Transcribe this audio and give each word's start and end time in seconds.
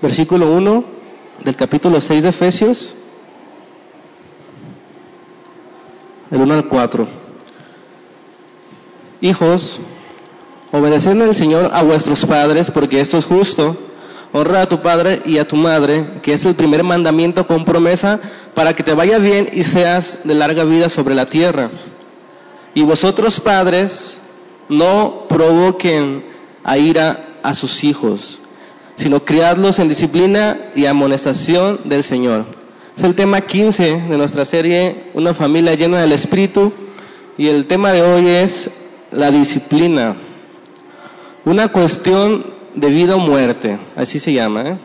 versículo 0.00 0.52
1 0.52 0.84
del 1.44 1.56
capítulo 1.56 2.00
6 2.00 2.22
de 2.22 2.28
Efesios, 2.28 2.94
del 6.30 6.40
1 6.40 6.54
al 6.54 6.68
4. 6.68 7.08
Hijos, 9.20 9.80
obedeced 10.72 11.20
al 11.20 11.34
Señor 11.34 11.70
a 11.72 11.82
vuestros 11.82 12.24
padres, 12.24 12.70
porque 12.70 13.00
esto 13.00 13.18
es 13.18 13.24
justo. 13.24 13.76
Honra 14.32 14.62
a 14.62 14.68
tu 14.68 14.80
padre 14.80 15.22
y 15.24 15.38
a 15.38 15.48
tu 15.48 15.56
madre, 15.56 16.20
que 16.22 16.34
es 16.34 16.44
el 16.44 16.54
primer 16.54 16.84
mandamiento 16.84 17.46
con 17.46 17.64
promesa 17.64 18.20
para 18.54 18.76
que 18.76 18.82
te 18.82 18.92
vaya 18.92 19.18
bien 19.18 19.48
y 19.52 19.64
seas 19.64 20.20
de 20.24 20.34
larga 20.34 20.64
vida 20.64 20.90
sobre 20.90 21.14
la 21.14 21.26
tierra. 21.26 21.70
Y 22.74 22.82
vosotros 22.82 23.40
padres, 23.40 24.20
no 24.68 25.24
provoquen 25.28 26.24
a 26.62 26.76
ira 26.76 27.38
a 27.42 27.54
sus 27.54 27.84
hijos, 27.84 28.38
sino 28.98 29.24
criadlos 29.24 29.78
en 29.78 29.88
disciplina 29.88 30.70
y 30.74 30.86
amonestación 30.86 31.80
del 31.84 32.02
Señor. 32.02 32.46
Es 32.96 33.04
el 33.04 33.14
tema 33.14 33.40
15 33.40 34.02
de 34.08 34.18
nuestra 34.18 34.44
serie, 34.44 35.10
Una 35.14 35.32
familia 35.32 35.74
llena 35.74 36.00
del 36.00 36.10
Espíritu, 36.10 36.72
y 37.36 37.46
el 37.46 37.66
tema 37.66 37.92
de 37.92 38.02
hoy 38.02 38.26
es 38.26 38.70
la 39.12 39.30
disciplina. 39.30 40.16
Una 41.44 41.68
cuestión 41.68 42.44
de 42.74 42.90
vida 42.90 43.14
o 43.14 43.20
muerte, 43.20 43.78
así 43.94 44.18
se 44.18 44.32
llama. 44.32 44.62
¿eh? 44.62 44.78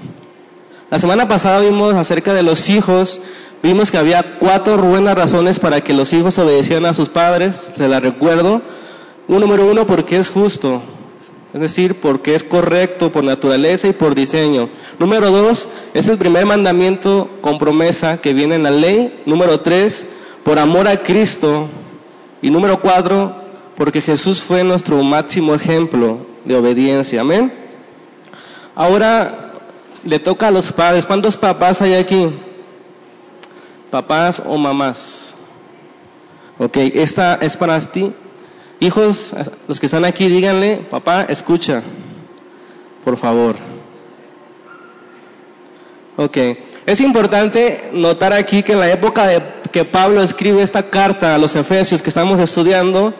La 0.91 0.99
semana 0.99 1.27
pasada 1.27 1.59
vimos 1.61 1.95
acerca 1.95 2.35
de 2.35 2.43
los 2.43 2.69
hijos, 2.69 3.19
vimos 3.63 3.89
que 3.89 3.97
había 3.97 4.37
cuatro 4.37 4.77
buenas 4.77 5.15
razones 5.15 5.57
para 5.57 5.81
que 5.81 5.95
los 5.95 6.13
hijos 6.13 6.37
obedecieran 6.37 6.85
a 6.85 6.93
sus 6.93 7.09
padres, 7.09 7.71
se 7.73 7.87
la 7.87 7.99
recuerdo. 7.99 8.61
Un 9.27 9.39
número 9.39 9.65
uno, 9.65 9.87
porque 9.87 10.17
es 10.17 10.29
justo, 10.29 10.83
es 11.53 11.61
decir, 11.61 11.99
porque 12.01 12.33
es 12.33 12.43
correcto 12.43 13.11
por 13.11 13.23
naturaleza 13.23 13.87
y 13.87 13.93
por 13.93 14.15
diseño. 14.15 14.69
Número 14.97 15.29
dos, 15.29 15.69
es 15.93 16.07
el 16.07 16.17
primer 16.17 16.47
mandamiento 16.47 17.29
con 17.41 17.59
promesa 17.59 18.17
que 18.17 18.33
viene 18.33 18.55
en 18.55 18.63
la 18.63 18.71
ley. 18.71 19.13
Número 19.27 19.59
tres, 19.59 20.05
por 20.43 20.57
amor 20.57 20.87
a 20.87 21.03
Cristo. 21.03 21.69
Y 22.41 22.49
número 22.49 22.81
cuatro, 22.81 23.35
porque 23.75 24.01
Jesús 24.01 24.41
fue 24.41 24.63
nuestro 24.63 25.03
máximo 25.03 25.53
ejemplo 25.53 26.25
de 26.43 26.55
obediencia. 26.55 27.21
Amén. 27.21 27.53
Ahora 28.73 29.53
le 30.03 30.17
toca 30.17 30.47
a 30.47 30.51
los 30.51 30.71
padres. 30.71 31.05
¿Cuántos 31.05 31.37
papás 31.37 31.83
hay 31.83 31.93
aquí? 31.93 32.29
¿Papás 33.91 34.41
o 34.43 34.57
mamás? 34.57 35.35
Ok, 36.57 36.77
esta 36.77 37.35
es 37.35 37.55
para 37.55 37.79
ti. 37.79 38.11
Hijos, 38.79 39.33
los 39.67 39.79
que 39.79 39.85
están 39.85 40.05
aquí, 40.05 40.27
díganle, 40.27 40.77
papá, 40.89 41.23
escucha, 41.23 41.81
por 43.03 43.17
favor. 43.17 43.55
Ok, 46.15 46.37
es 46.85 47.01
importante 47.01 47.89
notar 47.93 48.33
aquí 48.33 48.61
que 48.61 48.73
en 48.73 48.79
la 48.79 48.91
época 48.91 49.25
de 49.25 49.41
que 49.71 49.85
Pablo 49.85 50.21
escribe 50.21 50.61
esta 50.61 50.89
carta 50.89 51.33
a 51.33 51.37
los 51.39 51.55
efesios 51.55 52.03
que 52.03 52.09
estamos 52.09 52.39
estudiando, 52.39 53.15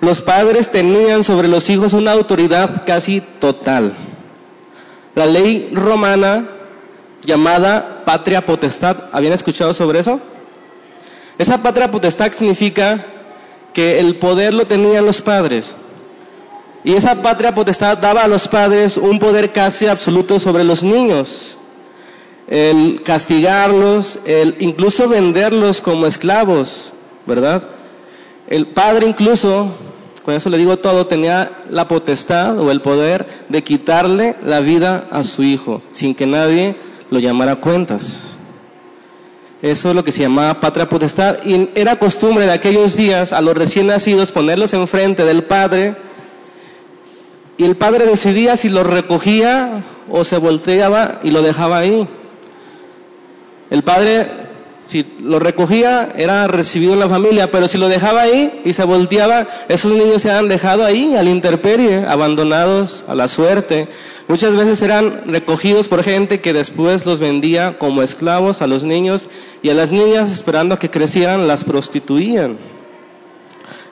los 0.00 0.20
padres 0.20 0.70
tenían 0.70 1.24
sobre 1.24 1.48
los 1.48 1.70
hijos 1.70 1.94
una 1.94 2.12
autoridad 2.12 2.84
casi 2.84 3.22
total. 3.22 3.94
La 5.14 5.24
ley 5.24 5.70
romana 5.72 6.46
llamada 7.22 8.04
patria 8.04 8.44
potestad, 8.44 9.04
¿habían 9.12 9.32
escuchado 9.32 9.72
sobre 9.72 10.00
eso? 10.00 10.20
Esa 11.38 11.62
patria 11.62 11.90
potestad 11.90 12.32
significa 12.32 13.02
que 13.76 14.00
el 14.00 14.16
poder 14.16 14.54
lo 14.54 14.64
tenían 14.64 15.04
los 15.04 15.20
padres. 15.20 15.76
Y 16.82 16.94
esa 16.94 17.20
patria 17.20 17.54
potestad 17.54 17.98
daba 17.98 18.22
a 18.22 18.26
los 18.26 18.48
padres 18.48 18.96
un 18.96 19.18
poder 19.18 19.52
casi 19.52 19.86
absoluto 19.86 20.38
sobre 20.38 20.64
los 20.64 20.82
niños. 20.82 21.58
El 22.48 23.02
castigarlos, 23.02 24.18
el 24.24 24.56
incluso 24.60 25.10
venderlos 25.10 25.82
como 25.82 26.06
esclavos, 26.06 26.94
¿verdad? 27.26 27.68
El 28.48 28.68
padre 28.68 29.08
incluso 29.08 29.68
con 30.24 30.32
eso 30.32 30.48
le 30.48 30.56
digo 30.56 30.78
todo, 30.78 31.06
tenía 31.06 31.62
la 31.68 31.86
potestad 31.86 32.58
o 32.58 32.70
el 32.70 32.80
poder 32.80 33.26
de 33.50 33.62
quitarle 33.62 34.36
la 34.42 34.60
vida 34.60 35.06
a 35.10 35.22
su 35.22 35.42
hijo 35.42 35.82
sin 35.92 36.14
que 36.14 36.26
nadie 36.26 36.76
lo 37.10 37.18
llamara 37.18 37.52
a 37.52 37.60
cuentas. 37.60 38.35
Eso 39.62 39.88
es 39.88 39.94
lo 39.94 40.04
que 40.04 40.12
se 40.12 40.22
llamaba 40.22 40.60
patria 40.60 40.88
potestad 40.88 41.38
y 41.44 41.70
era 41.74 41.98
costumbre 41.98 42.44
de 42.44 42.52
aquellos 42.52 42.96
días 42.96 43.32
a 43.32 43.40
los 43.40 43.56
recién 43.56 43.86
nacidos 43.86 44.32
ponerlos 44.32 44.74
enfrente 44.74 45.24
del 45.24 45.44
padre 45.44 45.96
y 47.58 47.64
el 47.64 47.76
padre 47.76 48.04
decidía 48.04 48.56
si 48.56 48.68
lo 48.68 48.84
recogía 48.84 49.82
o 50.10 50.24
se 50.24 50.36
volteaba 50.36 51.20
y 51.22 51.30
lo 51.30 51.40
dejaba 51.40 51.78
ahí. 51.78 52.06
El 53.70 53.82
padre 53.82 54.45
si 54.86 55.04
lo 55.20 55.40
recogía, 55.40 56.08
era 56.16 56.46
recibido 56.46 56.92
en 56.92 57.00
la 57.00 57.08
familia, 57.08 57.50
pero 57.50 57.66
si 57.66 57.76
lo 57.76 57.88
dejaba 57.88 58.22
ahí 58.22 58.62
y 58.64 58.72
se 58.72 58.84
volteaba, 58.84 59.48
esos 59.68 59.92
niños 59.92 60.22
se 60.22 60.30
han 60.30 60.48
dejado 60.48 60.84
ahí, 60.84 61.16
al 61.16 61.26
interperie, 61.26 62.06
abandonados 62.06 63.04
a 63.08 63.16
la 63.16 63.26
suerte. 63.26 63.88
Muchas 64.28 64.54
veces 64.54 64.80
eran 64.82 65.24
recogidos 65.26 65.88
por 65.88 66.04
gente 66.04 66.40
que 66.40 66.52
después 66.52 67.04
los 67.04 67.18
vendía 67.18 67.78
como 67.78 68.00
esclavos 68.00 68.62
a 68.62 68.68
los 68.68 68.84
niños 68.84 69.28
y 69.60 69.70
a 69.70 69.74
las 69.74 69.90
niñas, 69.90 70.30
esperando 70.30 70.76
a 70.76 70.78
que 70.78 70.88
crecieran, 70.88 71.48
las 71.48 71.64
prostituían. 71.64 72.56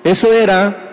Eso 0.04 0.32
era 0.32 0.92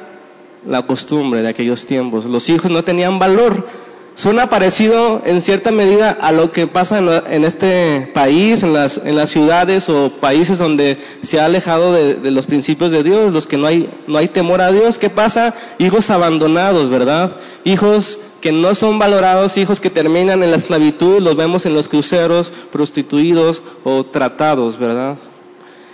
la 0.65 0.81
costumbre 0.87 1.43
de 1.43 1.49
aquellos 1.49 1.85
tiempos. 1.85 2.25
Los 2.25 2.49
hijos 2.49 2.71
no 2.71 2.83
tenían 2.83 3.19
valor 3.19 3.67
Suena 4.13 4.49
parecido 4.49 5.21
en 5.25 5.41
cierta 5.41 5.71
medida 5.71 6.11
a 6.11 6.33
lo 6.33 6.51
que 6.51 6.67
pasa 6.67 6.99
en, 6.99 7.45
este 7.45 8.11
país, 8.13 8.61
en 8.61 8.73
las, 8.73 8.97
en 8.97 9.15
las, 9.15 9.29
ciudades 9.29 9.87
o 9.87 10.11
países 10.19 10.57
donde 10.57 10.97
se 11.21 11.39
ha 11.39 11.45
alejado 11.45 11.93
de, 11.93 12.29
los 12.29 12.45
principios 12.45 12.91
de 12.91 13.03
Dios, 13.03 13.31
los 13.31 13.47
que 13.47 13.57
no 13.57 13.67
hay, 13.67 13.89
no 14.07 14.17
hay 14.17 14.27
temor 14.27 14.61
a 14.61 14.71
Dios. 14.71 14.97
¿Qué 14.97 15.09
pasa? 15.09 15.55
Hijos 15.79 16.09
abandonados, 16.09 16.89
¿verdad? 16.89 17.37
Hijos 17.63 18.19
que 18.41 18.51
no 18.51 18.75
son 18.75 18.99
valorados, 18.99 19.57
hijos 19.57 19.79
que 19.79 19.89
terminan 19.89 20.43
en 20.43 20.51
la 20.51 20.57
esclavitud, 20.57 21.21
los 21.21 21.37
vemos 21.37 21.65
en 21.65 21.73
los 21.73 21.87
cruceros, 21.87 22.51
prostituidos 22.71 23.63
o 23.85 24.03
tratados, 24.05 24.77
¿verdad? 24.77 25.17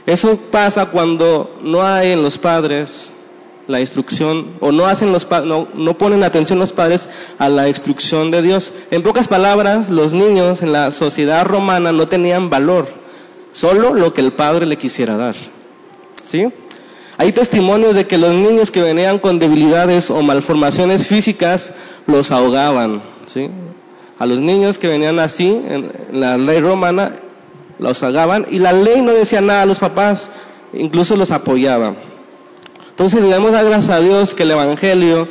Eso 0.07 0.37
pasa 0.49 0.87
cuando 0.87 1.55
no 1.61 1.83
hay 1.83 2.13
en 2.13 2.23
los 2.23 2.37
padres 2.39 3.11
la 3.67 3.81
instrucción 3.81 4.55
o 4.59 4.71
no 4.71 4.87
hacen 4.87 5.11
los 5.11 5.27
no, 5.29 5.67
no 5.73 5.97
ponen 5.97 6.23
atención 6.23 6.59
los 6.59 6.71
padres 6.71 7.09
a 7.37 7.49
la 7.49 7.67
instrucción 7.67 8.31
de 8.31 8.41
Dios. 8.41 8.73
En 8.91 9.03
pocas 9.03 9.27
palabras, 9.27 9.89
los 9.89 10.13
niños 10.13 10.61
en 10.61 10.71
la 10.71 10.91
sociedad 10.91 11.45
romana 11.45 11.91
no 11.91 12.07
tenían 12.07 12.49
valor, 12.49 12.87
solo 13.51 13.93
lo 13.93 14.13
que 14.13 14.21
el 14.21 14.33
padre 14.33 14.65
le 14.65 14.77
quisiera 14.77 15.17
dar. 15.17 15.35
¿Sí? 16.23 16.47
Hay 17.17 17.31
testimonios 17.31 17.95
de 17.95 18.05
que 18.05 18.17
los 18.17 18.33
niños 18.33 18.69
que 18.69 18.81
venían 18.81 19.17
con 19.17 19.39
debilidades 19.39 20.11
o 20.11 20.21
malformaciones 20.21 21.07
físicas 21.07 21.73
los 22.05 22.31
ahogaban, 22.31 23.01
¿sí? 23.25 23.49
A 24.19 24.25
los 24.27 24.39
niños 24.39 24.77
que 24.77 24.87
venían 24.87 25.19
así 25.19 25.47
en 25.47 25.91
la 26.11 26.37
ley 26.37 26.59
romana 26.59 27.13
los 27.79 28.03
ahogaban 28.03 28.45
y 28.49 28.59
la 28.59 28.71
ley 28.71 29.01
no 29.01 29.13
decía 29.13 29.41
nada 29.41 29.63
a 29.63 29.65
los 29.65 29.79
papás, 29.79 30.29
incluso 30.73 31.15
los 31.15 31.31
apoyaba. 31.31 31.95
Entonces 32.97 33.21
debemos 33.21 33.51
dar 33.51 33.63
gracias 33.63 33.95
a 33.95 33.99
Dios 33.99 34.33
que 34.33 34.41
el 34.41 34.49
Evangelio 34.49 35.27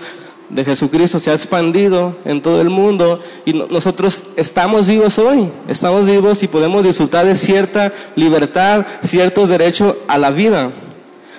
de 0.50 0.64
Jesucristo 0.64 1.18
se 1.18 1.32
ha 1.32 1.34
expandido 1.34 2.16
en 2.24 2.40
todo 2.40 2.60
el 2.60 2.70
mundo 2.70 3.18
y 3.44 3.54
nosotros 3.54 4.28
estamos 4.36 4.86
vivos 4.86 5.18
hoy, 5.18 5.50
estamos 5.66 6.06
vivos 6.06 6.44
y 6.44 6.46
podemos 6.46 6.84
disfrutar 6.84 7.26
de 7.26 7.34
cierta 7.34 7.92
libertad, 8.14 8.86
ciertos 9.02 9.48
derechos 9.48 9.96
a 10.06 10.16
la 10.16 10.30
vida. 10.30 10.70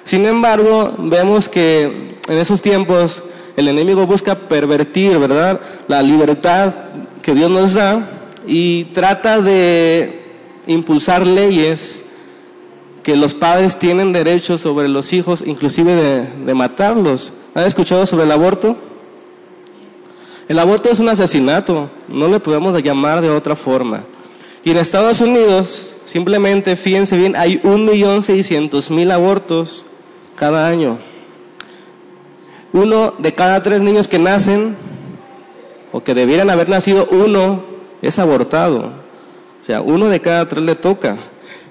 Sin 0.03 0.25
embargo, 0.25 0.95
vemos 0.99 1.47
que 1.47 2.17
en 2.27 2.37
esos 2.37 2.61
tiempos 2.61 3.23
el 3.55 3.69
enemigo 3.69 4.05
busca 4.05 4.35
pervertir, 4.35 5.17
¿verdad?, 5.19 5.61
la 5.87 6.01
libertad 6.01 6.73
que 7.21 7.33
Dios 7.35 7.49
nos 7.49 7.73
da 7.73 8.05
y 8.45 8.83
trata 8.93 9.39
de 9.39 10.25
impulsar 10.67 11.25
leyes 11.25 12.03
que 13.07 13.15
los 13.15 13.33
padres 13.33 13.79
tienen 13.79 14.11
derecho 14.11 14.57
sobre 14.57 14.89
los 14.89 15.13
hijos, 15.13 15.41
inclusive 15.45 15.95
de, 16.45 16.53
matarlos. 16.53 17.31
¿Han 17.55 17.63
escuchado 17.63 18.05
sobre 18.05 18.25
el 18.25 18.31
aborto? 18.33 18.75
El 20.49 20.59
aborto 20.59 20.89
es 20.89 20.99
un 20.99 21.07
asesinato, 21.07 21.89
no 22.09 22.27
le 22.27 22.41
podemos 22.41 22.83
llamar 22.83 23.21
de 23.21 23.29
otra 23.29 23.55
forma. 23.55 24.03
Y 24.65 24.71
en 24.71 24.77
Estados 24.77 25.21
Unidos, 25.21 25.95
simplemente, 26.03 26.75
fíjense 26.75 27.15
bien, 27.15 27.37
hay 27.37 27.61
un 27.63 27.85
millón 27.85 28.23
seiscientos 28.23 28.91
mil 28.91 29.09
abortos 29.11 29.85
cada 30.35 30.67
año. 30.67 30.99
Uno 32.73 33.13
de 33.17 33.31
cada 33.31 33.63
tres 33.63 33.81
niños 33.81 34.09
que 34.09 34.19
nacen, 34.19 34.75
o 35.93 36.03
que 36.03 36.13
debieran 36.13 36.49
haber 36.49 36.67
nacido, 36.67 37.07
uno 37.09 37.63
es 38.01 38.19
abortado. 38.19 38.87
O 39.61 39.63
sea, 39.63 39.79
uno 39.79 40.09
de 40.09 40.19
cada 40.19 40.45
tres 40.49 40.65
le 40.65 40.75
toca. 40.75 41.15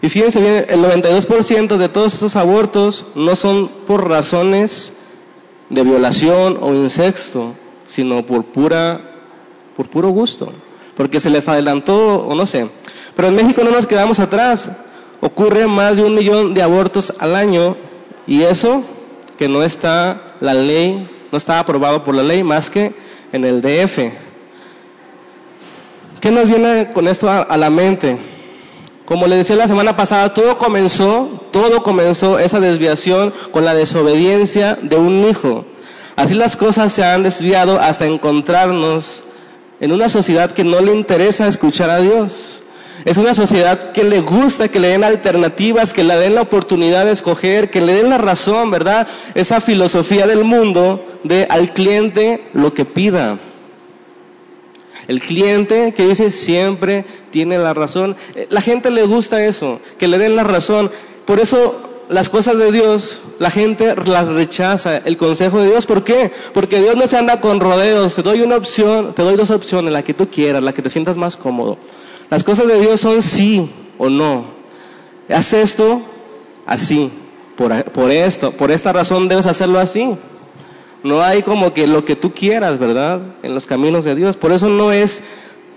Y 0.03 0.09
fíjense 0.09 0.41
bien, 0.41 0.67
el 0.69 0.83
92% 0.83 1.77
de 1.77 1.89
todos 1.89 2.15
esos 2.15 2.37
abortos 2.37 3.07
no 3.15 3.35
son 3.35 3.69
por 3.87 4.09
razones 4.09 4.93
de 5.71 5.83
violación 5.83 6.59
o 6.61 6.73
incesto, 6.75 7.55
sino 7.87 8.25
por 8.25 8.45
pura 8.45 9.13
por 9.77 9.89
puro 9.91 10.09
gusto. 10.09 10.53
porque 10.97 11.21
se 11.21 11.29
les 11.29 11.47
adelantó 11.47 12.25
o 12.25 12.35
no 12.35 12.47
sé. 12.47 12.69
Pero 13.15 13.29
en 13.29 13.35
México 13.35 13.63
no 13.63 13.71
nos 13.71 13.87
quedamos 13.87 14.19
atrás. 14.19 14.71
Ocurre 15.21 15.67
más 15.67 15.99
de 15.99 16.05
un 16.05 16.15
millón 16.15 16.55
de 16.55 16.63
abortos 16.63 17.13
al 17.19 17.37
año 17.37 17.77
y 18.27 18.43
eso 18.43 18.83
que 19.37 19.49
no 19.49 19.63
está 19.63 20.35
la 20.41 20.55
ley, 20.55 21.07
no 21.31 21.37
está 21.37 21.59
aprobado 21.59 22.03
por 22.03 22.15
la 22.15 22.23
ley 22.23 22.43
más 22.43 22.71
que 22.71 22.95
en 23.33 23.45
el 23.45 23.61
DF. 23.61 24.11
¿Qué 26.21 26.31
nos 26.31 26.49
viene 26.49 26.91
con 26.93 27.09
esto 27.09 27.29
a, 27.31 27.57
la 27.57 27.71
mente? 27.71 28.19
Como 29.07 29.29
le 29.29 29.37
decía 29.37 29.55
la 29.55 29.69
semana 29.69 29.97
pasada, 29.97 30.35
todo 30.35 30.59
comenzó, 30.59 31.49
todo 31.53 31.85
comenzó 31.85 32.41
esa 32.41 32.59
desviación 32.59 33.33
con 33.53 33.65
la 33.65 33.73
desobediencia 33.73 34.77
de 34.83 34.97
un 34.97 35.29
hijo. 35.29 35.65
Así 36.17 36.35
las 36.35 36.57
cosas 36.57 36.93
se 36.93 37.05
han 37.05 37.23
desviado 37.23 37.81
hasta 37.81 38.07
encontrarnos 38.07 39.23
en 39.79 39.93
una 39.93 40.09
sociedad 40.09 40.51
que 40.51 40.65
no 40.65 40.81
le 40.81 40.93
interesa 40.93 41.47
escuchar 41.47 41.89
a 41.89 42.01
Dios. 42.01 42.65
Es 43.05 43.17
una 43.17 43.35
sociedad 43.35 43.93
que 43.93 44.03
le 44.03 44.23
gusta 44.23 44.69
que 44.69 44.81
le 44.81 44.89
den 44.89 45.05
alternativas, 45.05 45.93
que 45.93 46.03
le 46.03 46.17
den 46.17 46.35
la 46.35 46.41
oportunidad 46.41 47.05
de 47.05 47.13
escoger, 47.13 47.71
que 47.71 47.83
le 47.83 47.93
den 47.93 48.11
la 48.11 48.19
razón, 48.19 48.73
¿verdad? 48.73 49.07
Esa 49.37 49.61
filosofía 49.61 50.27
del 50.27 50.43
mundo 50.43 51.05
de 51.23 51.47
al 51.49 51.73
cliente 51.73 52.49
lo 52.55 52.75
que 52.75 52.85
pida. 52.85 53.39
El 55.09 55.21
cliente 55.21 55.95
que 55.95 56.07
dice 56.07 56.31
siempre 56.31 57.05
tiene 57.31 57.59
la 57.59 57.75
razón. 57.75 58.17
Eh, 58.35 58.47
la 58.51 58.61
gente 58.61 58.91
le 58.91 59.03
gusta 59.05 59.45
eso, 59.45 59.81
que 59.99 60.09
le 60.09 60.19
den 60.19 60.37
la 60.37 60.45
razón. 60.45 60.91
Por 61.25 61.41
eso 61.41 61.81
las 62.09 62.29
cosas 62.29 62.59
de 62.59 62.73
Dios, 62.73 63.23
la 63.39 63.51
gente 63.51 63.95
las 64.05 64.29
rechaza, 64.29 64.99
el 64.99 65.17
consejo 65.17 65.61
de 65.61 65.69
Dios. 65.71 65.87
¿Por 65.87 66.05
qué? 66.05 66.33
Porque 66.53 66.81
Dios 66.81 66.97
no 66.97 67.07
se 67.07 67.17
anda 67.17 67.41
con 67.41 67.61
rodeos. 67.61 68.15
Te 68.15 68.23
doy 68.23 68.41
una 68.41 68.57
opción, 68.57 69.13
te 69.15 69.23
doy 69.23 69.37
dos 69.37 69.51
opciones, 69.51 69.93
la 69.93 70.03
que 70.03 70.15
tú 70.15 70.29
quieras, 70.29 70.63
la 70.63 70.73
que 70.73 70.83
te 70.83 70.91
sientas 70.91 71.17
más 71.17 71.37
cómodo. 71.37 71.79
Las 72.31 72.43
cosas 72.43 72.67
de 72.67 72.81
Dios 72.81 73.01
son 73.01 73.23
sí 73.23 73.71
o 73.99 74.09
no. 74.09 74.57
Haz 75.29 75.53
esto 75.53 76.03
así, 76.67 77.11
por, 77.57 77.85
por 77.91 78.11
esto, 78.11 78.53
por 78.53 78.71
esta 78.71 78.93
razón 78.93 79.29
debes 79.29 79.47
hacerlo 79.47 79.79
así. 79.79 80.17
No 81.07 81.23
hay 81.23 81.45
como 81.45 81.73
que 81.73 81.87
lo 81.87 82.05
que 82.05 82.17
tú 82.17 82.33
quieras, 82.33 82.81
¿verdad? 82.81 83.23
En 83.45 83.55
los 83.55 83.65
caminos 83.65 84.05
de 84.05 84.17
Dios. 84.17 84.37
Por 84.37 84.51
eso 84.51 84.69
no 84.69 84.91
es, 84.91 85.23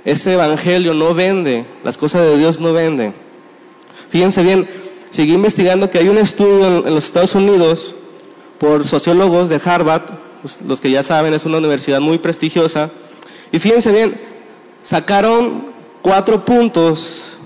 ese 0.03 0.33
evangelio 0.33 0.95
no 0.95 1.13
vende, 1.13 1.67
las 1.83 1.99
cosas 1.99 2.23
de 2.23 2.35
Dios 2.39 2.59
no 2.59 2.73
venden. 2.73 3.13
Fíjense 4.09 4.41
bien, 4.41 4.67
seguí 5.11 5.33
investigando 5.33 5.91
que 5.91 5.99
hay 5.99 6.07
un 6.07 6.17
estudio 6.17 6.87
en, 6.87 6.95
los 6.95 7.05
Estados 7.05 7.35
Unidos 7.35 7.95
por 8.57 8.87
sociólogos 8.87 9.49
de 9.49 9.61
Harvard, 9.63 10.05
pues, 10.41 10.63
los 10.63 10.81
que 10.81 10.89
ya 10.89 11.03
saben, 11.03 11.35
es 11.35 11.45
una 11.45 11.59
universidad 11.59 11.99
muy 11.99 12.17
prestigiosa. 12.17 12.89
Y 13.51 13.59
fíjense 13.59 13.91
bien, 13.91 14.19
sacaron 14.81 15.63
cuatro 16.01 16.43
puntos. 16.43 17.37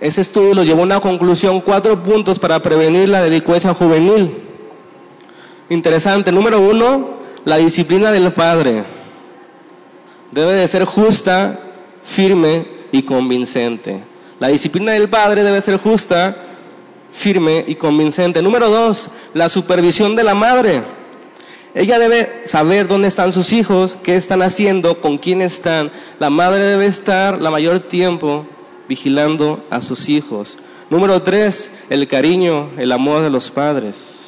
Ese 0.00 0.22
estudio 0.22 0.54
lo 0.54 0.64
llevó 0.64 0.80
a 0.80 0.86
una 0.86 0.98
conclusión, 0.98 1.60
cuatro 1.60 2.02
puntos 2.02 2.40
para 2.40 2.60
prevenir 2.60 3.10
la 3.10 3.22
delincuencia 3.22 3.72
juvenil. 3.74 4.43
Interesante. 5.70 6.32
Número 6.32 6.60
uno, 6.60 7.18
la 7.44 7.56
disciplina 7.56 8.10
del 8.10 8.32
padre. 8.32 8.84
Debe 10.30 10.52
de 10.54 10.68
ser 10.68 10.84
justa, 10.84 11.58
firme 12.02 12.66
y 12.92 13.02
convincente. 13.02 14.02
La 14.40 14.48
disciplina 14.48 14.92
del 14.92 15.08
padre 15.08 15.42
debe 15.42 15.60
ser 15.60 15.78
justa, 15.78 16.36
firme 17.12 17.64
y 17.66 17.76
convincente. 17.76 18.42
Número 18.42 18.68
dos, 18.68 19.08
la 19.32 19.48
supervisión 19.48 20.16
de 20.16 20.24
la 20.24 20.34
madre. 20.34 20.82
Ella 21.74 21.98
debe 21.98 22.42
saber 22.44 22.86
dónde 22.86 23.08
están 23.08 23.32
sus 23.32 23.52
hijos, 23.52 23.98
qué 24.02 24.16
están 24.16 24.42
haciendo, 24.42 25.00
con 25.00 25.18
quién 25.18 25.40
están. 25.40 25.90
La 26.18 26.30
madre 26.30 26.62
debe 26.62 26.86
estar 26.86 27.40
la 27.40 27.50
mayor 27.50 27.80
tiempo 27.80 28.46
vigilando 28.88 29.64
a 29.70 29.80
sus 29.80 30.08
hijos. 30.08 30.58
Número 30.90 31.22
tres, 31.22 31.70
el 31.90 32.06
cariño, 32.06 32.70
el 32.76 32.92
amor 32.92 33.22
de 33.22 33.30
los 33.30 33.50
padres. 33.50 34.23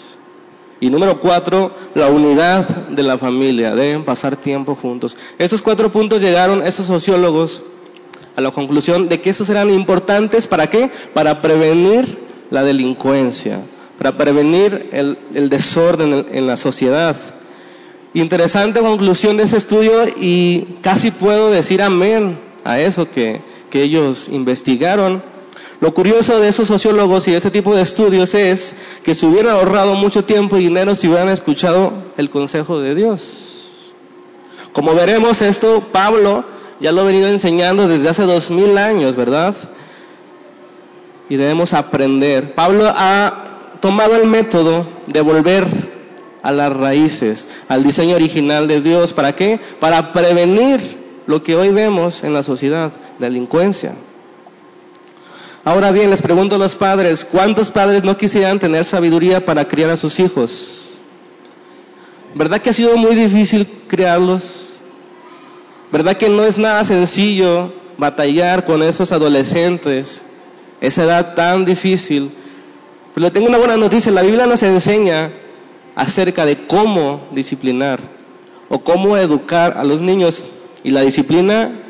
Y 0.80 0.90
número 0.90 1.20
cuatro, 1.20 1.74
la 1.94 2.08
unidad 2.08 2.68
de 2.88 3.02
la 3.02 3.16
familia. 3.16 3.74
Deben 3.74 4.04
pasar 4.04 4.36
tiempo 4.36 4.74
juntos. 4.74 5.16
Esos 5.38 5.62
cuatro 5.62 5.90
puntos 5.90 6.20
llegaron 6.20 6.62
esos 6.62 6.86
sociólogos 6.86 7.62
a 8.36 8.42
la 8.42 8.50
conclusión 8.50 9.08
de 9.08 9.20
que 9.20 9.30
esos 9.30 9.48
eran 9.48 9.70
importantes. 9.70 10.46
¿Para 10.46 10.68
qué? 10.68 10.90
Para 11.14 11.40
prevenir 11.40 12.18
la 12.50 12.62
delincuencia, 12.62 13.62
para 13.96 14.16
prevenir 14.18 14.90
el, 14.92 15.48
desorden 15.48 16.26
en, 16.30 16.46
la 16.46 16.56
sociedad. 16.56 17.16
Interesante 18.12 18.80
conclusión 18.80 19.38
de 19.38 19.44
ese 19.44 19.56
estudio 19.56 20.04
y 20.16 20.76
casi 20.82 21.10
puedo 21.10 21.50
decir 21.50 21.80
amén 21.80 22.38
a 22.64 22.80
eso 22.80 23.10
que, 23.10 23.40
que 23.70 23.82
ellos 23.82 24.28
investigaron 24.28 25.22
lo 25.80 25.92
curioso 25.92 26.40
de 26.40 26.48
esos 26.48 26.68
sociólogos 26.68 27.28
y 27.28 27.32
de 27.32 27.36
ese 27.36 27.50
tipo 27.50 27.74
de 27.74 27.82
estudios 27.82 28.34
es 28.34 28.74
que 29.04 29.14
se 29.14 29.26
hubieran 29.26 29.56
ahorrado 29.56 29.94
mucho 29.94 30.24
tiempo 30.24 30.56
y 30.56 30.60
dinero 30.64 30.94
si 30.94 31.08
hubieran 31.08 31.28
escuchado 31.28 31.92
el 32.16 32.30
consejo 32.30 32.80
de 32.80 32.94
Dios. 32.94 33.94
Como 34.72 34.94
veremos 34.94 35.42
esto, 35.42 35.88
Pablo 35.92 36.44
ya 36.80 36.92
lo 36.92 37.02
ha 37.02 37.04
venido 37.04 37.28
enseñando 37.28 37.88
desde 37.88 38.08
hace 38.08 38.22
dos 38.22 38.50
mil 38.50 38.78
años, 38.78 39.16
¿verdad? 39.16 39.54
Y 41.28 41.36
debemos 41.36 41.74
aprender. 41.74 42.54
Pablo 42.54 42.84
ha 42.86 43.78
tomado 43.80 44.16
el 44.16 44.26
método 44.26 44.86
de 45.06 45.20
volver 45.20 45.66
a 46.42 46.52
las 46.52 46.74
raíces, 46.74 47.48
al 47.68 47.82
diseño 47.82 48.14
original 48.14 48.68
de 48.68 48.80
Dios. 48.80 49.12
¿Para 49.12 49.34
qué? 49.34 49.60
Para 49.80 50.12
prevenir 50.12 50.80
lo 51.26 51.42
que 51.42 51.56
hoy 51.56 51.70
vemos 51.70 52.22
en 52.22 52.32
la 52.32 52.42
sociedad, 52.42 52.92
delincuencia. 53.18 53.94
Ahora 55.66 55.90
bien, 55.90 56.10
les 56.10 56.22
pregunto 56.22 56.54
a 56.54 56.58
los 56.58 56.76
padres, 56.76 57.24
¿cuántos 57.24 57.72
padres 57.72 58.04
no 58.04 58.16
quisieran 58.16 58.60
tener 58.60 58.84
sabiduría 58.84 59.44
para 59.44 59.66
criar 59.66 59.90
a 59.90 59.96
sus 59.96 60.20
hijos? 60.20 60.90
¿Verdad 62.36 62.60
que 62.60 62.70
ha 62.70 62.72
sido 62.72 62.96
muy 62.96 63.16
difícil 63.16 63.66
criarlos? 63.88 64.78
¿Verdad 65.90 66.16
que 66.16 66.28
no 66.28 66.44
es 66.44 66.56
nada 66.56 66.84
sencillo 66.84 67.72
batallar 67.98 68.64
con 68.64 68.80
esos 68.80 69.10
adolescentes, 69.10 70.24
esa 70.80 71.02
edad 71.02 71.34
tan 71.34 71.64
difícil? 71.64 72.30
Pero 73.16 73.32
tengo 73.32 73.48
una 73.48 73.58
buena 73.58 73.76
noticia, 73.76 74.12
la 74.12 74.22
Biblia 74.22 74.46
nos 74.46 74.62
enseña 74.62 75.32
acerca 75.96 76.46
de 76.46 76.68
cómo 76.68 77.26
disciplinar 77.32 77.98
o 78.68 78.84
cómo 78.84 79.16
educar 79.16 79.76
a 79.76 79.82
los 79.82 80.00
niños. 80.00 80.46
Y 80.84 80.90
la 80.90 81.00
disciplina 81.00 81.85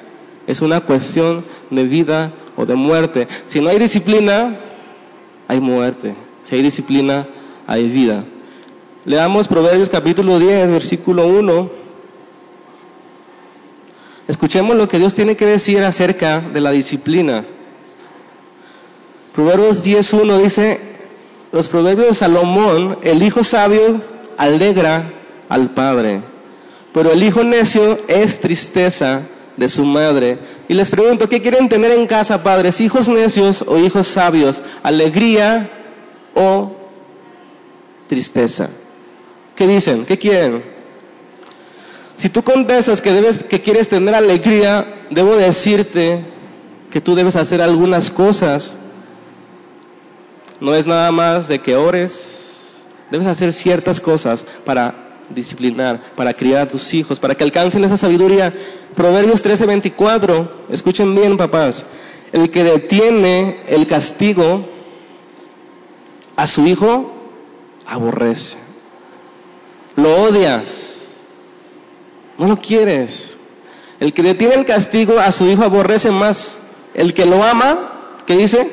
es 0.46 0.60
una 0.60 0.81
cuestión 0.81 1.44
de 1.70 1.84
vida 1.84 2.32
o 2.56 2.66
de 2.66 2.75
muerte. 2.76 3.26
Si 3.47 3.61
no 3.61 3.68
hay 3.68 3.78
disciplina, 3.78 4.59
hay 5.49 5.61
muerte. 5.61 6.14
Si 6.42 6.54
hay 6.54 6.62
disciplina, 6.62 7.26
hay 7.66 7.88
vida. 7.88 8.25
Leamos 9.04 9.49
Proverbios 9.49 9.88
capítulo 9.88 10.38
10, 10.38 10.71
versículo 10.71 11.26
1. 11.26 11.71
Escuchemos 14.28 14.76
lo 14.76 14.88
que 14.88 14.99
Dios 14.99 15.14
tiene 15.14 15.37
que 15.37 15.47
decir 15.47 15.82
acerca 15.82 16.40
de 16.40 16.61
la 16.61 16.71
disciplina. 16.71 17.44
Proverbios 19.35 19.85
10.1 19.85 20.42
dice, 20.42 20.80
los 21.52 21.68
proverbios 21.68 22.09
de 22.09 22.14
Salomón, 22.14 22.99
el 23.02 23.23
hijo 23.23 23.44
sabio 23.44 24.02
alegra 24.37 25.12
al 25.49 25.71
padre, 25.75 26.23
pero 26.92 27.12
el 27.12 27.23
hijo 27.23 27.44
necio 27.44 27.99
es 28.09 28.40
tristeza 28.40 29.23
de 29.56 29.68
su 29.68 29.84
madre. 29.84 30.38
Y 30.68 30.75
les 30.75 30.90
pregunto, 30.90 31.28
¿qué 31.28 31.40
quieren 31.40 31.68
tener 31.68 31.92
en 31.92 32.06
casa, 32.06 32.42
padres? 32.42 32.80
¿Hijos 32.80 33.08
necios 33.08 33.64
o 33.66 33.78
hijos 33.78 34.06
sabios? 34.06 34.62
¿Alegría 34.82 35.70
o 36.34 36.76
tristeza? 38.08 38.68
¿Qué 39.54 39.66
dicen? 39.66 40.04
¿Qué 40.04 40.18
quieren? 40.18 40.62
Si 42.16 42.28
tú 42.30 42.42
contestas 42.42 43.00
que, 43.00 43.12
debes, 43.12 43.44
que 43.44 43.60
quieres 43.60 43.88
tener 43.88 44.14
alegría, 44.14 45.06
debo 45.10 45.36
decirte 45.36 46.25
que 46.90 47.00
tú 47.00 47.14
debes 47.14 47.36
hacer 47.36 47.60
algunas 47.60 48.10
cosas. 48.10 48.78
No 50.60 50.75
es 50.75 50.86
nada 50.86 51.12
más 51.12 51.48
de 51.48 51.58
que 51.58 51.76
ores, 51.76 52.86
debes 53.10 53.26
hacer 53.26 53.52
ciertas 53.52 54.00
cosas 54.00 54.44
para 54.64 55.05
disciplinar, 55.30 56.00
para 56.14 56.35
criar 56.35 56.62
a 56.62 56.68
tus 56.68 56.95
hijos, 56.95 57.18
para 57.18 57.35
que 57.35 57.45
alcancen 57.45 57.85
esa 57.85 57.97
sabiduría. 57.97 58.52
Proverbios 58.95 59.42
13:24, 59.45 60.49
escuchen 60.71 61.14
bien 61.14 61.37
papás, 61.37 61.87
el 62.33 62.50
que 62.50 62.64
detiene 62.64 63.61
el 63.68 63.87
castigo 63.87 64.68
a 66.37 66.47
su 66.47 66.66
hijo, 66.66 67.12
aborrece. 67.87 68.59
Lo 69.97 70.14
odias, 70.23 71.23
no 72.38 72.49
lo 72.49 72.56
quieres. 72.56 73.38
El 73.99 74.12
que 74.12 74.23
detiene 74.23 74.54
el 74.54 74.66
castigo 74.66 75.18
a 75.18 75.33
su 75.33 75.47
hijo 75.47 75.64
aborrece 75.64 76.11
más. 76.11 76.61
El 76.92 77.14
que 77.14 77.25
lo 77.25 77.42
ama, 77.42 78.14
¿qué 78.26 78.37
dice? 78.37 78.71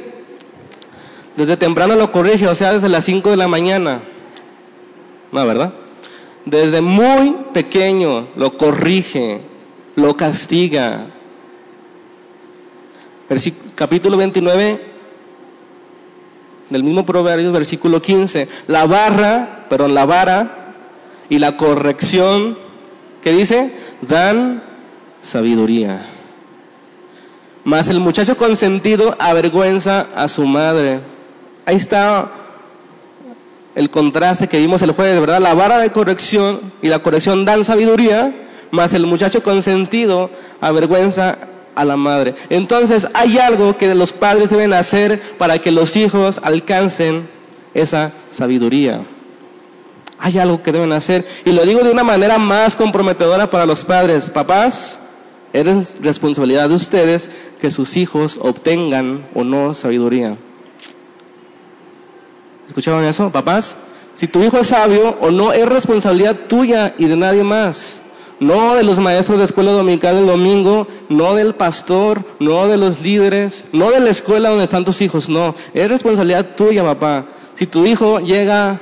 Desde 1.38 1.58
temprano 1.58 1.96
lo 1.96 2.12
corrige, 2.12 2.48
o 2.48 2.56
sea, 2.56 2.74
desde 2.74 2.90
las 2.90 3.06
5 3.06 3.30
de 3.30 3.38
la 3.38 3.48
mañana. 3.48 4.02
No, 5.32 5.46
¿verdad? 5.48 5.74
Desde 6.46 6.82
muy 6.82 7.36
pequeño 7.54 8.28
lo 8.36 8.58
corrige, 8.58 9.42
lo 9.96 10.18
castiga. 10.18 11.08
capítulo 13.76 14.18
29 14.18 14.94
del 16.70 16.84
mismo 16.84 17.06
proverbio, 17.06 17.52
versículo 17.52 18.02
15. 18.02 18.48
La 18.68 18.86
barra, 18.86 19.66
perdón, 19.70 19.94
la 19.94 20.06
vara 20.06 20.74
y 21.30 21.40
la 21.40 21.56
corrección, 21.56 22.58
¿qué 23.22 23.32
dice? 23.32 23.72
Dan 24.02 24.64
sabiduría. 25.22 26.06
Mas 27.64 27.88
el 27.88 28.02
muchacho 28.02 28.36
consentido 28.36 29.16
avergüenza 29.20 30.08
a 30.16 30.28
su 30.28 30.46
madre. 30.46 31.00
Ahí 31.66 31.78
está 31.78 32.30
el 33.76 33.90
contraste 33.90 34.48
que 34.48 34.60
vimos 34.60 34.82
el 34.82 34.92
jueves, 34.92 35.20
verdad. 35.20 35.42
La 35.42 35.54
vara 35.54 35.80
de 35.80 35.92
corrección 35.92 36.74
y 36.82 36.90
la 36.90 37.00
corrección 37.00 37.46
dan 37.46 37.64
sabiduría, 37.64 38.34
mas 38.72 38.94
el 38.94 39.06
muchacho 39.06 39.44
consentido 39.44 40.30
avergüenza 40.62 41.38
a 41.76 41.86
la 41.86 41.98
madre. 41.98 42.36
Entonces 42.50 43.08
hay 43.14 43.38
algo 43.40 43.78
que 43.78 43.94
los 43.96 44.14
padres 44.14 44.50
deben 44.50 44.74
hacer 44.74 45.20
para 45.38 45.60
que 45.60 45.72
los 45.72 45.96
hijos 45.96 46.40
alcancen 46.44 47.28
esa 47.74 48.14
sabiduría. 48.30 49.02
Hay 50.20 50.38
algo 50.38 50.62
que 50.62 50.72
deben 50.72 50.94
hacer. 50.94 51.26
Y 51.44 51.52
lo 51.52 51.66
digo 51.66 51.82
de 51.82 51.92
una 51.92 52.04
manera 52.04 52.38
más 52.38 52.76
comprometedora 52.76 53.50
para 53.50 53.66
los 53.66 53.84
padres. 53.84 54.30
Papás, 54.30 55.00
es 55.52 55.96
responsabilidad 56.02 56.70
de 56.70 56.76
ustedes 56.76 57.30
que 57.60 57.72
sus 57.72 57.98
hijos 57.98 58.40
obtengan 58.42 59.28
o 59.36 59.44
no 59.44 59.74
sabiduría. 59.74 60.38
¿Escucharon 62.74 63.06
eso, 63.06 63.30
papás? 63.30 63.78
Si 64.16 64.28
tu 64.28 64.42
hijo 64.42 64.58
es 64.58 64.66
sabio 64.66 65.16
o 65.22 65.30
no, 65.30 65.54
es 65.54 65.64
responsabilidad 65.64 66.48
tuya 66.50 66.96
y 66.98 67.06
de 67.06 67.16
nadie 67.16 67.44
más. 67.44 68.02
No 68.40 68.74
de 68.74 68.82
los 68.82 68.98
maestros 68.98 69.38
de 69.38 69.46
escuela 69.46 69.72
dominical 69.72 70.16
del 70.16 70.26
domingo, 70.26 70.88
no 71.08 71.36
del 71.36 71.54
pastor, 71.54 72.26
no 72.40 72.68
de 72.68 72.78
los 72.78 73.04
líderes, 73.04 73.66
no 73.74 73.92
de 73.92 74.00
la 74.00 74.10
escuela 74.10 74.50
donde 74.50 74.64
están 74.64 74.86
tus 74.86 75.02
hijos, 75.02 75.30
no. 75.30 75.54
Es 75.76 75.88
responsabilidad 75.88 76.56
tuya, 76.56 76.84
papá. 76.84 77.28
Si 77.54 77.68
tu 77.68 77.86
hijo 77.86 78.20
llega 78.22 78.80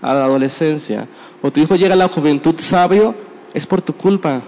a 0.00 0.14
la 0.14 0.24
adolescencia 0.24 1.06
o 1.42 1.50
tu 1.50 1.60
hijo 1.60 1.76
llega 1.76 1.92
a 1.92 1.98
la 1.98 2.08
juventud 2.08 2.54
sabio, 2.56 3.14
es 3.52 3.66
por 3.66 3.82
tu 3.82 3.92
culpa. 3.92 4.40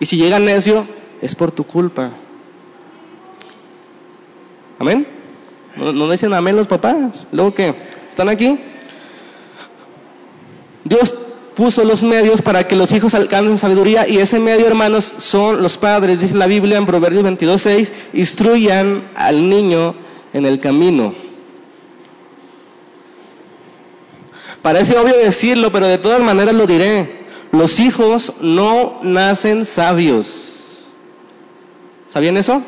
Y 0.00 0.04
si 0.04 0.18
llega 0.18 0.38
necio, 0.38 0.86
es 1.22 1.34
por 1.34 1.50
tu 1.50 1.64
culpa. 1.64 2.10
Amén. 4.78 5.06
No, 5.76 5.92
no 5.92 6.10
dicen 6.10 6.34
amén 6.34 6.56
los 6.56 6.66
papás. 6.66 7.26
Luego 7.32 7.54
que, 7.54 7.74
¿están 8.12 8.28
aquí? 8.28 8.58
Dios 10.84 11.14
puso 11.54 11.82
los 11.84 12.02
medios 12.02 12.42
para 12.42 12.68
que 12.68 12.76
los 12.76 12.92
hijos 12.92 13.14
alcancen 13.14 13.56
sabiduría 13.56 14.06
y 14.06 14.18
ese 14.18 14.38
medio, 14.38 14.66
hermanos, 14.66 15.04
son 15.04 15.62
los 15.62 15.78
padres, 15.78 16.20
dice 16.20 16.36
la 16.36 16.46
Biblia 16.46 16.76
en 16.76 16.84
Proverbios 16.84 17.24
22.6, 17.24 17.90
instruyan 18.12 19.10
al 19.14 19.48
niño 19.48 19.94
en 20.34 20.44
el 20.44 20.60
camino. 20.60 21.14
Parece 24.60 24.98
obvio 24.98 25.16
decirlo, 25.16 25.72
pero 25.72 25.86
de 25.86 25.96
todas 25.96 26.20
maneras 26.20 26.54
lo 26.54 26.66
diré. 26.66 27.24
Los 27.50 27.80
hijos 27.80 28.34
no 28.42 29.00
nacen 29.02 29.64
sabios. 29.64 30.90
¿Sabían 32.08 32.36
eso? 32.36 32.62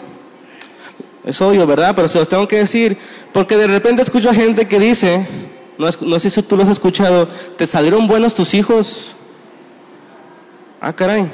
Es 1.25 1.41
obvio, 1.41 1.67
¿verdad? 1.67 1.95
Pero 1.97 2.09
se 2.09 2.19
los 2.19 2.29
tengo 2.29 2.47
que 2.47 2.59
decir, 2.59 2.99
porque 3.33 3.57
de 3.57 3.67
repente 3.67 4.03
escucho 4.03 4.29
a 4.29 4.35
gente 4.35 4.69
que 4.69 4.79
dice, 4.79 5.27
no, 5.79 6.19
sé 6.19 6.31
si 6.31 6.43
tú 6.43 6.57
lo 6.57 6.63
has 6.63 6.69
escuchado. 6.69 7.29
¿Te 7.57 7.67
salieron 7.67 8.07
buenos 8.07 8.35
tus 8.35 8.55
hijos? 8.55 9.17
Ah, 10.81 10.93
caray. 10.93 11.27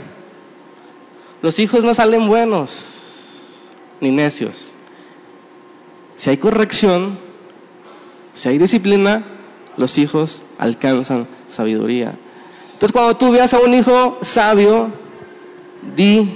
Los 1.42 1.59
hijos 1.59 1.85
no 1.85 1.92
salen 1.92 2.28
buenos 2.28 3.73
ni 4.00 4.11
necios. 4.11 4.75
Si 6.14 6.30
hay 6.30 6.37
corrección, 6.37 7.18
si 8.32 8.49
hay 8.49 8.59
disciplina, 8.59 9.25
los 9.76 9.99
hijos 9.99 10.42
alcanzan 10.59 11.26
sabiduría. 11.49 12.18
Entonces 12.73 12.92
cuando 12.92 13.16
tú 13.16 13.30
veas 13.32 13.54
a 13.54 13.59
un 13.59 13.75
hijo 13.75 14.18
sabio, 14.23 14.90
di 15.97 16.30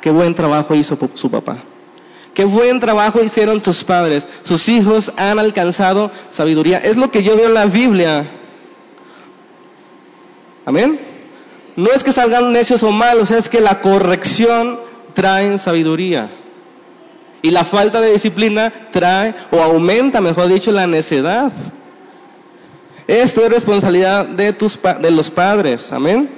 qué 0.00 0.10
buen 0.10 0.34
trabajo 0.34 0.74
hizo 0.74 0.96
su 1.14 1.30
papá. 1.30 1.58
Qué 2.40 2.46
buen 2.46 2.80
trabajo 2.80 3.22
hicieron 3.22 3.62
sus 3.62 3.84
padres. 3.84 4.26
Sus 4.40 4.70
hijos 4.70 5.12
han 5.18 5.38
alcanzado 5.38 6.10
sabiduría. 6.30 6.78
Es 6.78 6.96
lo 6.96 7.10
que 7.10 7.22
yo 7.22 7.36
veo 7.36 7.48
en 7.48 7.52
la 7.52 7.66
Biblia. 7.66 8.24
Amén. 10.64 10.98
No 11.76 11.90
es 11.92 12.02
que 12.02 12.12
salgan 12.12 12.50
necios 12.50 12.82
o 12.82 12.92
malos, 12.92 13.30
es 13.30 13.50
que 13.50 13.60
la 13.60 13.82
corrección 13.82 14.80
trae 15.12 15.58
sabiduría. 15.58 16.30
Y 17.42 17.50
la 17.50 17.62
falta 17.62 18.00
de 18.00 18.12
disciplina 18.12 18.72
trae 18.90 19.34
o 19.50 19.60
aumenta, 19.60 20.22
mejor 20.22 20.48
dicho, 20.48 20.72
la 20.72 20.86
necedad. 20.86 21.52
Esto 23.06 23.44
es 23.44 23.52
responsabilidad 23.52 24.24
de, 24.24 24.54
tus, 24.54 24.80
de 24.98 25.10
los 25.10 25.28
padres. 25.28 25.92
Amén. 25.92 26.30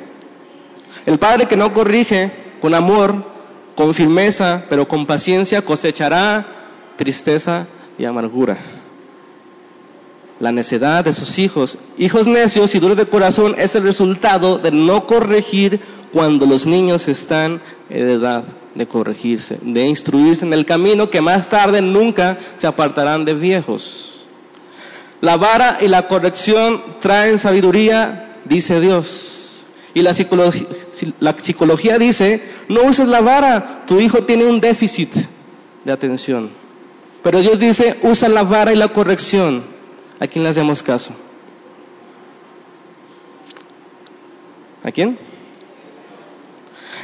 El 1.07 1.21
padre 1.21 1.47
que 1.47 1.57
no 1.57 1.73
corrige 1.73 2.57
con 2.61 2.75
amor 2.75 3.31
con 3.75 3.95
firmeza, 3.95 4.65
pero 4.69 4.89
con 4.89 5.07
paciencia 5.07 5.65
cosechará 5.65 6.47
tristeza 6.97 7.67
y 7.99 8.05
amargura. 8.05 8.59
La 10.41 10.51
necedad 10.51 11.05
de 11.05 11.13
sus 11.13 11.39
hijos, 11.39 11.79
hijos 11.99 12.27
necios 12.27 12.75
y 12.75 12.81
duros 12.81 12.97
de 12.97 13.07
corazón, 13.07 13.55
es 13.59 13.77
el 13.77 13.85
resultado 13.85 14.59
de 14.59 14.73
no 14.73 15.07
corregir 15.07 15.81
cuando 16.13 16.47
los 16.47 16.67
niños 16.67 17.09
están 17.09 17.63
en 17.89 18.09
edad 18.09 18.45
de 18.75 18.87
corregirse, 18.87 19.59
de 19.63 19.87
instruirse 19.87 20.45
en 20.45 20.53
el 20.53 20.67
camino 20.67 21.11
que 21.11 21.21
más 21.21 21.49
tarde 21.49 21.81
nunca 21.81 22.39
se 22.57 22.67
apartarán 22.67 23.25
de 23.25 23.35
viejos. 23.35 24.27
La 25.21 25.37
vara 25.37 25.79
y 25.81 25.87
la 25.87 26.09
corrección 26.09 26.83
traen 26.99 27.39
sabiduría, 27.39 28.41
dice 28.45 28.81
Dios. 28.81 29.42
Y 29.95 30.03
la 30.03 30.15
psicología, 30.15 31.99
dice, 31.99 32.43
no 32.69 32.83
uses 32.85 33.07
la 33.07 33.21
vara, 33.21 33.85
tu 33.87 34.01
hijo 34.01 34.25
tiene 34.25 34.47
un 34.47 34.61
déficit 34.61 35.15
de 35.85 35.93
atención. 35.93 36.51
Pero 37.23 37.41
Dios 37.41 37.59
dice, 37.59 37.99
usa 38.03 38.29
la 38.29 38.43
vara 38.43 38.73
y 38.73 38.77
la 38.77 38.89
corrección. 38.89 39.65
¿A 40.19 40.27
quién 40.27 40.45
le 40.45 40.51
hacemos 40.51 40.83
caso? 40.83 41.13
¿A 44.83 44.91
quién? 44.91 45.19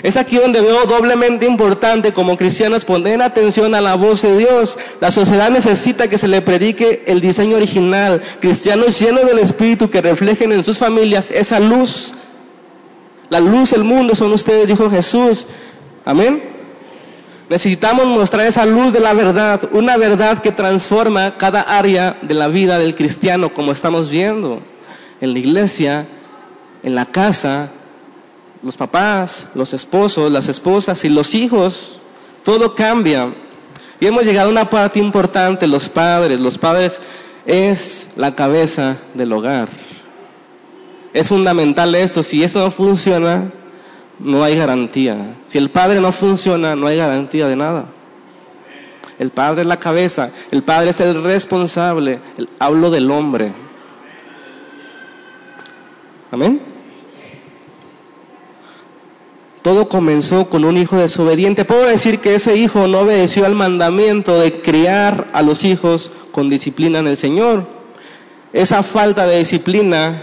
Es 0.02 0.16
aquí 0.16 0.36
donde 0.36 0.60
veo 0.60 0.84
doblemente 0.86 1.44
importante 1.46 2.12
como 2.12 2.36
cristianos 2.36 2.84
poner 2.84 3.20
atención 3.20 3.74
a 3.74 3.80
la 3.80 3.96
voz 3.96 4.22
de 4.22 4.36
Dios. 4.36 4.78
La 5.00 5.10
sociedad 5.10 5.50
necesita 5.50 6.08
que 6.08 6.18
se 6.18 6.28
le 6.28 6.40
predique 6.40 7.02
el 7.06 7.20
diseño 7.20 7.56
original. 7.56 8.22
Cristianos 8.40 8.98
llenos 9.00 9.26
del 9.26 9.40
Espíritu 9.40 9.90
que 9.90 10.00
reflejen 10.00 10.52
en 10.52 10.62
sus 10.62 10.78
familias 10.78 11.30
esa 11.32 11.58
luz 11.58 12.14
la 13.30 13.40
luz 13.40 13.70
del 13.70 13.84
mundo 13.84 14.14
son 14.14 14.32
ustedes, 14.32 14.66
dijo 14.66 14.90
Jesús. 14.90 15.46
Amén. 16.04 16.42
Necesitamos 17.50 18.06
mostrar 18.06 18.46
esa 18.46 18.66
luz 18.66 18.92
de 18.92 19.00
la 19.00 19.14
verdad, 19.14 19.68
una 19.72 19.96
verdad 19.96 20.38
que 20.38 20.52
transforma 20.52 21.36
cada 21.38 21.62
área 21.62 22.18
de 22.22 22.34
la 22.34 22.48
vida 22.48 22.78
del 22.78 22.94
cristiano, 22.94 23.54
como 23.54 23.72
estamos 23.72 24.10
viendo 24.10 24.60
en 25.20 25.32
la 25.32 25.38
iglesia, 25.38 26.06
en 26.82 26.94
la 26.94 27.06
casa, 27.06 27.70
los 28.62 28.76
papás, 28.76 29.48
los 29.54 29.72
esposos, 29.72 30.30
las 30.30 30.48
esposas 30.48 31.04
y 31.04 31.08
los 31.08 31.34
hijos. 31.34 32.00
Todo 32.44 32.74
cambia. 32.74 33.34
Y 34.00 34.06
hemos 34.06 34.24
llegado 34.24 34.48
a 34.48 34.52
una 34.52 34.70
parte 34.70 34.98
importante, 34.98 35.66
los 35.66 35.88
padres. 35.88 36.38
Los 36.38 36.58
padres 36.58 37.00
es 37.46 38.10
la 38.16 38.34
cabeza 38.34 38.98
del 39.14 39.32
hogar. 39.32 39.68
Es 41.18 41.30
fundamental 41.30 41.96
eso. 41.96 42.22
Si 42.22 42.44
eso 42.44 42.60
no 42.60 42.70
funciona, 42.70 43.50
no 44.20 44.44
hay 44.44 44.54
garantía. 44.54 45.34
Si 45.46 45.58
el 45.58 45.68
padre 45.68 46.00
no 46.00 46.12
funciona, 46.12 46.76
no 46.76 46.86
hay 46.86 46.96
garantía 46.96 47.48
de 47.48 47.56
nada. 47.56 47.86
El 49.18 49.30
padre 49.30 49.62
es 49.62 49.66
la 49.66 49.80
cabeza, 49.80 50.30
el 50.52 50.62
padre 50.62 50.90
es 50.90 51.00
el 51.00 51.24
responsable. 51.24 52.20
hablo 52.60 52.92
del 52.92 53.10
hombre. 53.10 53.52
Amén. 56.30 56.60
Todo 59.62 59.88
comenzó 59.88 60.48
con 60.48 60.64
un 60.64 60.76
hijo 60.76 60.98
desobediente. 60.98 61.64
Puedo 61.64 61.84
decir 61.86 62.20
que 62.20 62.36
ese 62.36 62.54
hijo 62.54 62.86
no 62.86 63.00
obedeció 63.00 63.44
al 63.44 63.56
mandamiento 63.56 64.38
de 64.38 64.60
criar 64.60 65.26
a 65.32 65.42
los 65.42 65.64
hijos 65.64 66.12
con 66.30 66.48
disciplina 66.48 67.00
en 67.00 67.08
el 67.08 67.16
Señor. 67.16 67.66
Esa 68.52 68.84
falta 68.84 69.26
de 69.26 69.40
disciplina 69.40 70.22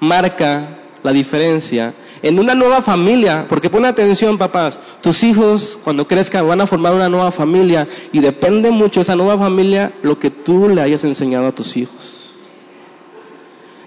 marca 0.00 0.78
la 1.02 1.12
diferencia 1.12 1.94
en 2.22 2.38
una 2.38 2.54
nueva 2.54 2.82
familia, 2.82 3.46
porque 3.48 3.70
pone 3.70 3.88
atención 3.88 4.38
papás, 4.38 4.80
tus 5.00 5.22
hijos 5.22 5.78
cuando 5.82 6.06
crezcan 6.06 6.46
van 6.46 6.60
a 6.60 6.66
formar 6.66 6.92
una 6.94 7.08
nueva 7.08 7.30
familia 7.30 7.88
y 8.12 8.20
depende 8.20 8.70
mucho 8.70 9.00
esa 9.00 9.16
nueva 9.16 9.38
familia 9.38 9.92
lo 10.02 10.18
que 10.18 10.30
tú 10.30 10.68
le 10.68 10.82
hayas 10.82 11.04
enseñado 11.04 11.46
a 11.46 11.54
tus 11.54 11.76
hijos. 11.76 12.20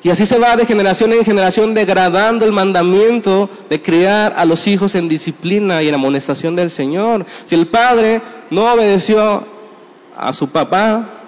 Y 0.01 0.09
así 0.09 0.25
se 0.25 0.37
va 0.37 0.57
de 0.57 0.65
generación 0.65 1.13
en 1.13 1.23
generación 1.23 1.73
degradando 1.73 2.43
el 2.45 2.51
mandamiento 2.51 3.49
de 3.69 3.81
criar 3.81 4.33
a 4.35 4.43
los 4.43 4.67
hijos 4.67 4.95
en 4.95 5.07
disciplina 5.07 5.81
y 5.81 5.87
en 5.87 5.95
amonestación 5.95 6.57
del 6.57 6.69
Señor. 6.69 7.25
Si 7.45 7.55
el 7.55 7.67
padre 7.67 8.21
no 8.49 8.69
obedeció 8.73 9.47
a 10.17 10.33
su 10.33 10.49
papá 10.49 11.22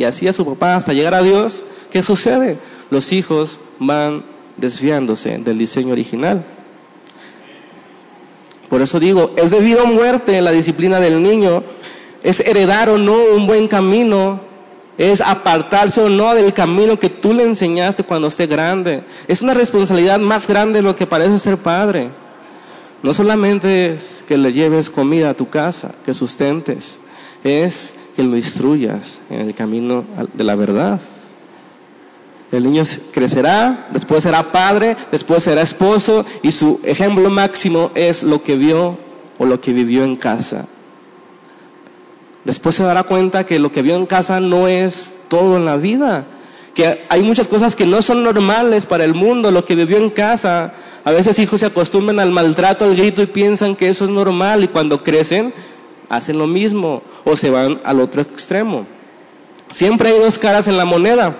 y 0.00 0.04
así 0.04 0.26
a 0.26 0.32
su 0.32 0.46
papá 0.46 0.76
hasta 0.76 0.94
llegar 0.94 1.12
a 1.12 1.22
Dios, 1.22 1.66
¿qué 1.90 2.02
sucede? 2.02 2.56
Los 2.88 3.12
hijos 3.12 3.60
van 3.78 4.24
desviándose 4.56 5.36
del 5.36 5.58
diseño 5.58 5.92
original. 5.92 6.46
Por 8.70 8.80
eso 8.80 8.98
digo, 8.98 9.34
es 9.36 9.50
debido 9.50 9.82
a 9.82 9.84
muerte 9.84 10.40
la 10.40 10.52
disciplina 10.52 11.00
del 11.00 11.22
niño, 11.22 11.64
es 12.22 12.40
heredar 12.40 12.88
o 12.88 12.96
no 12.96 13.14
un 13.36 13.46
buen 13.46 13.68
camino 13.68 14.40
es 14.96 15.20
apartarse 15.20 16.00
o 16.00 16.08
no 16.08 16.34
del 16.34 16.54
camino 16.54 16.98
que 16.98 17.10
tú 17.10 17.34
le 17.34 17.42
enseñaste 17.42 18.02
cuando 18.02 18.28
esté 18.28 18.46
grande. 18.46 19.04
Es 19.28 19.42
una 19.42 19.52
responsabilidad 19.52 20.18
más 20.18 20.46
grande 20.46 20.78
de 20.78 20.82
lo 20.82 20.96
que 20.96 21.06
parece 21.06 21.38
ser 21.38 21.58
padre. 21.58 22.10
No 23.02 23.12
solamente 23.12 23.92
es 23.92 24.24
que 24.26 24.38
le 24.38 24.52
lleves 24.52 24.88
comida 24.88 25.30
a 25.30 25.34
tu 25.34 25.50
casa, 25.50 25.92
que 26.04 26.14
sustentes, 26.14 27.00
es 27.44 27.96
que 28.16 28.22
lo 28.22 28.36
instruyas 28.36 29.20
en 29.30 29.40
el 29.40 29.54
camino 29.54 30.04
de 30.34 30.44
la 30.44 30.54
verdad. 30.56 31.00
El 32.52 32.64
niño 32.64 32.82
crecerá, 33.12 33.88
después 33.92 34.24
será 34.24 34.50
padre, 34.50 34.96
después 35.12 35.44
será 35.44 35.62
esposo 35.62 36.24
y 36.42 36.50
su 36.52 36.80
ejemplo 36.82 37.30
máximo 37.30 37.92
es 37.94 38.24
lo 38.24 38.42
que 38.42 38.56
vio 38.56 38.98
o 39.38 39.46
lo 39.46 39.60
que 39.60 39.72
vivió 39.72 40.04
en 40.04 40.16
casa. 40.16 40.66
Después 42.44 42.74
se 42.74 42.82
dará 42.82 43.04
cuenta 43.04 43.44
que 43.44 43.58
lo 43.58 43.70
que 43.70 43.82
vio 43.82 43.94
en 43.94 44.06
casa 44.06 44.40
no 44.40 44.66
es 44.66 45.20
todo 45.28 45.58
en 45.58 45.64
la 45.64 45.76
vida, 45.76 46.24
que 46.74 47.04
hay 47.08 47.22
muchas 47.22 47.46
cosas 47.48 47.76
que 47.76 47.86
no 47.86 48.02
son 48.02 48.24
normales 48.24 48.86
para 48.86 49.04
el 49.04 49.14
mundo, 49.14 49.50
lo 49.50 49.64
que 49.64 49.74
vivió 49.74 49.98
en 49.98 50.10
casa. 50.10 50.72
A 51.04 51.12
veces 51.12 51.38
hijos 51.38 51.60
se 51.60 51.66
acostumbran 51.66 52.18
al 52.18 52.30
maltrato, 52.30 52.84
al 52.84 52.96
grito 52.96 53.22
y 53.22 53.26
piensan 53.26 53.76
que 53.76 53.88
eso 53.88 54.04
es 54.04 54.10
normal 54.10 54.64
y 54.64 54.68
cuando 54.68 55.02
crecen 55.02 55.52
hacen 56.10 56.36
lo 56.36 56.46
mismo 56.46 57.02
o 57.24 57.36
se 57.36 57.48
van 57.48 57.80
al 57.84 58.00
otro 58.00 58.20
extremo. 58.20 58.84
Siempre 59.70 60.10
hay 60.10 60.18
dos 60.18 60.38
caras 60.38 60.66
en 60.66 60.76
la 60.76 60.84
moneda. 60.84 61.36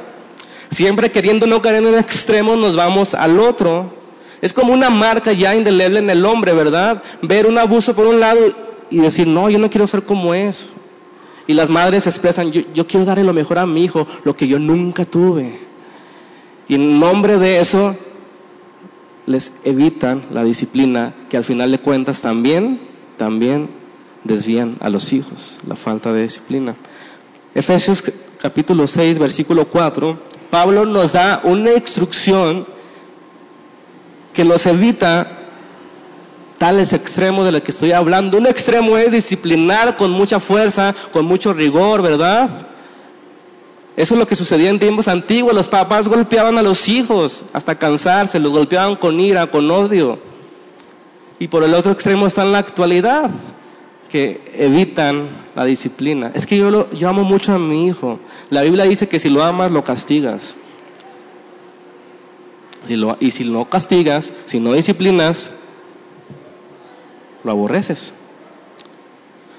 Siempre 0.71 1.11
queriendo 1.11 1.47
no 1.47 1.61
caer 1.61 1.77
en 1.77 1.87
un 1.87 1.99
extremo 1.99 2.57
nos 2.57 2.77
vamos 2.77 3.13
al 3.13 3.41
otro. 3.41 3.93
Es 4.41 4.53
como 4.55 4.73
una 4.73 4.89
marca 4.89 5.33
ya 5.33 5.55
indeleble 5.55 5.99
en 5.99 6.09
el 6.09 6.25
hombre, 6.25 6.53
¿verdad? 6.53 7.03
Ver 7.21 7.47
un 7.47 7.59
abuso 7.59 7.95
por 7.95 8.07
un 8.07 8.21
lado 8.21 8.41
y 8.89 8.99
decir, 8.99 9.27
no, 9.27 9.51
yo 9.51 9.59
no 9.59 9.69
quiero 9.69 9.87
ser 9.87 10.05
como 10.05 10.33
es. 10.33 10.71
Y 11.49 11.55
las 11.55 11.69
madres 11.69 12.07
expresan, 12.07 12.53
yo, 12.53 12.87
quiero 12.87 13.05
darle 13.05 13.25
lo 13.25 13.33
mejor 13.33 13.59
a 13.59 13.67
mi 13.67 13.83
hijo, 13.83 14.07
lo 14.23 14.37
que 14.37 14.47
yo 14.47 14.61
nunca 14.61 15.05
tuve. 15.05 15.59
Y 16.69 16.77
en 16.77 17.01
nombre 17.01 17.39
de 17.39 17.61
eso, 17.61 17.97
les 19.27 19.53
evitan 19.65 20.27
la 20.31 20.45
disciplina 20.45 21.13
que 21.29 21.37
al 21.37 21.45
final 21.45 21.73
de 21.73 21.81
cuentas 21.81 22.23
también, 22.23 22.81
también 23.17 23.80
desvían 24.25 24.77
a 24.81 24.89
los 24.89 25.13
hijos, 25.13 25.59
la 25.67 25.77
falta 25.77 26.13
de 26.13 26.23
disciplina. 26.23 26.77
Efesios 27.55 28.03
capítulo 28.41 28.87
6, 28.87 29.19
versículo 29.19 29.69
4, 29.69 30.19
Pablo 30.51 30.85
nos 30.87 31.13
da 31.13 31.41
una 31.45 31.73
instrucción 31.73 32.67
que 34.33 34.45
nos 34.45 34.67
evita 34.67 35.39
tales 36.59 36.93
extremos 36.93 37.45
de 37.47 37.53
los 37.53 37.63
que 37.63 37.71
estoy 37.71 37.93
hablando. 37.93 38.37
Un 38.37 38.47
extremo 38.47 38.99
es 38.99 39.13
disciplinar 39.13 39.97
con 39.97 40.11
mucha 40.11 40.41
fuerza, 40.41 40.95
con 41.13 41.25
mucho 41.25 41.55
rigor, 41.55 42.03
¿verdad? 42.03 42.51
Eso 43.97 44.15
es 44.15 44.19
lo 44.19 44.27
que 44.27 44.35
sucedía 44.35 44.71
en 44.71 44.79
tiempos 44.79 45.09
antiguos. 45.09 45.55
Los 45.55 45.69
papás 45.69 46.09
golpeaban 46.09 46.59
a 46.59 46.63
los 46.63 46.89
hijos 46.89 47.45
hasta 47.53 47.79
cansarse, 47.79 48.39
los 48.39 48.53
golpeaban 48.53 48.97
con 48.97 49.19
ira, 49.21 49.51
con 49.51 49.71
odio. 49.71 50.19
Y 51.39 51.49
por 51.49 51.65
el 51.65 51.75
otro 51.75 51.93
extremo 51.93 52.27
está 52.27 52.43
en 52.43 52.53
la 52.53 52.59
actualidad, 52.59 53.31
que 54.11 54.41
evitan 54.55 55.29
la 55.55 55.65
disciplina. 55.65 56.33
Es 56.35 56.47
que 56.47 56.57
yo, 56.57 56.71
lo, 56.71 56.91
yo 56.91 57.09
amo 57.09 57.25
mucho 57.25 57.55
a 57.55 57.59
mi 57.59 57.87
hijo. 57.87 58.19
La 58.51 58.63
Biblia 58.63 58.85
dice 58.85 59.09
que 59.09 59.19
si 59.21 59.29
lo 59.29 59.43
amas, 59.43 59.71
lo 59.71 59.85
castigas. 59.85 60.57
y 63.21 63.31
si 63.31 63.45
no 63.45 63.71
castigas, 63.71 64.33
si 64.47 64.59
no 64.59 64.73
disciplinas, 64.73 65.53
lo 67.45 67.53
aborreces. 67.53 68.13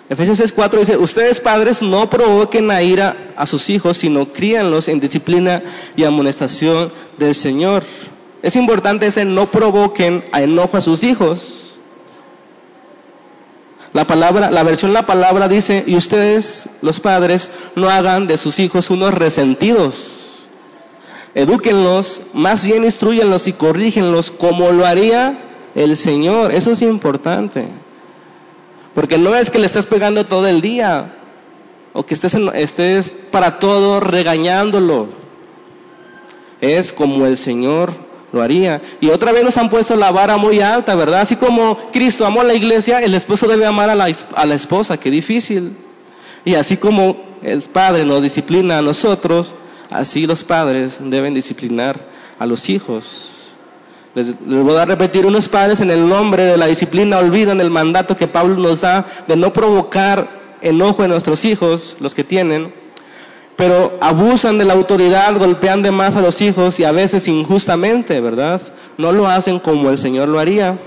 Efesios 0.09 0.41
6:4 0.41 0.79
dice, 0.79 0.97
ustedes 0.97 1.39
padres 1.39 1.81
no 1.81 2.09
provoquen 2.09 2.69
a 2.71 2.83
ira 2.83 3.33
a 3.37 3.45
sus 3.45 3.69
hijos, 3.69 3.95
sino 3.95 4.33
críanlos 4.33 4.89
en 4.89 4.99
disciplina 4.99 5.63
y 5.95 6.03
amonestación 6.03 6.91
del 7.17 7.33
Señor. 7.33 7.83
Es 8.41 8.57
importante 8.57 9.05
ese 9.05 9.23
no 9.23 9.49
provoquen 9.49 10.25
a 10.33 10.41
enojo 10.41 10.75
a 10.75 10.81
sus 10.81 11.05
hijos. 11.05 11.70
La 13.93 14.07
palabra, 14.07 14.51
la 14.51 14.63
versión 14.63 14.93
la 14.93 15.05
palabra 15.05 15.49
dice, 15.49 15.83
y 15.85 15.95
ustedes, 15.97 16.69
los 16.81 16.99
padres, 16.99 17.49
no 17.75 17.89
hagan 17.89 18.25
de 18.25 18.37
sus 18.37 18.59
hijos 18.59 18.89
unos 18.89 19.13
resentidos. 19.13 20.49
Edúquenlos, 21.35 22.21
más 22.33 22.65
bien 22.65 22.83
instruyenlos 22.83 23.47
y 23.47 23.53
corrígenlos 23.53 24.31
como 24.31 24.71
lo 24.71 24.85
haría 24.85 25.69
el 25.75 25.97
Señor. 25.97 26.53
Eso 26.53 26.71
es 26.71 26.81
importante. 26.81 27.67
Porque 28.93 29.17
no 29.17 29.35
es 29.35 29.49
que 29.49 29.59
le 29.59 29.65
estés 29.65 29.85
pegando 29.85 30.25
todo 30.25 30.47
el 30.47 30.61
día 30.61 31.15
o 31.93 32.05
que 32.05 32.13
estés, 32.13 32.35
estés 32.53 33.15
para 33.31 33.59
todo 33.59 33.99
regañándolo. 33.99 35.07
Es 36.61 36.93
como 36.93 37.25
el 37.25 37.37
Señor 37.37 38.10
lo 38.31 38.41
haría. 38.41 38.81
Y 38.99 39.09
otra 39.09 39.31
vez 39.31 39.43
nos 39.43 39.57
han 39.57 39.69
puesto 39.69 39.95
la 39.95 40.11
vara 40.11 40.37
muy 40.37 40.61
alta, 40.61 40.95
¿verdad? 40.95 41.21
Así 41.21 41.35
como 41.35 41.77
Cristo 41.91 42.25
amó 42.25 42.41
a 42.41 42.45
la 42.45 42.53
iglesia, 42.53 42.99
el 42.99 43.13
esposo 43.13 43.47
debe 43.47 43.65
amar 43.65 43.89
a 43.89 43.95
la, 43.95 44.55
esposa, 44.55 44.97
qué 44.97 45.11
difícil. 45.11 45.75
Y 46.45 46.55
así 46.55 46.77
como 46.77 47.17
el 47.43 47.61
Padre 47.61 48.05
nos 48.05 48.21
disciplina 48.21 48.77
a 48.77 48.81
nosotros, 48.81 49.55
así 49.89 50.25
los 50.25 50.43
padres 50.43 50.99
deben 51.03 51.33
disciplinar 51.33 52.07
a 52.39 52.45
los 52.45 52.69
hijos. 52.69 53.29
Les, 54.15 54.35
voy 54.45 54.75
a 54.77 54.85
repetir, 54.85 55.25
unos 55.25 55.47
padres 55.47 55.79
en 55.81 55.89
el 55.89 56.07
nombre 56.07 56.43
de 56.43 56.57
la 56.57 56.65
disciplina 56.65 57.19
olvidan 57.19 57.61
el 57.61 57.69
mandato 57.69 58.17
que 58.17 58.27
Pablo 58.27 58.55
nos 58.55 58.81
da 58.81 59.05
de 59.27 59.35
no 59.35 59.53
provocar 59.53 60.57
enojo 60.61 61.03
en 61.03 61.11
nuestros 61.11 61.45
hijos, 61.45 61.95
los 61.99 62.13
que 62.13 62.23
tienen, 62.23 62.73
pero 63.55 63.97
abusan 64.01 64.57
de 64.57 64.65
la 64.65 64.73
autoridad, 64.73 65.37
golpean 65.37 65.83
de 65.83 65.91
más 65.91 66.15
a 66.15 66.21
los 66.21 66.41
hijos 66.41 66.79
y 66.79 66.83
a 66.83 66.91
veces 66.91 67.27
injustamente, 67.27 68.19
¿verdad? 68.21 68.61
No 68.97 69.11
lo 69.11 69.27
hacen 69.27 69.59
como 69.59 69.89
el 69.89 69.97
Señor 69.97 70.29
lo 70.29 70.39
haría. 70.39 70.79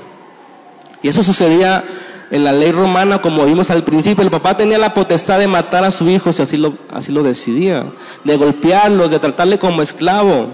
Y 1.03 1.09
eso 1.09 1.22
sucedía 1.22 1.85
en 2.31 2.42
la 2.42 2.53
ley 2.53 2.72
romana, 2.72 3.20
como 3.20 3.44
vimos 3.44 3.70
al 3.70 3.85
principio, 3.85 4.24
el 4.24 4.31
papá 4.31 4.57
tenía 4.57 4.79
la 4.79 4.94
potestad 4.94 5.38
de 5.38 5.46
matar 5.46 5.85
a 5.85 5.90
su 5.90 6.09
hijo 6.09 6.33
si 6.33 6.42
así 6.42 6.57
lo, 6.57 6.77
así 6.92 7.12
lo 7.12 7.22
decidía, 7.22 7.92
de 8.24 8.37
golpearlos, 8.37 9.11
de 9.11 9.18
tratarle 9.18 9.59
como 9.59 9.83
esclavo. 9.83 10.48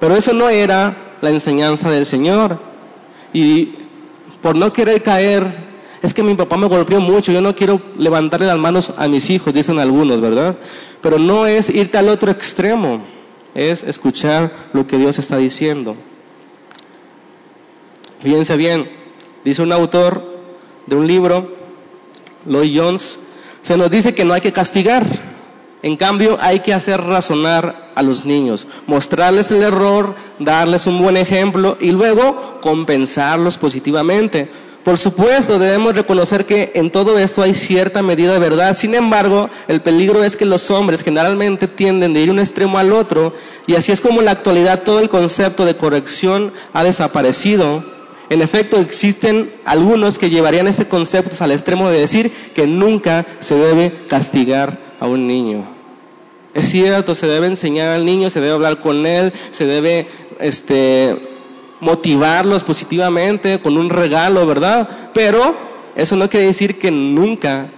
Pero 0.00 0.16
eso 0.16 0.32
no 0.32 0.48
era 0.48 1.16
la 1.20 1.30
enseñanza 1.30 1.90
del 1.90 2.06
Señor. 2.06 2.58
Y 3.32 3.74
por 4.40 4.56
no 4.56 4.72
querer 4.72 5.02
caer, 5.02 5.69
es 6.02 6.14
que 6.14 6.22
mi 6.22 6.34
papá 6.34 6.56
me 6.56 6.66
golpeó 6.66 7.00
mucho, 7.00 7.32
yo 7.32 7.40
no 7.40 7.54
quiero 7.54 7.80
levantarle 7.96 8.46
las 8.46 8.58
manos 8.58 8.92
a 8.96 9.08
mis 9.08 9.28
hijos, 9.30 9.52
dicen 9.52 9.78
algunos, 9.78 10.20
¿verdad? 10.20 10.58
Pero 11.00 11.18
no 11.18 11.46
es 11.46 11.68
irte 11.68 11.98
al 11.98 12.08
otro 12.08 12.30
extremo, 12.30 13.04
es 13.54 13.84
escuchar 13.84 14.52
lo 14.72 14.86
que 14.86 14.96
Dios 14.96 15.18
está 15.18 15.36
diciendo. 15.36 15.96
Fíjense 18.20 18.56
bien, 18.56 18.90
dice 19.44 19.62
un 19.62 19.72
autor 19.72 20.24
de 20.86 20.96
un 20.96 21.06
libro, 21.06 21.56
Lloyd 22.46 22.80
Jones, 22.80 23.18
se 23.62 23.76
nos 23.76 23.90
dice 23.90 24.14
que 24.14 24.24
no 24.24 24.32
hay 24.32 24.40
que 24.40 24.52
castigar, 24.52 25.04
en 25.82 25.96
cambio, 25.96 26.38
hay 26.40 26.60
que 26.60 26.74
hacer 26.74 27.00
razonar 27.00 27.90
a 27.94 28.02
los 28.02 28.26
niños, 28.26 28.66
mostrarles 28.86 29.50
el 29.50 29.62
error, 29.62 30.14
darles 30.38 30.86
un 30.86 30.98
buen 30.98 31.16
ejemplo 31.16 31.78
y 31.80 31.92
luego 31.92 32.60
compensarlos 32.60 33.56
positivamente. 33.56 34.50
Por 34.84 34.96
supuesto, 34.96 35.58
debemos 35.58 35.94
reconocer 35.94 36.46
que 36.46 36.72
en 36.74 36.90
todo 36.90 37.18
esto 37.18 37.42
hay 37.42 37.52
cierta 37.52 38.02
medida 38.02 38.32
de 38.32 38.38
verdad. 38.38 38.72
Sin 38.72 38.94
embargo, 38.94 39.50
el 39.68 39.82
peligro 39.82 40.24
es 40.24 40.36
que 40.36 40.46
los 40.46 40.70
hombres 40.70 41.02
generalmente 41.02 41.68
tienden 41.68 42.14
de 42.14 42.20
ir 42.20 42.30
un 42.30 42.38
extremo 42.38 42.78
al 42.78 42.92
otro 42.92 43.34
y 43.66 43.74
así 43.74 43.92
es 43.92 44.00
como 44.00 44.20
en 44.20 44.24
la 44.24 44.30
actualidad 44.30 44.82
todo 44.82 45.00
el 45.00 45.10
concepto 45.10 45.66
de 45.66 45.76
corrección 45.76 46.52
ha 46.72 46.82
desaparecido. 46.82 47.84
En 48.30 48.40
efecto, 48.40 48.78
existen 48.78 49.52
algunos 49.66 50.18
que 50.18 50.30
llevarían 50.30 50.66
ese 50.66 50.88
concepto 50.88 51.36
al 51.44 51.52
extremo 51.52 51.90
de 51.90 52.00
decir 52.00 52.32
que 52.54 52.66
nunca 52.66 53.26
se 53.40 53.56
debe 53.56 53.92
castigar 54.08 54.78
a 54.98 55.06
un 55.06 55.26
niño. 55.26 55.68
Es 56.54 56.70
cierto, 56.70 57.14
se 57.14 57.26
debe 57.26 57.48
enseñar 57.48 57.88
al 57.88 58.06
niño, 58.06 58.30
se 58.30 58.40
debe 58.40 58.54
hablar 58.54 58.78
con 58.78 59.04
él, 59.04 59.32
se 59.50 59.66
debe 59.66 60.08
este, 60.40 61.16
motivarlos 61.80 62.64
positivamente 62.64 63.60
con 63.60 63.76
un 63.76 63.90
regalo, 63.90 64.46
¿verdad? 64.46 64.88
Pero 65.14 65.56
eso 65.96 66.16
no 66.16 66.28
quiere 66.28 66.46
decir 66.46 66.78
que 66.78 66.90
nunca 66.90 67.70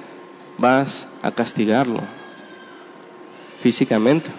vas 0.58 1.08
a 1.22 1.30
castigarlo 1.30 2.00
físicamente. 3.60 4.30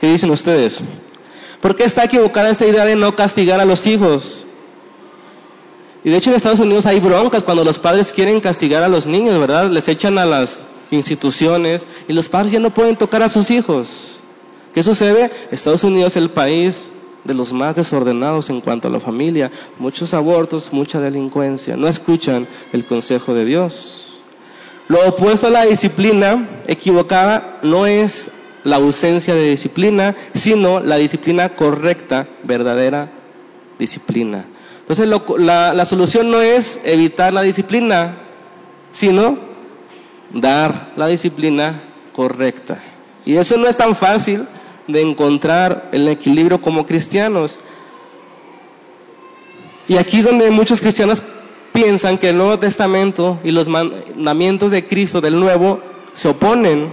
¿Qué 0.00 0.08
dicen 0.10 0.30
ustedes? 0.30 0.82
¿Por 1.60 1.76
qué 1.76 1.84
está 1.84 2.04
equivocada 2.04 2.50
esta 2.50 2.66
idea 2.66 2.84
de 2.86 2.96
no 2.96 3.14
castigar 3.14 3.60
a 3.60 3.66
los 3.66 3.86
hijos? 3.86 4.46
Y 6.02 6.08
de 6.08 6.16
hecho 6.16 6.30
en 6.30 6.36
Estados 6.36 6.60
Unidos 6.60 6.86
hay 6.86 7.00
broncas 7.00 7.42
cuando 7.42 7.64
los 7.64 7.78
padres 7.78 8.12
quieren 8.12 8.40
castigar 8.40 8.82
a 8.82 8.88
los 8.88 9.06
niños, 9.06 9.38
¿verdad? 9.38 9.70
Les 9.70 9.86
echan 9.88 10.16
a 10.16 10.24
las 10.24 10.64
instituciones 10.90 11.86
y 12.08 12.14
los 12.14 12.30
padres 12.30 12.52
ya 12.52 12.60
no 12.60 12.72
pueden 12.72 12.96
tocar 12.96 13.22
a 13.22 13.28
sus 13.28 13.50
hijos. 13.50 14.20
¿Qué 14.72 14.82
sucede? 14.82 15.30
Estados 15.50 15.84
Unidos 15.84 16.12
es 16.12 16.22
el 16.22 16.30
país 16.30 16.92
de 17.24 17.34
los 17.34 17.52
más 17.52 17.76
desordenados 17.76 18.50
en 18.50 18.60
cuanto 18.60 18.88
a 18.88 18.90
la 18.90 19.00
familia. 19.00 19.50
Muchos 19.78 20.14
abortos, 20.14 20.72
mucha 20.72 21.00
delincuencia. 21.00 21.76
No 21.76 21.88
escuchan 21.88 22.48
el 22.72 22.84
consejo 22.84 23.34
de 23.34 23.44
Dios. 23.44 24.22
Lo 24.88 25.06
opuesto 25.08 25.46
a 25.46 25.50
la 25.50 25.66
disciplina 25.66 26.62
equivocada 26.66 27.60
no 27.62 27.86
es 27.86 28.30
la 28.64 28.76
ausencia 28.76 29.34
de 29.34 29.50
disciplina, 29.50 30.16
sino 30.34 30.80
la 30.80 30.96
disciplina 30.96 31.50
correcta, 31.50 32.28
verdadera 32.42 33.12
disciplina. 33.78 34.46
Entonces 34.80 35.06
la, 35.08 35.74
la 35.74 35.84
solución 35.84 36.30
no 36.30 36.40
es 36.40 36.80
evitar 36.84 37.32
la 37.32 37.42
disciplina, 37.42 38.16
sino 38.90 39.38
dar 40.32 40.92
la 40.96 41.06
disciplina 41.06 41.80
correcta. 42.12 42.78
Y 43.24 43.36
eso 43.36 43.56
no 43.56 43.68
es 43.68 43.76
tan 43.76 43.94
fácil 43.94 44.46
de 44.86 45.00
encontrar 45.00 45.88
el 45.92 46.08
equilibrio 46.08 46.60
como 46.60 46.86
cristianos. 46.86 47.58
Y 49.88 49.96
aquí 49.96 50.18
es 50.18 50.24
donde 50.24 50.50
muchos 50.50 50.80
cristianos 50.80 51.22
piensan 51.72 52.18
que 52.18 52.30
el 52.30 52.36
Nuevo 52.36 52.58
Testamento 52.58 53.38
y 53.44 53.50
los 53.50 53.68
mandamientos 53.68 54.70
de 54.70 54.86
Cristo 54.86 55.20
del 55.20 55.38
Nuevo 55.38 55.80
se 56.14 56.28
oponen. 56.28 56.92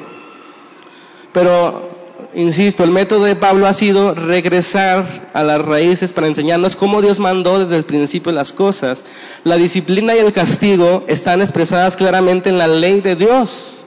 Pero, 1.34 1.90
insisto, 2.34 2.84
el 2.84 2.92
método 2.92 3.26
de 3.26 3.36
Pablo 3.36 3.68
ha 3.68 3.74
sido 3.74 4.16
regresar 4.16 5.30
a 5.34 5.44
las 5.44 5.62
raíces 5.62 6.14
para 6.14 6.28
enseñarnos 6.28 6.76
cómo 6.76 7.02
Dios 7.02 7.20
mandó 7.20 7.60
desde 7.60 7.76
el 7.76 7.84
principio 7.84 8.32
las 8.32 8.54
cosas. 8.54 9.04
La 9.44 9.58
disciplina 9.58 10.16
y 10.16 10.20
el 10.20 10.34
castigo 10.34 11.04
están 11.08 11.42
expresadas 11.42 11.96
claramente 11.96 12.50
en 12.50 12.58
la 12.58 12.68
ley 12.68 13.02
de 13.02 13.16
Dios. 13.16 13.86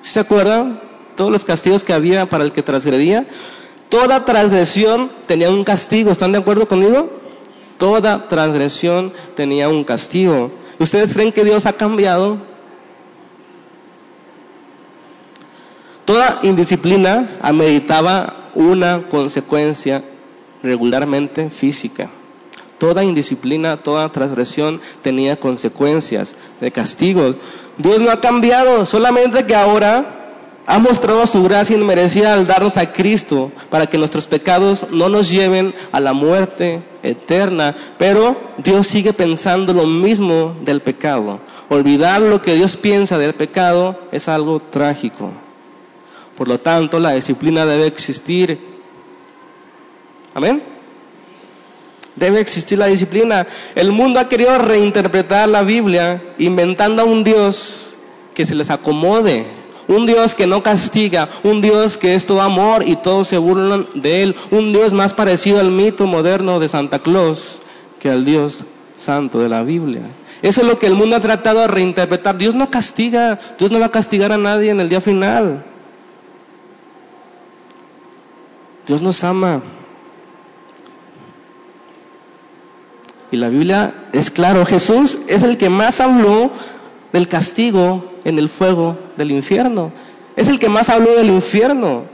¿Se 0.00 0.20
acuerdan? 0.20 0.85
Todos 1.16 1.30
los 1.30 1.44
castigos 1.44 1.82
que 1.82 1.92
había 1.92 2.28
para 2.28 2.44
el 2.44 2.52
que 2.52 2.62
transgredía. 2.62 3.26
Toda 3.88 4.24
transgresión 4.24 5.10
tenía 5.26 5.50
un 5.50 5.64
castigo. 5.64 6.10
¿Están 6.10 6.32
de 6.32 6.38
acuerdo 6.38 6.68
conmigo? 6.68 7.10
Toda 7.78 8.28
transgresión 8.28 9.12
tenía 9.34 9.68
un 9.68 9.84
castigo. 9.84 10.50
¿Ustedes 10.78 11.12
creen 11.14 11.32
que 11.32 11.44
Dios 11.44 11.66
ha 11.66 11.72
cambiado? 11.72 12.38
Toda 16.04 16.38
indisciplina 16.42 17.28
ameritaba 17.42 18.50
una 18.54 19.02
consecuencia 19.08 20.04
regularmente 20.62 21.50
física. 21.50 22.10
Toda 22.78 23.04
indisciplina, 23.04 23.82
toda 23.82 24.12
transgresión 24.12 24.80
tenía 25.02 25.38
consecuencias 25.40 26.34
de 26.60 26.70
castigos. 26.70 27.36
Dios 27.78 28.00
no 28.02 28.10
ha 28.10 28.20
cambiado, 28.20 28.84
solamente 28.84 29.46
que 29.46 29.54
ahora 29.54 30.25
ha 30.66 30.80
mostrado 30.80 31.24
su 31.28 31.42
gracia 31.44 31.76
inmerecida 31.76 32.34
al 32.34 32.46
darnos 32.46 32.76
a 32.76 32.92
Cristo 32.92 33.52
para 33.70 33.86
que 33.86 33.98
nuestros 33.98 34.26
pecados 34.26 34.86
no 34.90 35.08
nos 35.08 35.30
lleven 35.30 35.74
a 35.92 36.00
la 36.00 36.12
muerte 36.12 36.82
eterna. 37.04 37.76
Pero 37.98 38.36
Dios 38.58 38.88
sigue 38.88 39.12
pensando 39.12 39.72
lo 39.72 39.86
mismo 39.86 40.56
del 40.62 40.82
pecado. 40.82 41.38
Olvidar 41.68 42.20
lo 42.20 42.42
que 42.42 42.54
Dios 42.56 42.76
piensa 42.76 43.16
del 43.16 43.34
pecado 43.34 43.96
es 44.10 44.28
algo 44.28 44.60
trágico. 44.60 45.30
Por 46.36 46.48
lo 46.48 46.58
tanto, 46.58 46.98
la 46.98 47.12
disciplina 47.12 47.64
debe 47.64 47.86
existir. 47.86 48.58
Amén. 50.34 50.62
Debe 52.16 52.40
existir 52.40 52.76
la 52.76 52.86
disciplina. 52.86 53.46
El 53.76 53.92
mundo 53.92 54.18
ha 54.18 54.28
querido 54.28 54.58
reinterpretar 54.58 55.48
la 55.48 55.62
Biblia 55.62 56.34
inventando 56.38 57.02
a 57.02 57.04
un 57.04 57.22
Dios 57.22 57.96
que 58.34 58.44
se 58.44 58.54
les 58.54 58.70
acomode 58.70 59.46
un 59.88 60.06
Dios 60.06 60.34
que 60.34 60.46
no 60.46 60.62
castiga, 60.62 61.28
un 61.42 61.60
Dios 61.60 61.96
que 61.98 62.14
es 62.14 62.26
todo 62.26 62.40
amor 62.40 62.86
y 62.86 62.96
todos 62.96 63.28
se 63.28 63.38
burlan 63.38 63.86
de 63.94 64.22
Él, 64.22 64.36
un 64.50 64.72
Dios 64.72 64.92
más 64.92 65.14
parecido 65.14 65.60
al 65.60 65.70
mito 65.70 66.06
moderno 66.06 66.58
de 66.60 66.68
Santa 66.68 66.98
Claus 66.98 67.62
que 67.98 68.10
al 68.10 68.24
Dios 68.24 68.64
santo 68.96 69.38
de 69.38 69.48
la 69.48 69.62
Biblia. 69.62 70.02
Eso 70.42 70.62
es 70.62 70.66
lo 70.66 70.78
que 70.78 70.86
el 70.86 70.94
mundo 70.94 71.16
ha 71.16 71.20
tratado 71.20 71.60
de 71.60 71.66
reinterpretar. 71.66 72.36
Dios 72.36 72.54
no 72.54 72.68
castiga, 72.68 73.38
Dios 73.58 73.70
no 73.70 73.80
va 73.80 73.86
a 73.86 73.90
castigar 73.90 74.32
a 74.32 74.38
nadie 74.38 74.70
en 74.70 74.80
el 74.80 74.88
día 74.88 75.00
final. 75.00 75.64
Dios 78.86 79.02
nos 79.02 79.24
ama. 79.24 79.62
Y 83.32 83.36
la 83.36 83.48
Biblia 83.48 84.08
es 84.12 84.30
claro, 84.30 84.64
Jesús 84.64 85.18
es 85.26 85.42
el 85.42 85.58
que 85.58 85.68
más 85.68 86.00
habló 86.00 86.52
del 87.12 87.28
castigo 87.28 88.12
en 88.24 88.38
el 88.38 88.48
fuego 88.48 88.98
del 89.16 89.30
infierno. 89.30 89.92
Es 90.36 90.48
el 90.48 90.58
que 90.58 90.68
más 90.68 90.88
habló 90.88 91.14
del 91.14 91.28
infierno. 91.28 92.04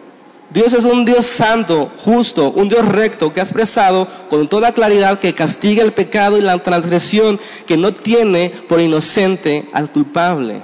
Dios 0.53 0.75
es 0.75 0.85
un 0.85 1.07
Dios 1.07 1.25
santo, 1.25 1.91
justo, 1.97 2.51
un 2.51 2.69
Dios 2.69 2.87
recto 2.87 3.33
que 3.33 3.41
ha 3.41 3.43
expresado 3.43 4.07
con 4.29 4.49
toda 4.49 4.73
claridad 4.73 5.19
que 5.19 5.35
castiga 5.35 5.83
el 5.83 5.93
pecado 5.93 6.37
y 6.37 6.43
la 6.43 6.63
transgresión, 6.63 7.41
que 7.67 7.79
no 7.79 7.95
tiene 7.95 8.51
por 8.69 8.81
inocente 8.81 9.69
al 9.73 9.91
culpable. 9.91 10.61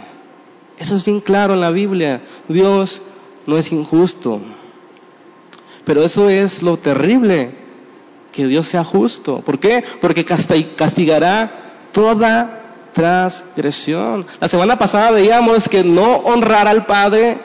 Eso 0.78 0.96
es 0.96 1.06
bien 1.06 1.20
claro 1.20 1.54
en 1.54 1.60
la 1.60 1.70
Biblia. 1.70 2.20
Dios 2.48 3.00
no 3.46 3.56
es 3.56 3.72
injusto. 3.72 4.40
Pero 5.84 6.04
eso 6.04 6.28
es 6.28 6.62
lo 6.62 6.76
terrible, 6.76 7.52
que 8.30 8.46
Dios 8.46 8.68
sea 8.68 8.84
justo. 8.84 9.40
¿Por 9.40 9.58
qué? 9.58 9.82
Porque 10.02 10.24
castigará 10.24 11.88
toda 11.92 12.67
transgresión. 12.92 14.26
La 14.40 14.48
semana 14.48 14.78
pasada 14.78 15.10
veíamos 15.10 15.68
que 15.68 15.84
no 15.84 16.16
honrar 16.18 16.68
al 16.68 16.86
Padre 16.86 17.38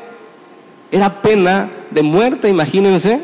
era 0.91 1.21
pena 1.21 1.71
de 1.91 2.03
muerte, 2.03 2.49
imagínense. 2.49 3.23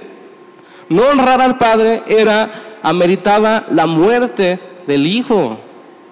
No 0.89 1.03
honrar 1.03 1.41
al 1.41 1.57
Padre 1.57 2.01
era, 2.07 2.51
ameritaba 2.81 3.65
la 3.69 3.85
muerte 3.85 4.59
del 4.87 5.05
Hijo. 5.05 5.57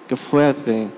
Qué 0.06 0.16
fuerte. 0.16 0.88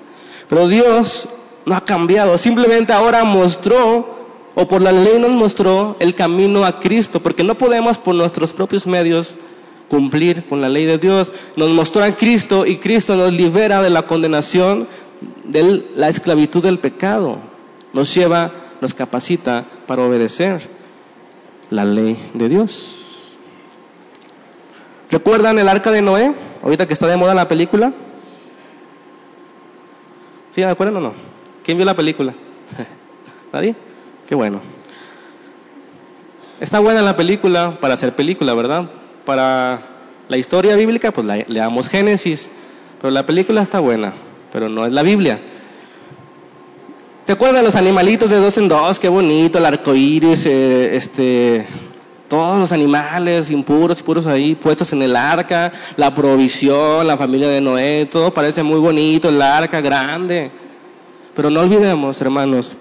Pero 0.49 0.68
Dios 0.68 1.29
no 1.64 1.75
ha 1.75 1.85
cambiado, 1.85 2.37
simplemente 2.38 2.92
ahora 2.92 3.25
mostró, 3.25 4.18
o 4.55 4.68
por 4.68 4.83
la 4.83 4.92
ley 4.92 5.18
nos 5.18 5.31
mostró 5.31 5.96
el 6.01 6.14
camino 6.14 6.64
a 6.64 6.79
Cristo, 6.79 7.20
porque 7.20 7.44
no 7.44 7.57
podemos 7.57 7.99
por 7.99 8.14
nuestros 8.14 8.53
propios 8.53 8.87
medios 8.87 9.37
cumplir 9.90 10.46
con 10.46 10.62
la 10.62 10.70
ley 10.70 10.87
de 10.87 10.96
Dios. 10.96 11.33
Nos 11.57 11.68
mostró 11.70 12.03
a 12.03 12.12
Cristo 12.12 12.64
y 12.64 12.76
Cristo 12.76 13.16
nos 13.16 13.33
libera 13.33 13.83
de 13.83 13.90
la 13.90 14.07
condenación 14.07 14.88
de 15.44 15.85
la 15.94 16.09
esclavitud 16.09 16.62
del 16.62 16.79
pecado. 16.79 17.38
Nos 17.92 18.14
lleva, 18.14 18.53
nos 18.81 18.94
capacita 18.94 19.66
para 19.87 20.03
obedecer 20.03 20.61
la 21.68 21.85
ley 21.85 22.16
de 22.33 22.48
Dios. 22.48 22.96
¿Recuerdan 25.11 25.59
el 25.59 25.68
arca 25.68 25.90
de 25.90 26.00
Noé? 26.00 26.33
Ahorita 26.62 26.87
que 26.87 26.92
está 26.92 27.09
de 27.09 27.16
moda 27.16 27.35
la 27.35 27.48
película. 27.48 27.92
¿Sí, 30.53 30.61
¿de 30.61 30.68
acuerdo 30.68 30.98
o 30.98 31.00
no? 31.03 31.12
¿Quién 31.64 31.76
vio 31.76 31.85
la 31.85 31.96
película? 31.96 32.33
¿Nadie? 33.53 33.74
Qué 34.29 34.35
bueno. 34.35 34.61
Está 36.61 36.79
buena 36.79 37.03
la 37.03 37.16
película 37.16 37.74
para 37.81 37.94
hacer 37.94 38.14
película, 38.14 38.55
¿verdad? 38.55 38.87
Para 39.31 39.81
la 40.29 40.37
historia 40.38 40.75
bíblica, 40.75 41.12
pues 41.12 41.47
leamos 41.47 41.88
Génesis, 41.88 42.51
pero 43.01 43.12
la 43.12 43.25
película 43.25 43.62
está 43.62 43.79
buena 43.79 44.12
pero 44.53 44.69
no 44.69 44.87
es 44.87 44.93
la 44.93 45.03
Biblia. 45.03 45.40
¿Se 47.25 47.33
acuerdan 47.33 47.59
de 47.59 47.62
los 47.62 47.77
animalitos 47.77 48.31
de 48.31 48.38
dos 48.38 48.59
en 48.59 48.69
dos? 48.69 48.99
Qué 48.99 49.09
bonito, 49.09 49.59
el 49.59 49.66
arco 49.66 49.95
iris, 49.95 50.47
eh, 50.47 50.97
este, 50.97 51.64
todos 52.29 52.59
los 52.59 52.73
animales 52.73 53.51
impuros 53.51 54.01
y 54.01 54.03
puros 54.03 54.27
ahí 54.27 54.57
puestos 54.57 54.93
en 54.93 55.03
el 55.03 55.14
arca, 55.14 55.71
la 55.97 56.12
provisión, 56.12 57.07
la 57.07 57.16
familia 57.16 57.49
de 57.49 57.61
Noé, 57.61 58.09
todo 58.11 58.33
parece 58.33 58.62
muy 58.64 58.81
bonito, 58.81 59.29
el 59.29 59.40
arca 59.40 59.81
grande. 59.81 60.51
Pero 61.37 61.51
no 61.51 61.61
olvidemos, 61.61 62.21
hermanos, 62.21 62.77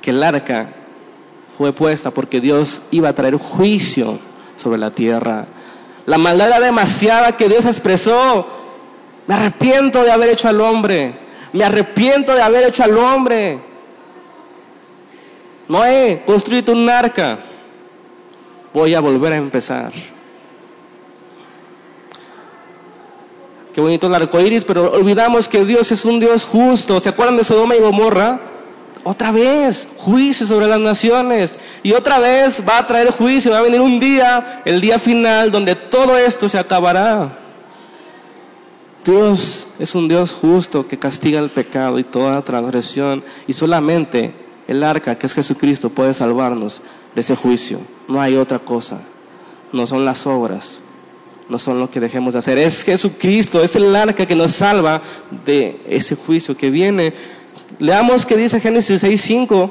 que 0.00 0.10
el 0.10 0.22
arca 0.22 0.74
fue 1.58 1.72
puesta 1.72 2.12
porque 2.12 2.40
Dios 2.40 2.82
iba 2.92 3.08
a 3.08 3.14
traer 3.14 3.34
juicio 3.36 4.20
sobre 4.54 4.78
la 4.78 4.92
tierra. 4.92 5.48
La 6.06 6.18
maldad 6.18 6.48
era 6.48 6.60
demasiada 6.60 7.36
que 7.36 7.48
Dios 7.48 7.64
expresó 7.64 8.46
me 9.26 9.34
arrepiento 9.34 10.02
de 10.02 10.10
haber 10.10 10.30
hecho 10.30 10.48
al 10.48 10.60
hombre. 10.60 11.14
Me 11.52 11.64
arrepiento 11.64 12.34
de 12.34 12.42
haber 12.42 12.68
hecho 12.68 12.82
al 12.82 12.96
hombre. 12.96 13.60
Noé, 15.68 16.22
construido 16.26 16.72
un 16.72 16.88
arca. 16.88 17.38
Voy 18.72 18.94
a 18.94 19.00
volver 19.00 19.32
a 19.34 19.36
empezar. 19.36 19.92
Qué 23.72 23.80
bonito 23.80 24.06
el 24.06 24.14
arco 24.14 24.40
iris, 24.40 24.64
pero 24.64 24.92
olvidamos 24.92 25.48
que 25.48 25.64
Dios 25.64 25.92
es 25.92 26.04
un 26.04 26.20
Dios 26.20 26.44
justo. 26.44 27.00
¿Se 27.00 27.08
acuerdan 27.08 27.36
de 27.36 27.44
Sodoma 27.44 27.74
y 27.74 27.80
Gomorra? 27.80 28.40
Otra 29.04 29.32
vez 29.32 29.88
juicio 29.96 30.46
sobre 30.46 30.66
las 30.66 30.80
naciones. 30.80 31.58
Y 31.82 31.92
otra 31.92 32.18
vez 32.18 32.62
va 32.68 32.78
a 32.78 32.86
traer 32.86 33.10
juicio. 33.10 33.52
Va 33.52 33.58
a 33.58 33.62
venir 33.62 33.80
un 33.80 33.98
día, 33.98 34.62
el 34.64 34.80
día 34.80 34.98
final, 34.98 35.50
donde 35.50 35.74
todo 35.74 36.16
esto 36.16 36.48
se 36.48 36.58
acabará. 36.58 37.38
Dios 39.04 39.66
es 39.80 39.94
un 39.96 40.06
Dios 40.06 40.32
justo 40.32 40.86
que 40.86 40.98
castiga 40.98 41.40
el 41.40 41.50
pecado 41.50 41.98
y 41.98 42.04
toda 42.04 42.42
transgresión. 42.42 43.24
Y 43.48 43.52
solamente 43.52 44.34
el 44.68 44.82
arca, 44.84 45.18
que 45.18 45.26
es 45.26 45.34
Jesucristo, 45.34 45.90
puede 45.90 46.14
salvarnos 46.14 46.82
de 47.14 47.20
ese 47.20 47.34
juicio. 47.34 47.80
No 48.08 48.20
hay 48.20 48.36
otra 48.36 48.60
cosa. 48.60 49.00
No 49.72 49.86
son 49.86 50.04
las 50.04 50.26
obras. 50.26 50.82
No 51.48 51.58
son 51.58 51.80
lo 51.80 51.90
que 51.90 51.98
dejemos 51.98 52.34
de 52.34 52.38
hacer. 52.38 52.58
Es 52.58 52.84
Jesucristo, 52.84 53.62
es 53.62 53.74
el 53.74 53.94
arca 53.96 54.26
que 54.26 54.36
nos 54.36 54.52
salva 54.52 55.02
de 55.44 55.80
ese 55.88 56.14
juicio 56.14 56.56
que 56.56 56.70
viene. 56.70 57.12
Leamos 57.78 58.26
que 58.26 58.36
dice 58.36 58.60
Génesis 58.60 59.02
6:5, 59.02 59.70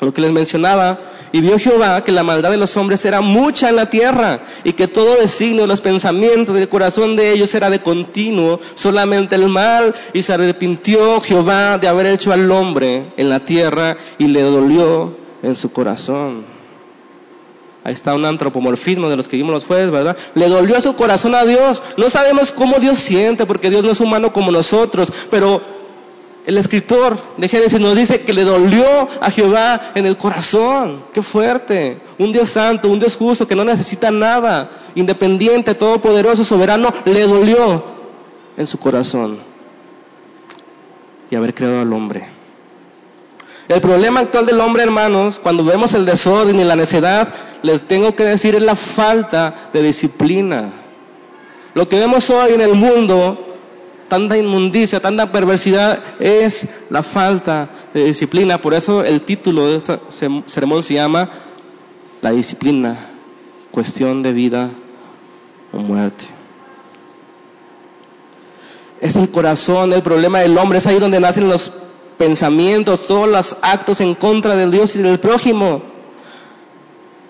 lo 0.00 0.12
que 0.12 0.20
les 0.20 0.32
mencionaba. 0.32 0.98
Y 1.32 1.40
vio 1.40 1.58
Jehová 1.58 2.02
que 2.02 2.10
la 2.10 2.24
maldad 2.24 2.50
de 2.50 2.56
los 2.56 2.76
hombres 2.76 3.04
era 3.04 3.20
mucha 3.20 3.68
en 3.68 3.76
la 3.76 3.88
tierra 3.88 4.40
y 4.64 4.72
que 4.72 4.88
todo 4.88 5.14
designio 5.14 5.62
de 5.62 5.68
los 5.68 5.80
pensamientos 5.80 6.56
del 6.56 6.68
corazón 6.68 7.14
de 7.14 7.32
ellos 7.32 7.54
era 7.54 7.70
de 7.70 7.80
continuo, 7.80 8.58
solamente 8.74 9.36
el 9.36 9.48
mal. 9.48 9.94
Y 10.12 10.22
se 10.22 10.32
arrepintió 10.32 11.20
Jehová 11.20 11.78
de 11.78 11.86
haber 11.86 12.06
hecho 12.06 12.32
al 12.32 12.50
hombre 12.50 13.04
en 13.16 13.28
la 13.28 13.40
tierra 13.40 13.96
y 14.18 14.26
le 14.26 14.42
dolió 14.42 15.14
en 15.42 15.54
su 15.54 15.70
corazón. 15.72 16.44
Ahí 17.82 17.94
está 17.94 18.14
un 18.14 18.26
antropomorfismo 18.26 19.08
de 19.08 19.16
los 19.16 19.26
que 19.26 19.36
vimos 19.36 19.54
los 19.54 19.64
jueves, 19.64 19.90
¿verdad? 19.90 20.16
Le 20.34 20.48
dolió 20.48 20.76
a 20.76 20.80
su 20.80 20.94
corazón 20.96 21.34
a 21.34 21.44
Dios. 21.44 21.82
No 21.96 22.10
sabemos 22.10 22.52
cómo 22.52 22.78
Dios 22.78 22.98
siente, 22.98 23.46
porque 23.46 23.70
Dios 23.70 23.84
no 23.84 23.92
es 23.92 24.00
humano 24.00 24.32
como 24.32 24.50
nosotros, 24.50 25.10
pero 25.30 25.62
el 26.46 26.56
escritor 26.56 27.18
de 27.36 27.48
Génesis 27.48 27.80
nos 27.80 27.94
dice 27.94 28.22
que 28.22 28.32
le 28.32 28.44
dolió 28.44 29.08
a 29.20 29.30
Jehová 29.30 29.92
en 29.94 30.06
el 30.06 30.16
corazón. 30.16 31.04
Qué 31.12 31.22
fuerte. 31.22 32.00
Un 32.18 32.32
Dios 32.32 32.50
santo, 32.50 32.88
un 32.88 32.98
Dios 32.98 33.16
justo 33.16 33.46
que 33.46 33.54
no 33.54 33.64
necesita 33.64 34.10
nada, 34.10 34.70
independiente, 34.94 35.74
todopoderoso, 35.74 36.42
soberano, 36.42 36.92
le 37.04 37.26
dolió 37.26 37.84
en 38.56 38.66
su 38.66 38.78
corazón 38.78 39.38
y 41.30 41.36
haber 41.36 41.54
creado 41.54 41.80
al 41.80 41.92
hombre. 41.92 42.26
El 43.68 43.80
problema 43.80 44.20
actual 44.20 44.46
del 44.46 44.60
hombre, 44.60 44.82
hermanos, 44.82 45.38
cuando 45.38 45.64
vemos 45.64 45.94
el 45.94 46.04
desorden 46.04 46.58
y 46.58 46.64
la 46.64 46.74
necedad, 46.74 47.32
les 47.62 47.86
tengo 47.86 48.16
que 48.16 48.24
decir 48.24 48.56
es 48.56 48.62
la 48.62 48.74
falta 48.74 49.54
de 49.72 49.82
disciplina. 49.82 50.72
Lo 51.74 51.88
que 51.88 52.00
vemos 52.00 52.28
hoy 52.30 52.54
en 52.54 52.62
el 52.62 52.74
mundo 52.74 53.49
tanta 54.10 54.36
inmundicia, 54.36 55.00
tanta 55.00 55.32
perversidad, 55.32 55.98
es 56.18 56.68
la 56.90 57.02
falta 57.02 57.70
de 57.94 58.04
disciplina. 58.04 58.60
Por 58.60 58.74
eso 58.74 59.02
el 59.02 59.22
título 59.22 59.68
de 59.68 59.76
este 59.76 59.98
sermón 60.44 60.82
se 60.82 60.94
llama 60.94 61.30
La 62.20 62.32
disciplina, 62.32 62.98
cuestión 63.70 64.22
de 64.22 64.32
vida 64.34 64.68
o 65.72 65.78
muerte. 65.78 66.26
Es 69.00 69.16
el 69.16 69.30
corazón, 69.30 69.94
el 69.94 70.02
problema 70.02 70.40
del 70.40 70.58
hombre, 70.58 70.76
es 70.76 70.86
ahí 70.86 70.98
donde 70.98 71.20
nacen 71.20 71.48
los 71.48 71.72
pensamientos, 72.18 73.06
todos 73.06 73.26
los 73.26 73.56
actos 73.62 74.02
en 74.02 74.14
contra 74.14 74.54
del 74.56 74.70
Dios 74.70 74.94
y 74.96 75.02
del 75.02 75.18
prójimo. 75.20 75.82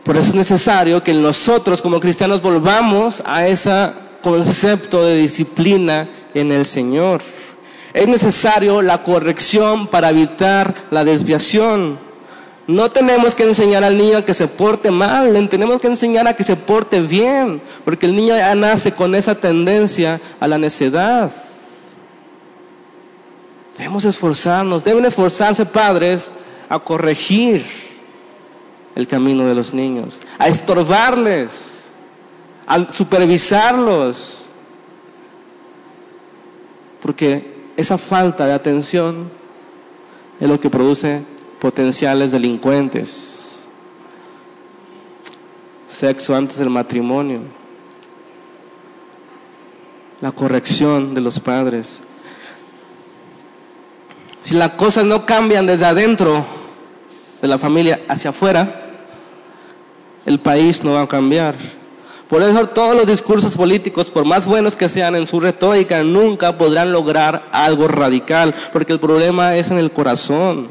Por 0.02 0.16
eso 0.16 0.30
es 0.30 0.34
necesario 0.34 1.04
que 1.04 1.14
nosotros 1.14 1.82
como 1.82 2.00
cristianos 2.00 2.42
volvamos 2.42 3.22
a 3.24 3.46
ese 3.46 3.92
concepto 4.22 5.04
de 5.04 5.16
disciplina 5.16 6.08
en 6.34 6.52
el 6.52 6.66
Señor. 6.66 7.22
Es 7.92 8.06
necesario 8.06 8.82
la 8.82 9.02
corrección 9.02 9.88
para 9.88 10.10
evitar 10.10 10.74
la 10.90 11.04
desviación. 11.04 11.98
No 12.66 12.90
tenemos 12.90 13.34
que 13.34 13.42
enseñar 13.42 13.82
al 13.82 13.98
niño 13.98 14.18
a 14.18 14.24
que 14.24 14.34
se 14.34 14.46
porte 14.46 14.92
mal, 14.92 15.32
le 15.32 15.48
tenemos 15.48 15.80
que 15.80 15.88
enseñar 15.88 16.28
a 16.28 16.36
que 16.36 16.44
se 16.44 16.54
porte 16.54 17.00
bien, 17.00 17.60
porque 17.84 18.06
el 18.06 18.14
niño 18.14 18.36
ya 18.36 18.54
nace 18.54 18.92
con 18.92 19.16
esa 19.16 19.34
tendencia 19.34 20.20
a 20.38 20.46
la 20.46 20.56
necedad. 20.56 21.32
Debemos 23.76 24.04
esforzarnos, 24.04 24.84
deben 24.84 25.04
esforzarse 25.04 25.66
padres 25.66 26.30
a 26.68 26.78
corregir 26.78 27.64
el 28.94 29.08
camino 29.08 29.44
de 29.46 29.54
los 29.54 29.74
niños, 29.74 30.20
a 30.38 30.46
estorbarles, 30.46 31.79
a 32.70 32.92
supervisarlos, 32.92 34.46
porque 37.02 37.52
esa 37.76 37.98
falta 37.98 38.46
de 38.46 38.52
atención 38.52 39.28
es 40.38 40.48
lo 40.48 40.60
que 40.60 40.70
produce 40.70 41.24
potenciales 41.58 42.30
delincuentes. 42.30 43.68
Sexo 45.88 46.36
antes 46.36 46.58
del 46.58 46.70
matrimonio. 46.70 47.40
La 50.20 50.30
corrección 50.30 51.12
de 51.12 51.22
los 51.22 51.40
padres. 51.40 52.00
Si 54.42 54.54
las 54.54 54.70
cosas 54.74 55.04
no 55.04 55.26
cambian 55.26 55.66
desde 55.66 55.86
adentro 55.86 56.44
de 57.42 57.48
la 57.48 57.58
familia 57.58 58.00
hacia 58.08 58.30
afuera, 58.30 58.92
el 60.24 60.38
país 60.38 60.84
no 60.84 60.92
va 60.92 61.02
a 61.02 61.08
cambiar. 61.08 61.79
Por 62.30 62.44
eso 62.44 62.68
todos 62.68 62.94
los 62.94 63.08
discursos 63.08 63.56
políticos, 63.56 64.08
por 64.08 64.24
más 64.24 64.46
buenos 64.46 64.76
que 64.76 64.88
sean 64.88 65.16
en 65.16 65.26
su 65.26 65.40
retórica, 65.40 66.04
nunca 66.04 66.56
podrán 66.56 66.92
lograr 66.92 67.48
algo 67.50 67.88
radical, 67.88 68.54
porque 68.72 68.92
el 68.92 69.00
problema 69.00 69.56
es 69.56 69.72
en 69.72 69.78
el 69.78 69.90
corazón. 69.90 70.68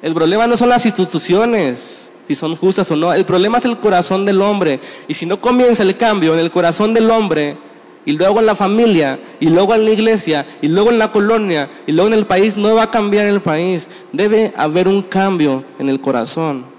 El 0.00 0.14
problema 0.14 0.46
no 0.46 0.56
son 0.56 0.70
las 0.70 0.86
instituciones, 0.86 2.10
si 2.26 2.34
son 2.34 2.56
justas 2.56 2.90
o 2.90 2.96
no, 2.96 3.12
el 3.12 3.26
problema 3.26 3.58
es 3.58 3.66
el 3.66 3.76
corazón 3.76 4.24
del 4.24 4.40
hombre. 4.40 4.80
Y 5.06 5.12
si 5.12 5.26
no 5.26 5.38
comienza 5.38 5.82
el 5.82 5.98
cambio 5.98 6.32
en 6.32 6.40
el 6.40 6.50
corazón 6.50 6.94
del 6.94 7.10
hombre, 7.10 7.58
y 8.06 8.12
luego 8.12 8.40
en 8.40 8.46
la 8.46 8.54
familia, 8.54 9.20
y 9.40 9.50
luego 9.50 9.74
en 9.74 9.84
la 9.84 9.90
iglesia, 9.90 10.46
y 10.62 10.68
luego 10.68 10.88
en 10.88 10.98
la 10.98 11.12
colonia, 11.12 11.68
y 11.86 11.92
luego 11.92 12.08
en 12.08 12.14
el 12.14 12.26
país, 12.26 12.56
no 12.56 12.74
va 12.74 12.84
a 12.84 12.90
cambiar 12.90 13.26
el 13.26 13.42
país. 13.42 13.90
Debe 14.14 14.54
haber 14.56 14.88
un 14.88 15.02
cambio 15.02 15.64
en 15.78 15.90
el 15.90 16.00
corazón. 16.00 16.77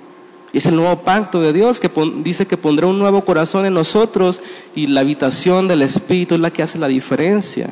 Es 0.53 0.65
el 0.65 0.75
nuevo 0.75 1.03
pacto 1.03 1.39
de 1.39 1.53
Dios 1.53 1.79
que 1.79 1.91
dice 2.23 2.47
que 2.47 2.57
pondrá 2.57 2.87
un 2.87 2.97
nuevo 2.97 3.23
corazón 3.23 3.65
en 3.65 3.73
nosotros 3.73 4.41
y 4.75 4.87
la 4.87 5.01
habitación 5.01 5.67
del 5.67 5.83
Espíritu 5.83 6.35
es 6.35 6.41
la 6.41 6.51
que 6.51 6.63
hace 6.63 6.79
la 6.79 6.87
diferencia. 6.87 7.69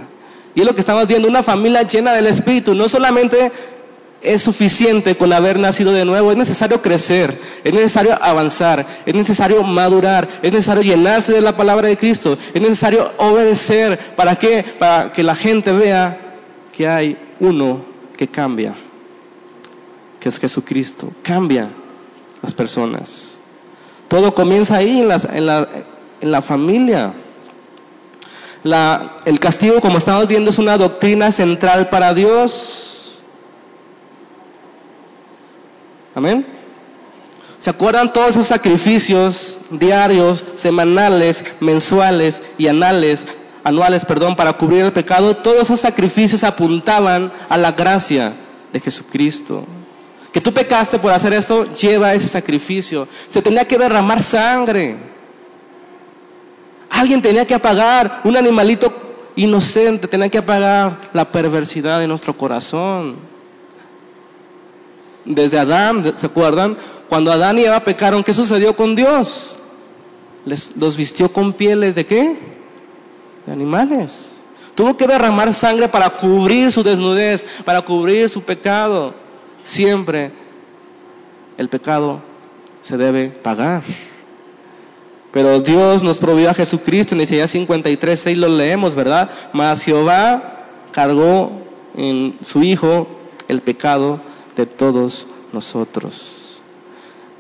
Y 0.53 0.61
es 0.61 0.65
lo 0.65 0.75
que 0.75 0.81
estamos 0.81 1.07
viendo, 1.07 1.27
una 1.27 1.43
familia 1.43 1.81
llena 1.83 2.13
del 2.13 2.27
Espíritu. 2.27 2.75
No 2.75 2.87
solamente 2.87 3.51
es 4.21 4.43
suficiente 4.43 5.15
con 5.15 5.33
haber 5.33 5.59
nacido 5.59 5.91
de 5.91 6.05
nuevo, 6.05 6.31
es 6.31 6.37
necesario 6.37 6.81
crecer, 6.81 7.39
es 7.63 7.73
necesario 7.73 8.17
avanzar, 8.21 8.85
es 9.05 9.13
necesario 9.13 9.63
madurar, 9.63 10.27
es 10.41 10.51
necesario 10.51 10.83
llenarse 10.83 11.33
de 11.33 11.41
la 11.41 11.57
palabra 11.57 11.87
de 11.87 11.97
Cristo, 11.97 12.37
es 12.53 12.61
necesario 12.61 13.11
obedecer. 13.17 13.97
¿Para 14.15 14.35
qué? 14.35 14.63
Para 14.77 15.11
que 15.11 15.23
la 15.23 15.35
gente 15.35 15.71
vea 15.71 16.35
que 16.71 16.87
hay 16.87 17.17
uno 17.39 17.85
que 18.15 18.27
cambia, 18.27 18.75
que 20.19 20.29
es 20.29 20.39
Jesucristo. 20.39 21.11
Cambia 21.23 21.69
las 22.41 22.53
personas. 22.53 23.39
Todo 24.07 24.33
comienza 24.33 24.77
ahí 24.77 25.01
en, 25.01 25.11
en, 25.11 25.45
la, 25.45 25.67
en 26.21 26.31
la, 26.31 26.41
familia. 26.41 27.13
La, 28.63 29.17
el 29.25 29.39
castigo, 29.39 29.81
como 29.81 29.97
estamos 29.97 30.27
viendo, 30.27 30.49
es 30.49 30.57
una 30.57 30.77
doctrina 30.77 31.31
central 31.31 31.89
para 31.89 32.13
Dios. 32.13 33.21
Amén. 36.15 36.45
¿Se 37.59 37.69
acuerdan 37.69 38.13
todos 38.13 38.29
esos 38.29 38.47
sacrificios 38.47 39.59
diarios, 39.71 40.45
semanales, 40.55 41.43
mensuales 41.59 42.43
y 42.57 42.67
anuales, 42.67 43.25
anuales, 43.63 44.05
perdón, 44.05 44.35
para 44.35 44.53
cubrir 44.53 44.85
el 44.85 44.93
pecado? 44.93 45.37
Todos 45.37 45.63
esos 45.63 45.79
sacrificios 45.79 46.43
apuntaban 46.43 47.33
a 47.49 47.57
la 47.57 47.71
gracia 47.71 48.35
de 48.71 48.79
Jesucristo 48.79 49.65
que 50.37 50.41
tú 50.41 50.53
pecaste 50.53 50.99
por 50.99 51.11
hacer 51.11 51.33
esto, 51.33 51.65
lleva 51.73 52.13
ese 52.13 52.27
sacrificio. 52.27 53.07
Se 53.27 53.41
tenía 53.41 53.65
que 53.65 53.75
derramar 53.75 54.21
sangre. 54.21 54.95
Alguien 56.91 57.23
tenía 57.23 57.47
que 57.47 57.55
apagar, 57.55 58.21
un 58.23 58.37
animalito 58.37 58.93
inocente 59.35 60.07
tenía 60.07 60.29
que 60.29 60.37
apagar 60.37 61.09
la 61.11 61.31
perversidad 61.31 61.97
de 61.97 62.07
nuestro 62.07 62.37
corazón. 62.37 63.15
Desde 65.25 65.57
Adán, 65.57 66.15
¿se 66.15 66.27
acuerdan? 66.27 66.77
Cuando 67.09 67.31
Adán 67.31 67.57
y 67.57 67.63
Eva 67.63 67.83
pecaron, 67.83 68.23
¿qué 68.23 68.35
sucedió 68.35 68.75
con 68.75 68.95
Dios? 68.95 69.55
Les, 70.45 70.77
los 70.77 70.97
vistió 70.97 71.33
con 71.33 71.51
pieles 71.51 71.95
de 71.95 72.05
qué? 72.05 72.37
De 73.47 73.51
animales. 73.51 74.45
Tuvo 74.75 74.95
que 74.95 75.07
derramar 75.07 75.51
sangre 75.51 75.87
para 75.87 76.11
cubrir 76.11 76.71
su 76.71 76.83
desnudez, 76.83 77.43
para 77.65 77.81
cubrir 77.81 78.29
su 78.29 78.43
pecado 78.43 79.25
siempre 79.67 80.31
el 81.57 81.67
pecado 81.67 82.21
se 82.81 82.97
debe 82.97 83.29
pagar. 83.29 83.83
Pero 85.31 85.59
Dios 85.59 86.03
nos 86.03 86.17
proveyó 86.19 86.49
a 86.49 86.53
Jesucristo 86.53 87.13
en 87.13 87.21
Isaías 87.21 87.51
53, 87.51 88.19
6 88.19 88.37
lo 88.37 88.47
leemos, 88.47 88.95
¿verdad? 88.95 89.29
Mas 89.53 89.83
Jehová 89.83 90.65
cargó 90.91 91.51
en 91.95 92.37
su 92.41 92.63
Hijo 92.63 93.07
el 93.47 93.61
pecado 93.61 94.21
de 94.55 94.65
todos 94.65 95.27
nosotros. 95.51 96.61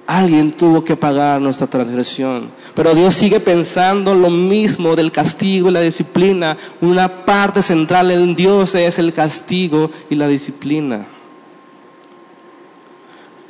Alguien 0.05 0.51
tuvo 0.51 0.83
que 0.83 0.95
pagar 0.95 1.41
nuestra 1.41 1.67
transgresión. 1.67 2.51
Pero 2.75 2.93
Dios 2.93 3.13
sigue 3.13 3.39
pensando 3.39 4.13
lo 4.13 4.29
mismo 4.29 4.95
del 4.95 5.11
castigo 5.11 5.69
y 5.69 5.73
la 5.73 5.81
disciplina. 5.81 6.57
Una 6.81 7.25
parte 7.25 7.61
central 7.61 8.11
en 8.11 8.35
Dios 8.35 8.75
es 8.75 8.99
el 8.99 9.11
castigo 9.11 9.89
y 10.09 10.15
la 10.15 10.27
disciplina. 10.27 11.07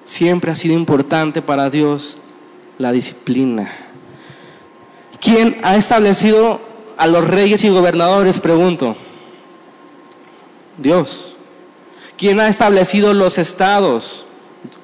Siempre 0.07 0.53
ha 0.53 0.55
sido 0.55 0.73
importante 0.73 1.41
para 1.41 1.69
Dios 1.69 2.17
la 2.77 2.93
disciplina. 2.93 3.69
¿Quién 5.19 5.57
ha 5.63 5.75
establecido 5.75 6.61
a 6.95 7.07
los 7.07 7.27
reyes 7.27 7.65
y 7.65 7.69
gobernadores? 7.69 8.39
Pregunto. 8.39 8.95
Dios. 10.77 11.35
¿Quién 12.15 12.39
ha 12.39 12.47
establecido 12.47 13.13
los 13.13 13.37
estados? 13.37 14.25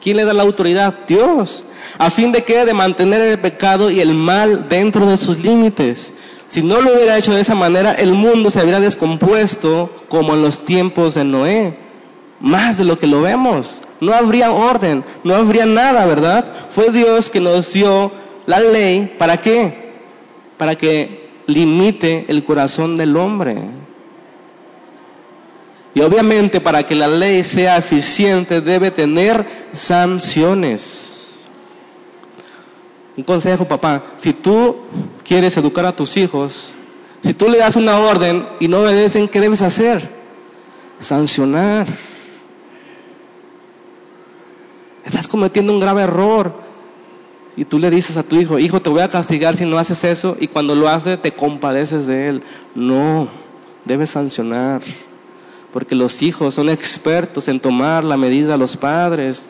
¿Quién 0.01 0.17
le 0.17 0.25
da 0.25 0.33
la 0.33 0.43
autoridad? 0.43 0.93
Dios. 1.07 1.63
¿A 1.99 2.09
fin 2.09 2.33
de 2.33 2.43
qué? 2.43 2.65
De 2.65 2.73
mantener 2.73 3.21
el 3.21 3.39
pecado 3.39 3.89
y 3.89 4.01
el 4.01 4.15
mal 4.15 4.67
dentro 4.67 5.05
de 5.05 5.15
sus 5.15 5.39
límites. 5.39 6.13
Si 6.49 6.63
no 6.63 6.81
lo 6.81 6.95
hubiera 6.95 7.17
hecho 7.17 7.33
de 7.33 7.39
esa 7.39 7.55
manera, 7.55 7.93
el 7.93 8.11
mundo 8.11 8.51
se 8.51 8.59
habría 8.59 8.81
descompuesto 8.81 9.89
como 10.09 10.33
en 10.33 10.41
los 10.41 10.65
tiempos 10.65 11.13
de 11.13 11.23
Noé. 11.23 11.92
Más 12.43 12.77
de 12.77 12.83
lo 12.83 12.99
que 12.99 13.07
lo 13.07 13.21
vemos. 13.21 13.79
No 14.01 14.13
habría 14.13 14.51
orden, 14.51 15.05
no 15.23 15.33
habría 15.33 15.65
nada, 15.65 16.05
¿verdad? 16.05 16.53
Fue 16.67 16.89
Dios 16.89 17.29
que 17.29 17.39
nos 17.39 17.71
dio 17.71 18.11
la 18.45 18.59
ley. 18.59 19.15
¿Para 19.17 19.37
qué? 19.37 19.93
Para 20.57 20.75
que 20.75 21.29
limite 21.47 22.25
el 22.27 22.43
corazón 22.43 22.97
del 22.97 23.15
hombre. 23.15 23.69
Y 25.95 26.01
obviamente 26.01 26.59
para 26.59 26.83
que 26.83 26.95
la 26.95 27.07
ley 27.07 27.43
sea 27.43 27.77
eficiente 27.77 28.59
debe 28.59 28.91
tener 28.91 29.47
sanciones. 29.71 31.45
Un 33.15 33.23
consejo, 33.23 33.65
papá, 33.69 34.03
si 34.17 34.33
tú 34.33 34.79
quieres 35.23 35.55
educar 35.55 35.85
a 35.85 35.95
tus 35.95 36.17
hijos, 36.17 36.73
si 37.21 37.33
tú 37.33 37.47
le 37.47 37.59
das 37.59 37.77
una 37.77 37.99
orden 37.99 38.45
y 38.59 38.67
no 38.67 38.81
obedecen, 38.81 39.29
¿qué 39.29 39.39
debes 39.39 39.61
hacer? 39.61 40.09
Sancionar. 40.99 41.87
Estás 45.13 45.27
cometiendo 45.27 45.71
un 45.71 45.79
grave 45.79 46.01
error. 46.01 46.55
Y 47.55 47.65
tú 47.65 47.77
le 47.77 47.91
dices 47.91 48.17
a 48.17 48.23
tu 48.23 48.35
hijo, 48.37 48.57
hijo, 48.57 48.81
te 48.81 48.89
voy 48.89 49.01
a 49.01 49.09
castigar 49.09 49.55
si 49.55 49.63
no 49.63 49.77
haces 49.77 50.03
eso. 50.03 50.35
Y 50.39 50.47
cuando 50.47 50.73
lo 50.73 50.89
hace, 50.89 51.17
te 51.17 51.33
compadeces 51.33 52.07
de 52.07 52.29
él. 52.29 52.43
No, 52.73 53.29
debes 53.85 54.09
sancionar 54.09 54.81
porque 55.71 55.93
los 55.93 56.23
hijos 56.23 56.55
son 56.55 56.69
expertos 56.69 57.47
en 57.47 57.59
tomar 57.59 58.03
la 58.03 58.17
medida 58.17 58.55
a 58.55 58.57
los 58.57 58.75
padres. 58.75 59.49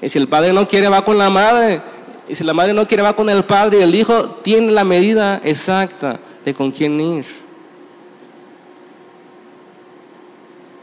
Y 0.00 0.08
si 0.08 0.18
el 0.18 0.26
padre 0.26 0.54
no 0.54 0.66
quiere, 0.66 0.88
va 0.88 1.04
con 1.04 1.18
la 1.18 1.28
madre. 1.28 1.82
Y 2.26 2.34
si 2.34 2.42
la 2.42 2.54
madre 2.54 2.72
no 2.72 2.86
quiere, 2.86 3.02
va 3.02 3.14
con 3.14 3.28
el 3.28 3.44
padre. 3.44 3.80
Y 3.80 3.82
el 3.82 3.94
hijo 3.94 4.28
tiene 4.42 4.72
la 4.72 4.84
medida 4.84 5.42
exacta 5.44 6.20
de 6.42 6.54
con 6.54 6.70
quién 6.70 6.98
ir. 6.98 7.43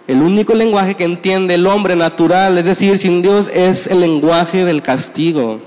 El 0.07 0.21
único 0.21 0.53
lenguaje 0.53 0.95
que 0.95 1.03
entiende 1.03 1.55
el 1.55 1.67
hombre 1.67 1.95
natural, 1.95 2.57
es 2.57 2.65
decir, 2.65 2.97
sin 2.97 3.21
Dios, 3.21 3.49
es 3.53 3.87
el 3.87 4.01
lenguaje 4.01 4.65
del 4.65 4.81
castigo. 4.81 5.61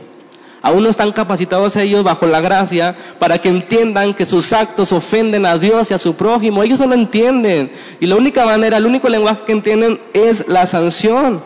Aún 0.61 0.83
no 0.83 0.89
están 0.89 1.13
capacitados 1.13 1.77
ellos 1.77 2.03
bajo 2.05 2.27
la 2.27 2.41
gracia 2.41 2.97
para 3.19 3.39
que 3.39 3.51
entiendan 3.51 4.15
que 4.15 4.25
sus 4.25 4.53
actos 4.55 4.93
ofenden 4.93 5.45
a 5.45 5.59
Dios 5.59 5.91
y 5.91 5.95
a 5.95 5.99
su 5.99 6.15
prójimo. 6.15 6.63
Ellos 6.63 6.81
no 6.81 6.87
lo 6.87 6.95
entienden. 6.95 7.71
Y 8.01 8.07
la 8.07 8.17
única 8.17 8.47
manera, 8.47 8.79
el 8.79 8.87
único 8.87 9.11
lenguaje 9.11 9.43
que 9.45 9.53
entienden 9.53 10.01
es 10.15 10.49
la 10.49 10.65
sanción. 10.65 11.45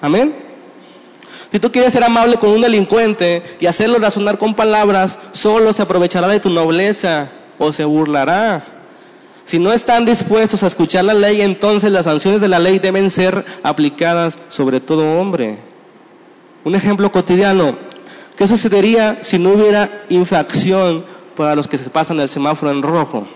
Amén. 0.00 0.36
Si 1.50 1.58
tú 1.58 1.72
quieres 1.72 1.92
ser 1.92 2.04
amable 2.04 2.36
con 2.36 2.50
un 2.50 2.60
delincuente 2.60 3.42
y 3.58 3.66
hacerlo 3.66 3.98
razonar 3.98 4.38
con 4.38 4.54
palabras, 4.54 5.18
solo 5.32 5.72
se 5.72 5.82
aprovechará 5.82 6.28
de 6.28 6.38
tu 6.38 6.50
nobleza 6.50 7.30
o 7.58 7.72
se 7.72 7.84
burlará. 7.84 8.75
Si 9.46 9.58
no 9.58 9.72
están 9.72 10.04
dispuestos 10.04 10.62
a 10.62 10.66
escuchar 10.66 11.04
la 11.04 11.14
ley, 11.14 11.40
entonces 11.40 11.90
las 11.90 12.04
sanciones 12.04 12.42
de 12.42 12.48
la 12.48 12.58
ley 12.58 12.78
deben 12.78 13.10
ser 13.10 13.46
aplicadas 13.62 14.38
sobre 14.48 14.80
todo 14.80 15.18
hombre. 15.18 15.58
Un 16.64 16.74
ejemplo 16.74 17.10
cotidiano, 17.10 17.78
¿Qué 18.36 18.46
sucedería 18.46 19.22
si 19.22 19.38
no 19.38 19.50
hubiera 19.50 20.04
infracción 20.10 21.06
para 21.36 21.54
los 21.54 21.68
que 21.68 21.78
se 21.78 21.88
pasan 21.88 22.20
el 22.20 22.28
semáforo 22.28 22.70
en 22.70 22.82
rojo? 22.82 23.26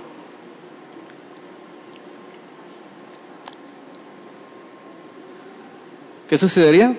¿Qué 6.29 6.37
sucedería? 6.37 6.97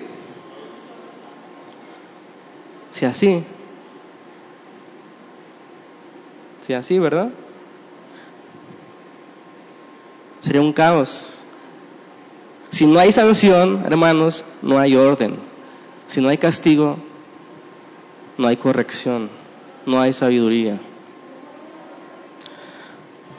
Si 2.90 3.06
así, 3.06 3.44
si 6.60 6.74
así, 6.74 6.98
¿verdad? 6.98 7.30
Sería 10.42 10.60
un 10.60 10.74
caos. 10.74 11.44
Si 12.68 12.86
no 12.86 12.98
hay 12.98 13.12
sanción, 13.12 13.84
hermanos, 13.86 14.44
no 14.60 14.78
hay 14.78 14.96
orden. 14.96 15.36
Si 16.08 16.20
no 16.20 16.28
hay 16.28 16.36
castigo, 16.36 16.98
no 18.36 18.48
hay 18.48 18.56
corrección, 18.56 19.30
no 19.86 20.00
hay 20.00 20.12
sabiduría. 20.12 20.80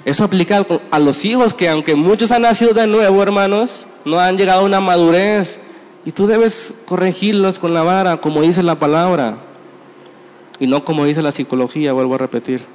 Eso 0.05 0.23
aplica 0.23 0.65
a 0.91 0.99
los 0.99 1.23
hijos 1.23 1.53
que 1.53 1.69
aunque 1.69 1.95
muchos 1.95 2.31
han 2.31 2.41
nacido 2.41 2.73
de 2.73 2.87
nuevo, 2.87 3.21
hermanos, 3.21 3.85
no 4.05 4.19
han 4.19 4.37
llegado 4.37 4.61
a 4.61 4.65
una 4.65 4.81
madurez 4.81 5.59
y 6.05 6.11
tú 6.11 6.25
debes 6.27 6.73
corregirlos 6.85 7.59
con 7.59 7.73
la 7.73 7.83
vara, 7.83 8.21
como 8.21 8.41
dice 8.41 8.63
la 8.63 8.79
palabra, 8.79 9.37
y 10.59 10.67
no 10.67 10.83
como 10.83 11.05
dice 11.05 11.21
la 11.21 11.31
psicología, 11.31 11.93
vuelvo 11.93 12.15
a 12.15 12.17
repetir. 12.17 12.65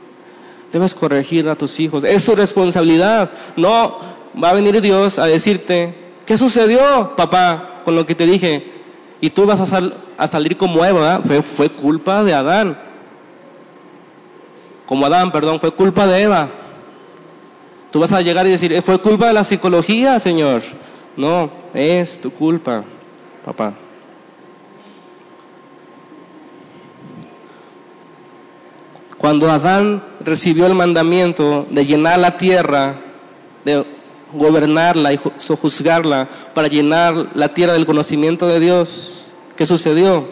Debes 0.72 0.94
corregir 0.94 1.48
a 1.48 1.56
tus 1.56 1.80
hijos, 1.80 2.04
es 2.04 2.22
su 2.22 2.34
responsabilidad. 2.34 3.30
No 3.56 4.17
va 4.42 4.50
a 4.50 4.54
venir 4.54 4.80
Dios 4.80 5.18
a 5.18 5.26
decirte, 5.26 5.94
¿qué 6.26 6.38
sucedió, 6.38 7.14
papá, 7.16 7.82
con 7.84 7.96
lo 7.96 8.06
que 8.06 8.14
te 8.14 8.26
dije? 8.26 8.78
y 9.20 9.30
tú 9.30 9.46
vas 9.46 9.60
a, 9.60 10.28
salir 10.28 10.56
como 10.56 10.84
Eva, 10.84 11.20
fue, 11.24 11.42
fue 11.42 11.70
culpa 11.70 12.22
de 12.22 12.34
Adán. 12.34 12.78
Como 14.86 15.06
Adán, 15.06 15.32
perdón, 15.32 15.58
fue 15.58 15.72
culpa 15.72 16.06
de 16.06 16.22
Eva. 16.22 16.50
Tú 17.90 18.00
vas 18.00 18.12
a 18.12 18.20
llegar 18.20 18.46
y 18.46 18.50
decir, 18.50 18.80
fue 18.82 18.98
culpa 19.00 19.26
de 19.26 19.32
la 19.32 19.44
psicología, 19.44 20.20
Señor. 20.20 20.62
No, 21.16 21.50
es 21.74 22.20
tu 22.20 22.32
culpa, 22.32 22.84
papá. 23.44 23.74
Cuando 29.16 29.50
Adán 29.50 30.04
recibió 30.20 30.66
el 30.66 30.76
mandamiento 30.76 31.66
de 31.70 31.84
llenar 31.84 32.20
la 32.20 32.38
tierra, 32.38 32.94
de 33.64 33.84
gobernarla 34.32 35.12
y 35.12 35.20
sojuzgarla 35.38 36.28
para 36.54 36.68
llenar 36.68 37.30
la 37.34 37.48
tierra 37.54 37.72
del 37.72 37.86
conocimiento 37.86 38.46
de 38.46 38.60
Dios. 38.60 39.30
¿Qué 39.56 39.66
sucedió? 39.66 40.28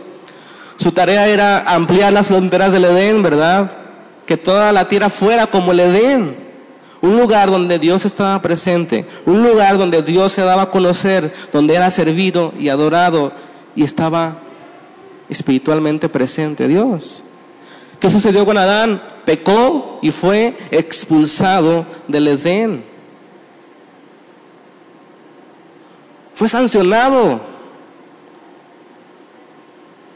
Su 0.79 0.93
tarea 0.93 1.27
era 1.29 1.61
ampliar 1.61 2.13
las 2.13 2.29
fronteras 2.29 2.73
del 2.73 2.85
Edén, 2.85 3.23
¿verdad? 3.23 3.71
Que 4.27 4.37
toda 4.37 4.73
la 4.73 4.89
tierra 4.89 5.09
fuera 5.09 5.47
como 5.47 5.73
el 5.73 5.81
Edén. 5.81 6.47
Un 7.03 7.19
lugar 7.19 7.51
donde 7.51 7.79
Dios 7.79 8.05
estaba 8.05 8.41
presente, 8.43 9.07
un 9.27 9.43
lugar 9.43 9.79
donde 9.79 10.03
Dios 10.03 10.33
se 10.33 10.43
daba 10.43 10.63
a 10.63 10.71
conocer, 10.71 11.33
donde 11.53 11.75
era 11.75 11.91
servido 11.91 12.53
y 12.59 12.69
adorado 12.69 13.33
y 13.75 13.85
estaba 13.85 14.39
espiritualmente 15.29 16.09
presente 16.09 16.69
Dios. 16.69 17.23
¿Qué 18.01 18.11
sucedió 18.11 18.45
con 18.45 18.59
Adán? 18.59 19.03
Pecó 19.25 19.99
y 20.03 20.11
fue 20.11 20.57
expulsado 20.71 21.87
del 22.09 22.29
Edén. 22.29 22.96
Fue 26.37 26.49
sancionado. 26.49 27.41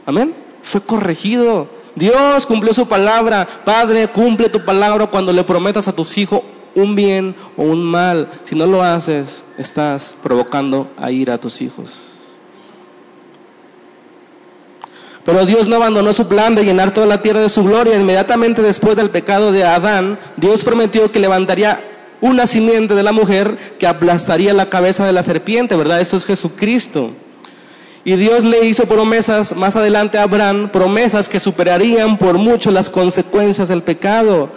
Amén. 0.04 0.34
Fue 0.62 0.82
corregido. 0.82 1.66
Dios 1.96 2.44
cumplió 2.44 2.74
su 2.74 2.86
palabra. 2.86 3.48
Padre, 3.64 4.06
cumple 4.08 4.50
tu 4.50 4.62
palabra 4.62 5.06
cuando 5.06 5.32
le 5.32 5.44
prometas 5.44 5.88
a 5.88 5.96
tus 5.96 6.18
hijos 6.18 6.42
un 6.74 6.94
bien 6.94 7.34
o 7.56 7.62
un 7.62 7.82
mal. 7.82 8.28
Si 8.42 8.54
no 8.54 8.66
lo 8.66 8.82
haces, 8.82 9.46
estás 9.56 10.14
provocando 10.22 10.90
a 10.98 11.10
ir 11.10 11.30
a 11.30 11.40
tus 11.40 11.62
hijos. 11.62 12.18
Pero 15.24 15.46
Dios 15.46 15.68
no 15.68 15.76
abandonó 15.76 16.12
su 16.12 16.28
plan 16.28 16.54
de 16.54 16.64
llenar 16.64 16.92
toda 16.92 17.06
la 17.06 17.22
tierra 17.22 17.40
de 17.40 17.48
su 17.48 17.64
gloria. 17.64 17.98
Inmediatamente 17.98 18.60
después 18.60 18.98
del 18.98 19.08
pecado 19.08 19.52
de 19.52 19.64
Adán, 19.64 20.18
Dios 20.36 20.64
prometió 20.64 21.10
que 21.10 21.18
levantaría 21.18 21.89
una 22.20 22.46
simiente 22.46 22.94
de 22.94 23.02
la 23.02 23.12
mujer 23.12 23.56
que 23.78 23.86
aplastaría 23.86 24.52
la 24.52 24.68
cabeza 24.68 25.06
de 25.06 25.12
la 25.12 25.22
serpiente, 25.22 25.76
¿verdad? 25.76 26.00
Eso 26.00 26.16
es 26.16 26.24
Jesucristo. 26.24 27.12
Y 28.04 28.16
Dios 28.16 28.44
le 28.44 28.66
hizo 28.66 28.86
promesas 28.86 29.54
más 29.54 29.76
adelante 29.76 30.18
a 30.18 30.22
Abraham, 30.22 30.70
promesas 30.70 31.28
que 31.28 31.40
superarían 31.40 32.16
por 32.16 32.38
mucho 32.38 32.70
las 32.70 32.88
consecuencias 32.88 33.68
del 33.68 33.82
pecado. 33.82 34.48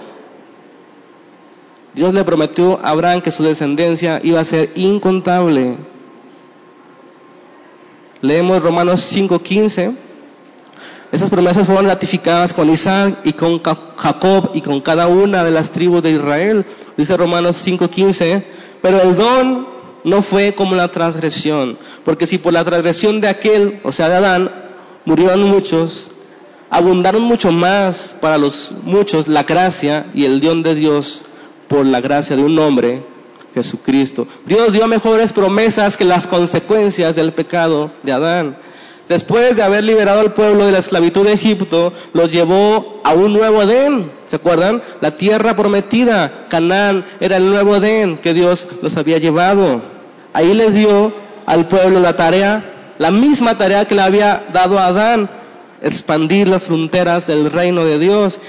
Dios 1.93 2.13
le 2.13 2.23
prometió 2.23 2.79
a 2.83 2.89
Abraham 2.89 3.21
que 3.21 3.31
su 3.31 3.43
descendencia 3.43 4.19
iba 4.23 4.39
a 4.39 4.45
ser 4.45 4.71
incontable 4.75 5.77
Leemos 8.23 8.63
Romanos 8.63 9.01
5:15. 9.01 9.97
Esas 11.13 11.29
promesas 11.29 11.67
fueron 11.67 11.85
ratificadas 11.85 12.55
con 12.55 12.71
Isaac 12.71 13.19
y 13.23 13.33
con 13.33 13.61
Jacob 13.61 14.49
y 14.55 14.61
con 14.61 14.81
cada 14.81 15.05
una 15.05 15.43
de 15.43 15.51
las 15.51 15.69
tribus 15.69 16.01
de 16.01 16.09
Israel. 16.09 16.65
Dice 16.97 17.15
Romanos 17.15 17.55
5:15, 17.63 18.43
pero 18.81 18.99
el 18.99 19.15
don 19.15 19.67
no 20.03 20.23
fue 20.23 20.55
como 20.55 20.73
la 20.73 20.87
transgresión, 20.87 21.77
porque 22.03 22.25
si 22.25 22.39
por 22.39 22.51
la 22.51 22.65
transgresión 22.65 23.21
de 23.21 23.27
aquel, 23.27 23.79
o 23.83 23.91
sea 23.91 24.09
de 24.09 24.15
Adán, 24.15 24.51
murieron 25.05 25.43
muchos, 25.43 26.09
abundaron 26.71 27.21
mucho 27.21 27.51
más 27.51 28.15
para 28.19 28.39
los 28.39 28.73
muchos 28.83 29.27
la 29.27 29.43
gracia 29.43 30.07
y 30.15 30.25
el 30.25 30.41
don 30.41 30.63
de 30.63 30.73
Dios 30.73 31.21
por 31.67 31.85
la 31.85 32.01
gracia 32.01 32.35
de 32.35 32.41
un 32.41 32.57
hombre, 32.57 33.03
Jesucristo. 33.53 34.25
Dios 34.47 34.73
dio 34.73 34.87
mejores 34.87 35.31
promesas 35.31 35.95
que 35.95 36.05
las 36.05 36.25
consecuencias 36.25 37.15
del 37.15 37.33
pecado 37.33 37.91
de 38.01 38.13
Adán. 38.13 38.57
Después 39.13 39.57
de 39.57 39.61
haber 39.61 39.83
liberado 39.83 40.21
al 40.21 40.33
pueblo 40.33 40.65
de 40.65 40.71
la 40.71 40.79
esclavitud 40.79 41.23
de 41.23 41.33
Egipto, 41.33 41.93
los 42.13 42.31
llevó 42.31 42.99
a 43.03 43.13
un 43.13 43.31
nuevo 43.31 43.61
Edén. 43.61 44.11
¿Se 44.25 44.37
acuerdan? 44.37 44.81
La 45.01 45.15
tierra 45.15 45.55
prometida, 45.55 46.45
Canaán, 46.49 47.05
era 47.19 47.37
el 47.37 47.47
nuevo 47.47 47.75
Edén 47.75 48.17
que 48.17 48.33
Dios 48.33 48.67
los 48.81 48.97
había 48.97 49.19
llevado. 49.19 49.83
Ahí 50.33 50.55
les 50.55 50.73
dio 50.73 51.13
al 51.45 51.67
pueblo 51.67 51.99
la 51.99 52.13
tarea, 52.13 52.95
la 52.97 53.11
misma 53.11 53.55
tarea 53.55 53.85
que 53.85 53.93
le 53.93 54.01
había 54.01 54.45
dado 54.51 54.79
a 54.79 54.87
Adán, 54.87 55.29
expandir 55.83 56.47
las 56.47 56.63
fronteras 56.63 57.27
del 57.27 57.51
reino 57.51 57.85
de 57.85 57.99
Dios. 57.99 58.39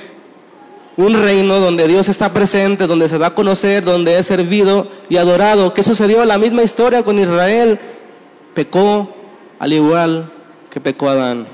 Un 0.97 1.13
reino 1.23 1.61
donde 1.61 1.87
Dios 1.89 2.09
está 2.09 2.33
presente, 2.33 2.87
donde 2.87 3.11
se 3.11 3.19
da 3.19 3.27
a 3.27 3.35
conocer, 3.35 3.85
donde 3.85 4.19
es 4.19 4.25
servido 4.25 4.89
y 5.11 5.19
adorado. 5.19 5.75
¿Qué 5.75 5.83
sucedió? 5.83 6.25
La 6.25 6.39
misma 6.39 6.63
historia 6.63 7.03
con 7.03 7.19
Israel. 7.19 7.79
Pecó 8.55 9.11
al 9.59 9.73
igual 9.75 10.34
que 10.75 10.81
pecó 10.81 11.09
Adán. 11.09 11.47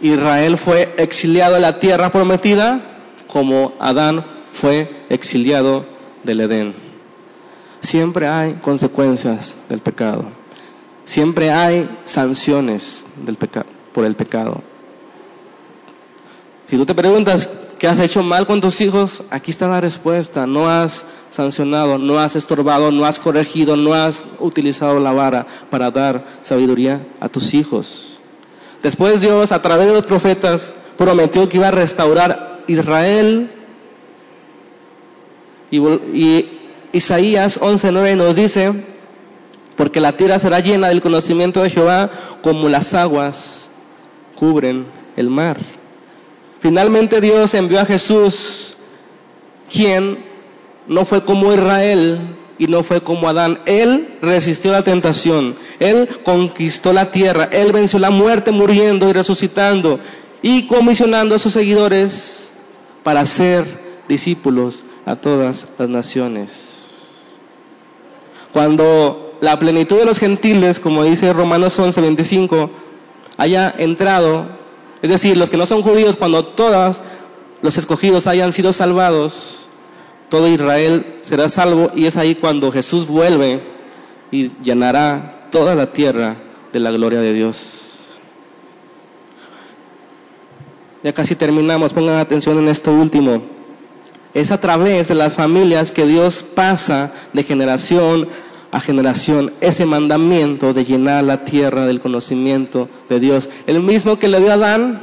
Israel 0.00 0.56
fue 0.56 0.94
exiliado 0.96 1.56
a 1.56 1.58
la 1.58 1.80
tierra 1.80 2.12
prometida 2.12 2.80
como 3.26 3.72
Adán 3.80 4.24
fue 4.52 5.04
exiliado 5.08 5.84
del 6.22 6.42
Edén. 6.42 6.72
Siempre 7.80 8.28
hay 8.28 8.54
consecuencias 8.54 9.56
del 9.68 9.80
pecado. 9.80 10.26
Siempre 11.04 11.50
hay 11.50 11.90
sanciones 12.04 13.08
del 13.24 13.36
por 13.92 14.04
el 14.04 14.14
pecado. 14.14 14.62
Si 16.68 16.76
tú 16.76 16.86
te 16.86 16.94
preguntas 16.94 17.50
qué 17.82 17.88
has 17.88 17.98
hecho 17.98 18.22
mal 18.22 18.46
con 18.46 18.60
tus 18.60 18.80
hijos, 18.80 19.24
aquí 19.30 19.50
está 19.50 19.66
la 19.66 19.80
respuesta. 19.80 20.46
No 20.46 20.68
has 20.68 21.04
sancionado, 21.30 21.98
no 21.98 22.20
has 22.20 22.36
estorbado, 22.36 22.92
no 22.92 23.04
has 23.04 23.18
corregido, 23.18 23.76
no 23.76 23.92
has 23.92 24.28
utilizado 24.38 25.00
la 25.00 25.10
vara 25.10 25.48
para 25.68 25.90
dar 25.90 26.24
sabiduría 26.42 27.04
a 27.18 27.28
tus 27.28 27.54
hijos. 27.54 28.20
Después 28.84 29.20
Dios, 29.20 29.50
a 29.50 29.60
través 29.62 29.88
de 29.88 29.94
los 29.94 30.04
profetas, 30.04 30.76
prometió 30.96 31.48
que 31.48 31.56
iba 31.56 31.66
a 31.66 31.70
restaurar 31.72 32.62
Israel. 32.68 33.50
Y, 35.72 35.78
y 35.80 36.60
Isaías 36.92 37.60
11:9 37.60 38.16
nos 38.16 38.36
dice, 38.36 38.74
porque 39.76 39.98
la 39.98 40.12
tierra 40.12 40.38
será 40.38 40.60
llena 40.60 40.86
del 40.86 41.02
conocimiento 41.02 41.60
de 41.64 41.70
Jehová 41.70 42.10
como 42.44 42.68
las 42.68 42.94
aguas 42.94 43.72
cubren 44.36 44.86
el 45.16 45.30
mar. 45.30 45.56
Finalmente 46.62 47.20
Dios 47.20 47.54
envió 47.54 47.80
a 47.80 47.84
Jesús, 47.84 48.76
quien 49.68 50.24
no 50.86 51.04
fue 51.04 51.24
como 51.24 51.52
Israel 51.52 52.36
y 52.56 52.68
no 52.68 52.84
fue 52.84 53.02
como 53.02 53.28
Adán. 53.28 53.58
Él 53.66 54.16
resistió 54.22 54.70
la 54.70 54.84
tentación, 54.84 55.56
él 55.80 56.08
conquistó 56.24 56.92
la 56.92 57.10
tierra, 57.10 57.48
él 57.50 57.72
venció 57.72 57.98
la 57.98 58.10
muerte 58.10 58.52
muriendo 58.52 59.08
y 59.08 59.12
resucitando 59.12 59.98
y 60.40 60.68
comisionando 60.68 61.34
a 61.34 61.40
sus 61.40 61.52
seguidores 61.52 62.52
para 63.02 63.26
ser 63.26 63.80
discípulos 64.08 64.84
a 65.04 65.16
todas 65.16 65.66
las 65.78 65.88
naciones. 65.88 66.52
Cuando 68.52 69.36
la 69.40 69.58
plenitud 69.58 69.98
de 69.98 70.04
los 70.04 70.20
gentiles, 70.20 70.78
como 70.78 71.02
dice 71.02 71.32
Romanos 71.32 71.76
11, 71.76 72.00
25, 72.00 72.70
haya 73.36 73.74
entrado 73.76 74.61
es 75.02 75.10
decir, 75.10 75.36
los 75.36 75.50
que 75.50 75.56
no 75.56 75.66
son 75.66 75.82
judíos, 75.82 76.16
cuando 76.16 76.44
todos 76.46 77.02
los 77.60 77.76
escogidos 77.76 78.28
hayan 78.28 78.52
sido 78.52 78.72
salvados, 78.72 79.68
todo 80.28 80.48
Israel 80.48 81.18
será 81.20 81.48
salvo 81.48 81.90
y 81.94 82.06
es 82.06 82.16
ahí 82.16 82.36
cuando 82.36 82.72
Jesús 82.72 83.06
vuelve 83.06 83.60
y 84.30 84.50
llenará 84.62 85.48
toda 85.50 85.74
la 85.74 85.90
tierra 85.90 86.36
de 86.72 86.80
la 86.80 86.90
gloria 86.92 87.20
de 87.20 87.32
Dios. 87.32 88.20
Ya 91.02 91.12
casi 91.12 91.34
terminamos, 91.34 91.92
pongan 91.92 92.16
atención 92.16 92.58
en 92.58 92.68
esto 92.68 92.92
último. 92.92 93.42
Es 94.34 94.52
a 94.52 94.60
través 94.60 95.08
de 95.08 95.16
las 95.16 95.34
familias 95.34 95.92
que 95.92 96.06
Dios 96.06 96.44
pasa 96.44 97.12
de 97.32 97.42
generación 97.42 98.28
a 98.72 98.80
generación 98.80 99.52
ese 99.60 99.84
mandamiento 99.84 100.72
de 100.72 100.84
llenar 100.84 101.22
la 101.24 101.44
tierra 101.44 101.84
del 101.84 102.00
conocimiento 102.00 102.88
de 103.08 103.20
Dios. 103.20 103.50
El 103.66 103.80
mismo 103.80 104.18
que 104.18 104.28
le 104.28 104.40
dio 104.40 104.50
a 104.50 104.54
Adán, 104.54 105.00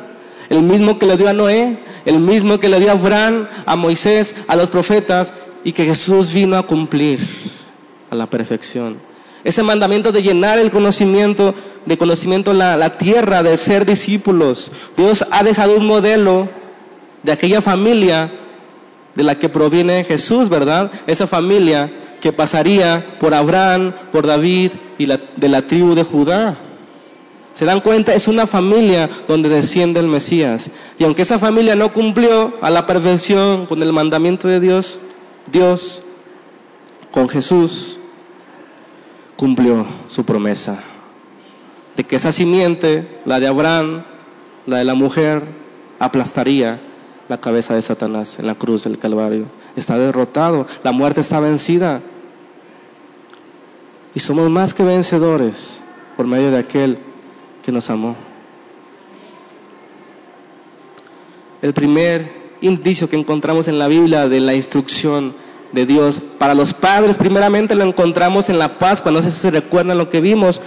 el 0.49 0.63
mismo 0.63 0.97
que 0.97 1.05
le 1.05 1.15
dio 1.15 1.29
a 1.29 1.33
Noé, 1.33 1.79
el 2.05 2.19
mismo 2.19 2.59
que 2.59 2.67
le 2.67 2.79
dio 2.79 2.89
a 2.89 2.93
Abraham, 2.93 3.47
a 3.67 3.75
Moisés, 3.75 4.35
a 4.47 4.55
los 4.55 4.71
profetas 4.71 5.35
y 5.63 5.73
que 5.73 5.85
Jesús 5.85 6.33
vino 6.33 6.57
a 6.57 6.65
cumplir 6.65 7.19
a 8.09 8.15
la 8.15 8.27
perfección. 8.27 8.97
Ese 9.43 9.61
mandamiento 9.61 10.11
de 10.11 10.23
llenar 10.23 10.57
el 10.57 10.71
conocimiento, 10.71 11.53
de 11.85 11.97
conocimiento 11.97 12.53
la, 12.53 12.75
la 12.75 12.97
tierra, 12.97 13.43
de 13.43 13.55
ser 13.55 13.85
discípulos. 13.85 14.71
Dios 14.97 15.25
ha 15.29 15.43
dejado 15.43 15.77
un 15.77 15.85
modelo 15.85 16.49
de 17.21 17.31
aquella 17.31 17.61
familia 17.61 18.33
de 19.15 19.23
la 19.23 19.35
que 19.35 19.49
proviene 19.49 20.03
Jesús, 20.03 20.49
¿verdad? 20.49 20.91
Esa 21.07 21.27
familia 21.27 21.91
que 22.21 22.33
pasaría 22.33 23.17
por 23.19 23.33
Abraham, 23.33 23.93
por 24.11 24.27
David 24.27 24.73
y 24.97 25.05
de 25.05 25.49
la 25.49 25.67
tribu 25.67 25.95
de 25.95 26.03
Judá. 26.03 26.57
¿Se 27.53 27.65
dan 27.65 27.81
cuenta? 27.81 28.13
Es 28.13 28.27
una 28.27 28.47
familia 28.47 29.09
donde 29.27 29.49
desciende 29.49 29.99
el 29.99 30.07
Mesías. 30.07 30.69
Y 30.97 31.03
aunque 31.03 31.23
esa 31.23 31.39
familia 31.39 31.75
no 31.75 31.91
cumplió 31.91 32.53
a 32.61 32.69
la 32.69 32.85
perfección 32.85 33.65
con 33.65 33.81
el 33.81 33.91
mandamiento 33.91 34.47
de 34.47 34.59
Dios, 34.59 35.01
Dios 35.51 36.01
con 37.11 37.27
Jesús 37.27 37.99
cumplió 39.35 39.85
su 40.07 40.23
promesa 40.25 40.79
de 41.99 42.05
que 42.05 42.15
esa 42.15 42.31
simiente, 42.31 43.19
la 43.25 43.41
de 43.41 43.47
Abraham, 43.47 44.05
la 44.65 44.77
de 44.77 44.85
la 44.85 44.95
mujer, 44.95 45.43
aplastaría 45.99 46.79
la 47.29 47.39
cabeza 47.39 47.75
de 47.75 47.81
Satanás 47.81 48.39
en 48.39 48.47
la 48.47 48.55
cruz 48.55 48.83
del 48.83 48.97
Calvario. 48.97 49.45
Está 49.75 49.97
derrotado, 49.97 50.65
la 50.83 50.91
muerte 50.91 51.21
está 51.21 51.39
vencida. 51.39 52.01
Y 54.15 54.19
somos 54.19 54.49
más 54.49 54.73
que 54.73 54.83
vencedores 54.83 55.81
por 56.17 56.25
medio 56.25 56.49
de 56.49 56.57
aquel 56.57 56.99
que 57.63 57.71
nos 57.71 57.89
amó. 57.91 58.15
El 61.61 61.73
primer 61.73 62.31
indicio 62.61 63.09
que 63.09 63.15
encontramos 63.15 63.67
en 63.67 63.77
la 63.77 63.87
Biblia 63.87 64.27
de 64.27 64.39
la 64.39 64.55
instrucción 64.55 65.35
de 65.71 65.85
Dios 65.85 66.21
para 66.39 66.55
los 66.55 66.73
padres, 66.73 67.17
primeramente 67.17 67.75
lo 67.75 67.83
encontramos 67.83 68.49
en 68.49 68.57
la 68.57 68.79
Pascua, 68.79 69.11
no 69.11 69.21
sé 69.21 69.29
si 69.29 69.39
se 69.39 69.51
recuerdan 69.51 69.99
lo 69.99 70.09
que 70.09 70.19
vimos, 70.19 70.61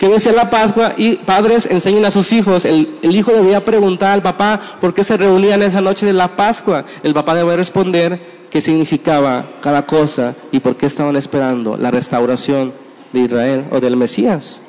que 0.00 0.08
decía 0.08 0.32
la 0.32 0.48
Pascua 0.48 0.94
y 0.96 1.16
padres 1.16 1.66
enseñan 1.70 2.06
a 2.06 2.10
sus 2.10 2.32
hijos. 2.32 2.64
El, 2.64 2.98
hijo 3.02 3.32
debía 3.32 3.66
preguntar 3.66 4.12
al 4.12 4.22
papá 4.22 4.58
por 4.80 4.94
qué 4.94 5.04
se 5.04 5.18
reunían 5.18 5.62
esa 5.62 5.82
noche 5.82 6.06
de 6.06 6.14
la 6.14 6.36
Pascua. 6.36 6.86
El 7.02 7.12
papá 7.12 7.34
debe 7.34 7.54
responder 7.54 8.18
qué 8.48 8.62
significaba 8.62 9.44
cada 9.60 9.84
cosa 9.84 10.36
y 10.52 10.60
por 10.60 10.76
qué 10.76 10.86
estaban 10.86 11.16
esperando 11.16 11.76
la 11.76 11.90
restauración 11.90 12.72
de 13.12 13.20
Israel 13.20 13.66
o 13.72 13.80
del 13.80 13.98
Mesías. 13.98 14.62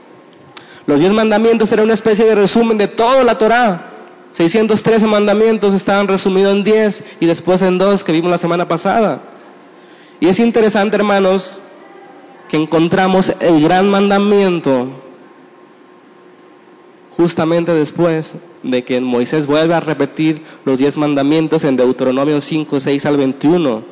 Los 0.86 1.00
diez 1.00 1.14
mandamientos 1.14 1.72
eran 1.72 1.86
una 1.86 1.94
especie 1.94 2.26
de 2.26 2.36
resumen 2.36 2.78
de 2.78 2.90
toda 2.90 3.24
la 3.24 3.38
Torá. 3.38 3.90
613 4.34 5.08
mandamientos 5.08 5.74
estaban 5.74 6.10
resumidos 6.10 6.54
en 6.58 6.66
10 6.66 7.04
y 7.22 7.26
después 7.26 7.62
en 7.62 7.78
dos 7.78 8.04
que 8.04 8.12
vimos 8.12 8.32
la 8.32 8.38
semana 8.38 8.68
pasada. 8.68 9.22
Y 10.20 10.28
es 10.28 10.40
interesante, 10.40 10.98
hermanos, 10.98 11.62
que 12.50 12.58
encontramos 12.58 13.32
el 13.40 13.64
gran 13.64 13.88
mandamiento 13.88 14.90
justamente 17.18 17.74
después 17.74 18.36
de 18.64 18.84
que 18.84 19.02
Moisés 19.02 19.48
vuelve 19.48 19.74
a 19.74 19.80
repetir 19.80 20.42
los 20.66 20.80
diez 20.80 20.98
mandamientos 20.98 21.64
en 21.64 21.76
Deuteronomio 21.76 22.42
5, 22.42 22.80
6 22.80 23.06
al 23.06 23.18
21. 23.18 23.84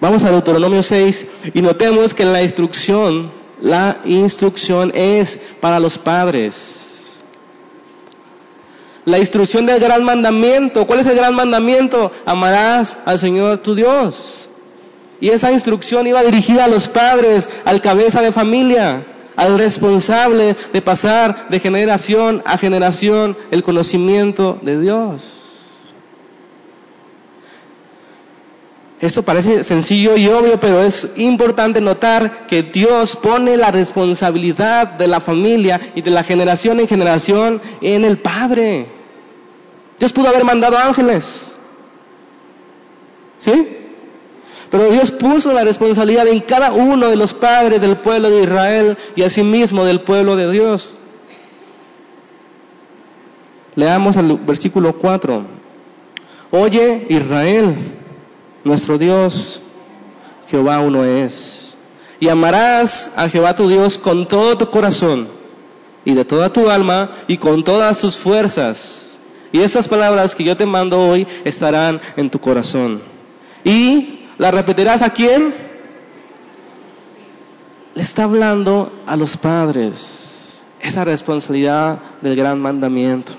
Vamos 0.00 0.24
a 0.24 0.30
Deuteronomio 0.30 0.82
6 0.82 1.26
y 1.54 1.62
notemos 1.62 2.14
que 2.14 2.24
la 2.24 2.42
instrucción, 2.42 3.30
la 3.60 3.98
instrucción 4.04 4.92
es 4.94 5.38
para 5.60 5.80
los 5.80 5.98
padres. 5.98 7.22
La 9.04 9.18
instrucción 9.18 9.66
del 9.66 9.80
gran 9.80 10.02
mandamiento, 10.02 10.86
¿cuál 10.86 11.00
es 11.00 11.06
el 11.06 11.16
gran 11.16 11.34
mandamiento? 11.34 12.10
Amarás 12.24 12.96
al 13.04 13.18
Señor 13.18 13.58
tu 13.58 13.74
Dios. 13.74 14.48
Y 15.20 15.28
esa 15.28 15.52
instrucción 15.52 16.06
iba 16.06 16.22
dirigida 16.22 16.64
a 16.64 16.68
los 16.68 16.88
padres, 16.88 17.48
al 17.64 17.80
cabeza 17.80 18.22
de 18.22 18.32
familia. 18.32 19.06
Al 19.36 19.58
responsable 19.58 20.56
de 20.72 20.82
pasar 20.82 21.48
de 21.48 21.60
generación 21.60 22.42
a 22.44 22.58
generación 22.58 23.36
el 23.50 23.62
conocimiento 23.62 24.58
de 24.62 24.80
Dios. 24.80 25.40
Esto 29.00 29.22
parece 29.22 29.64
sencillo 29.64 30.16
y 30.16 30.28
obvio, 30.28 30.58
pero 30.58 30.82
es 30.82 31.10
importante 31.16 31.80
notar 31.82 32.46
que 32.46 32.62
Dios 32.62 33.16
pone 33.16 33.56
la 33.56 33.70
responsabilidad 33.70 34.86
de 34.88 35.08
la 35.08 35.20
familia 35.20 35.78
y 35.94 36.00
de 36.00 36.10
la 36.10 36.22
generación 36.22 36.80
en 36.80 36.88
generación 36.88 37.60
en 37.82 38.04
el 38.04 38.18
Padre. 38.18 38.86
Dios 39.98 40.12
pudo 40.12 40.28
haber 40.28 40.44
mandado 40.44 40.78
ángeles. 40.78 41.56
¿Sí? 43.38 43.83
Pero 44.74 44.90
Dios 44.90 45.12
puso 45.12 45.52
la 45.52 45.62
responsabilidad 45.62 46.26
en 46.26 46.40
cada 46.40 46.72
uno 46.72 47.08
de 47.08 47.14
los 47.14 47.32
padres 47.32 47.80
del 47.80 47.94
pueblo 47.94 48.28
de 48.28 48.42
Israel 48.42 48.98
y 49.14 49.22
asimismo 49.22 49.84
del 49.84 50.00
pueblo 50.00 50.34
de 50.34 50.50
Dios. 50.50 50.96
Leamos 53.76 54.16
el 54.16 54.36
versículo 54.38 54.98
4. 54.98 55.44
Oye 56.50 57.06
Israel, 57.08 57.76
nuestro 58.64 58.98
Dios, 58.98 59.62
Jehová 60.50 60.80
uno 60.80 61.04
es. 61.04 61.76
Y 62.18 62.28
amarás 62.28 63.12
a 63.14 63.28
Jehová 63.28 63.54
tu 63.54 63.68
Dios 63.68 63.96
con 63.96 64.26
todo 64.26 64.58
tu 64.58 64.66
corazón 64.66 65.28
y 66.04 66.14
de 66.14 66.24
toda 66.24 66.52
tu 66.52 66.68
alma 66.68 67.12
y 67.28 67.36
con 67.36 67.62
todas 67.62 68.00
tus 68.00 68.16
fuerzas. 68.16 69.20
Y 69.52 69.60
estas 69.60 69.86
palabras 69.86 70.34
que 70.34 70.42
yo 70.42 70.56
te 70.56 70.66
mando 70.66 70.98
hoy 70.98 71.28
estarán 71.44 72.00
en 72.16 72.28
tu 72.28 72.40
corazón. 72.40 73.02
Y 73.62 74.23
¿La 74.38 74.50
repetirás 74.50 75.02
a 75.02 75.10
quién? 75.10 75.54
Le 77.94 78.02
está 78.02 78.24
hablando 78.24 78.92
a 79.06 79.16
los 79.16 79.36
padres 79.36 80.64
esa 80.80 81.04
responsabilidad 81.04 81.98
del 82.20 82.36
gran 82.36 82.60
mandamiento. 82.60 83.32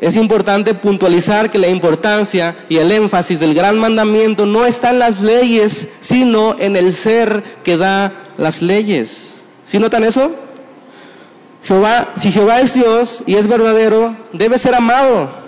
Es 0.00 0.14
importante 0.14 0.74
puntualizar 0.74 1.50
que 1.50 1.58
la 1.58 1.68
importancia 1.68 2.54
y 2.68 2.76
el 2.76 2.92
énfasis 2.92 3.40
del 3.40 3.54
gran 3.54 3.78
mandamiento 3.78 4.46
no 4.46 4.64
está 4.64 4.90
en 4.90 5.00
las 5.00 5.22
leyes, 5.22 5.88
sino 6.00 6.54
en 6.58 6.76
el 6.76 6.92
ser 6.92 7.42
que 7.64 7.76
da 7.76 8.12
las 8.36 8.62
leyes. 8.62 9.44
¿Sí 9.64 9.78
notan 9.78 10.04
eso? 10.04 10.30
Jehová, 11.64 12.12
si 12.16 12.30
Jehová 12.30 12.60
es 12.60 12.74
Dios 12.74 13.22
y 13.26 13.34
es 13.34 13.48
verdadero, 13.48 14.16
debe 14.32 14.58
ser 14.58 14.74
amado. 14.74 15.47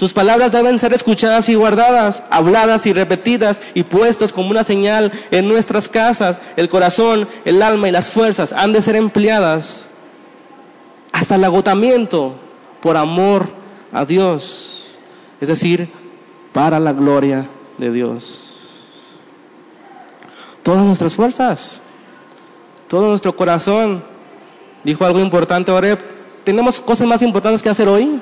Sus 0.00 0.14
palabras 0.14 0.50
deben 0.50 0.78
ser 0.78 0.94
escuchadas 0.94 1.50
y 1.50 1.56
guardadas, 1.56 2.24
habladas 2.30 2.86
y 2.86 2.94
repetidas 2.94 3.60
y 3.74 3.82
puestos 3.82 4.32
como 4.32 4.48
una 4.48 4.64
señal 4.64 5.12
en 5.30 5.46
nuestras 5.46 5.90
casas. 5.90 6.40
El 6.56 6.70
corazón, 6.70 7.28
el 7.44 7.60
alma 7.60 7.86
y 7.86 7.92
las 7.92 8.08
fuerzas 8.08 8.54
han 8.54 8.72
de 8.72 8.80
ser 8.80 8.96
empleadas 8.96 9.90
hasta 11.12 11.34
el 11.34 11.44
agotamiento 11.44 12.34
por 12.80 12.96
amor 12.96 13.52
a 13.92 14.06
Dios. 14.06 14.96
Es 15.38 15.48
decir, 15.48 15.90
para 16.54 16.80
la 16.80 16.94
gloria 16.94 17.46
de 17.76 17.92
Dios. 17.92 18.54
Todas 20.62 20.82
nuestras 20.82 21.14
fuerzas, 21.14 21.82
todo 22.88 23.10
nuestro 23.10 23.36
corazón. 23.36 24.02
Dijo 24.82 25.04
algo 25.04 25.20
importante 25.20 25.70
Oreb. 25.70 25.98
¿Tenemos 26.44 26.80
cosas 26.80 27.06
más 27.06 27.20
importantes 27.20 27.62
que 27.62 27.68
hacer 27.68 27.86
hoy? 27.86 28.18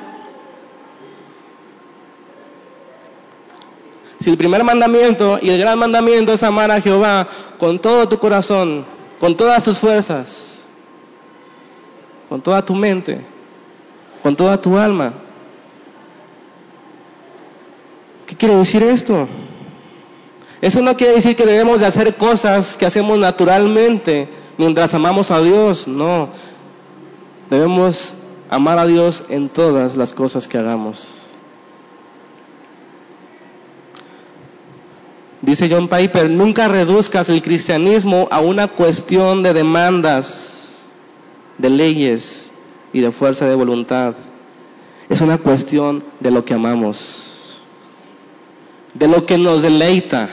Si 4.20 4.30
el 4.30 4.36
primer 4.36 4.64
mandamiento 4.64 5.38
y 5.40 5.50
el 5.50 5.58
gran 5.58 5.78
mandamiento 5.78 6.32
es 6.32 6.42
amar 6.42 6.70
a 6.70 6.80
Jehová 6.80 7.28
con 7.58 7.78
todo 7.78 8.08
tu 8.08 8.18
corazón, 8.18 8.84
con 9.20 9.36
todas 9.36 9.64
tus 9.64 9.78
fuerzas, 9.78 10.64
con 12.28 12.42
toda 12.42 12.64
tu 12.64 12.74
mente, 12.74 13.24
con 14.22 14.34
toda 14.34 14.60
tu 14.60 14.76
alma. 14.76 15.14
¿Qué 18.26 18.34
quiere 18.36 18.56
decir 18.56 18.82
esto? 18.82 19.28
Eso 20.60 20.82
no 20.82 20.96
quiere 20.96 21.14
decir 21.14 21.36
que 21.36 21.46
debemos 21.46 21.80
de 21.80 21.86
hacer 21.86 22.16
cosas 22.16 22.76
que 22.76 22.86
hacemos 22.86 23.18
naturalmente 23.18 24.28
mientras 24.58 24.92
amamos 24.94 25.30
a 25.30 25.40
Dios, 25.40 25.86
no. 25.86 26.30
Debemos 27.48 28.14
amar 28.50 28.78
a 28.78 28.86
Dios 28.86 29.24
en 29.28 29.48
todas 29.48 29.96
las 29.96 30.12
cosas 30.12 30.48
que 30.48 30.58
hagamos. 30.58 31.27
Dice 35.40 35.68
John 35.70 35.88
Piper, 35.88 36.28
nunca 36.30 36.66
reduzcas 36.66 37.28
el 37.28 37.42
cristianismo 37.42 38.28
a 38.30 38.40
una 38.40 38.66
cuestión 38.68 39.42
de 39.42 39.52
demandas, 39.52 40.88
de 41.58 41.70
leyes 41.70 42.50
y 42.92 43.00
de 43.00 43.12
fuerza 43.12 43.46
de 43.46 43.54
voluntad. 43.54 44.16
Es 45.08 45.20
una 45.20 45.38
cuestión 45.38 46.02
de 46.18 46.32
lo 46.32 46.44
que 46.44 46.54
amamos, 46.54 47.60
de 48.94 49.06
lo 49.06 49.26
que 49.26 49.38
nos 49.38 49.62
deleita, 49.62 50.28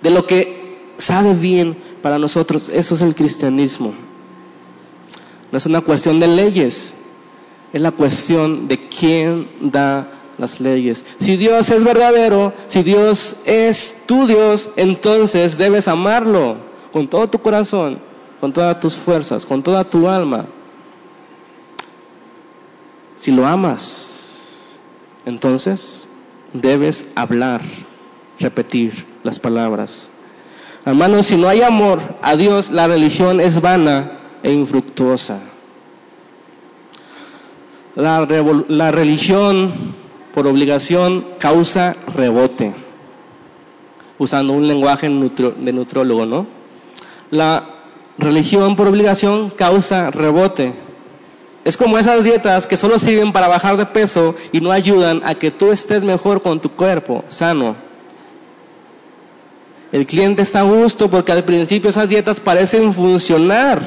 de 0.00 0.10
lo 0.10 0.26
que 0.26 0.92
sabe 0.96 1.34
bien 1.34 1.76
para 2.00 2.18
nosotros. 2.18 2.68
Eso 2.68 2.94
es 2.94 3.02
el 3.02 3.16
cristianismo. 3.16 3.94
No 5.50 5.58
es 5.58 5.66
una 5.66 5.80
cuestión 5.80 6.20
de 6.20 6.28
leyes, 6.28 6.96
es 7.72 7.80
la 7.80 7.90
cuestión 7.90 8.68
de 8.68 8.78
quién 8.78 9.48
da 9.60 10.08
las 10.38 10.60
leyes. 10.60 11.04
Si 11.18 11.36
Dios 11.36 11.70
es 11.70 11.84
verdadero, 11.84 12.52
si 12.66 12.82
Dios 12.82 13.36
es 13.44 14.02
tu 14.06 14.26
Dios, 14.26 14.70
entonces 14.76 15.58
debes 15.58 15.88
amarlo 15.88 16.56
con 16.92 17.08
todo 17.08 17.28
tu 17.28 17.40
corazón, 17.40 17.98
con 18.40 18.52
todas 18.52 18.78
tus 18.80 18.96
fuerzas, 18.96 19.46
con 19.46 19.62
toda 19.62 19.84
tu 19.84 20.08
alma. 20.08 20.46
Si 23.16 23.30
lo 23.30 23.46
amas, 23.46 24.78
entonces 25.24 26.08
debes 26.52 27.06
hablar, 27.14 27.60
repetir 28.38 29.06
las 29.22 29.38
palabras. 29.38 30.10
Hermanos, 30.84 31.26
si 31.26 31.36
no 31.36 31.48
hay 31.48 31.62
amor 31.62 32.00
a 32.22 32.36
Dios, 32.36 32.70
la 32.70 32.86
religión 32.86 33.40
es 33.40 33.60
vana 33.60 34.18
e 34.42 34.52
infructuosa. 34.52 35.40
La, 37.96 38.26
la 38.68 38.90
religión 38.90 39.72
por 40.34 40.48
obligación 40.48 41.24
causa 41.38 41.94
rebote, 42.14 42.74
usando 44.18 44.52
un 44.52 44.66
lenguaje 44.66 45.08
de 45.08 45.72
nutrólogo, 45.72 46.26
¿no? 46.26 46.46
La 47.30 47.70
religión 48.18 48.74
por 48.74 48.88
obligación 48.88 49.50
causa 49.50 50.10
rebote. 50.10 50.72
Es 51.64 51.76
como 51.76 51.98
esas 51.98 52.24
dietas 52.24 52.66
que 52.66 52.76
solo 52.76 52.98
sirven 52.98 53.32
para 53.32 53.48
bajar 53.48 53.76
de 53.76 53.86
peso 53.86 54.34
y 54.52 54.60
no 54.60 54.72
ayudan 54.72 55.22
a 55.24 55.36
que 55.36 55.52
tú 55.52 55.70
estés 55.70 56.02
mejor 56.04 56.42
con 56.42 56.60
tu 56.60 56.70
cuerpo, 56.70 57.24
sano. 57.28 57.76
El 59.92 60.04
cliente 60.04 60.42
está 60.42 60.60
a 60.60 60.64
gusto 60.64 61.08
porque 61.08 61.30
al 61.30 61.44
principio 61.44 61.90
esas 61.90 62.08
dietas 62.08 62.40
parecen 62.40 62.92
funcionar 62.92 63.80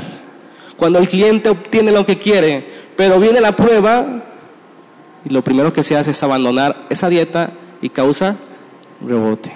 cuando 0.77 0.99
el 0.99 1.09
cliente 1.09 1.49
obtiene 1.49 1.91
lo 1.91 2.05
que 2.05 2.17
quiere, 2.17 2.65
pero 2.95 3.19
viene 3.19 3.41
la 3.41 3.51
prueba 3.51 4.23
y 5.27 5.33
lo 5.33 5.43
primero 5.43 5.73
que 5.73 5.83
se 5.83 5.97
hace 5.97 6.11
es 6.11 6.23
abandonar 6.23 6.87
esa 6.89 7.09
dieta 7.09 7.51
y 7.81 7.89
causa 7.89 8.37
rebote. 9.05 9.51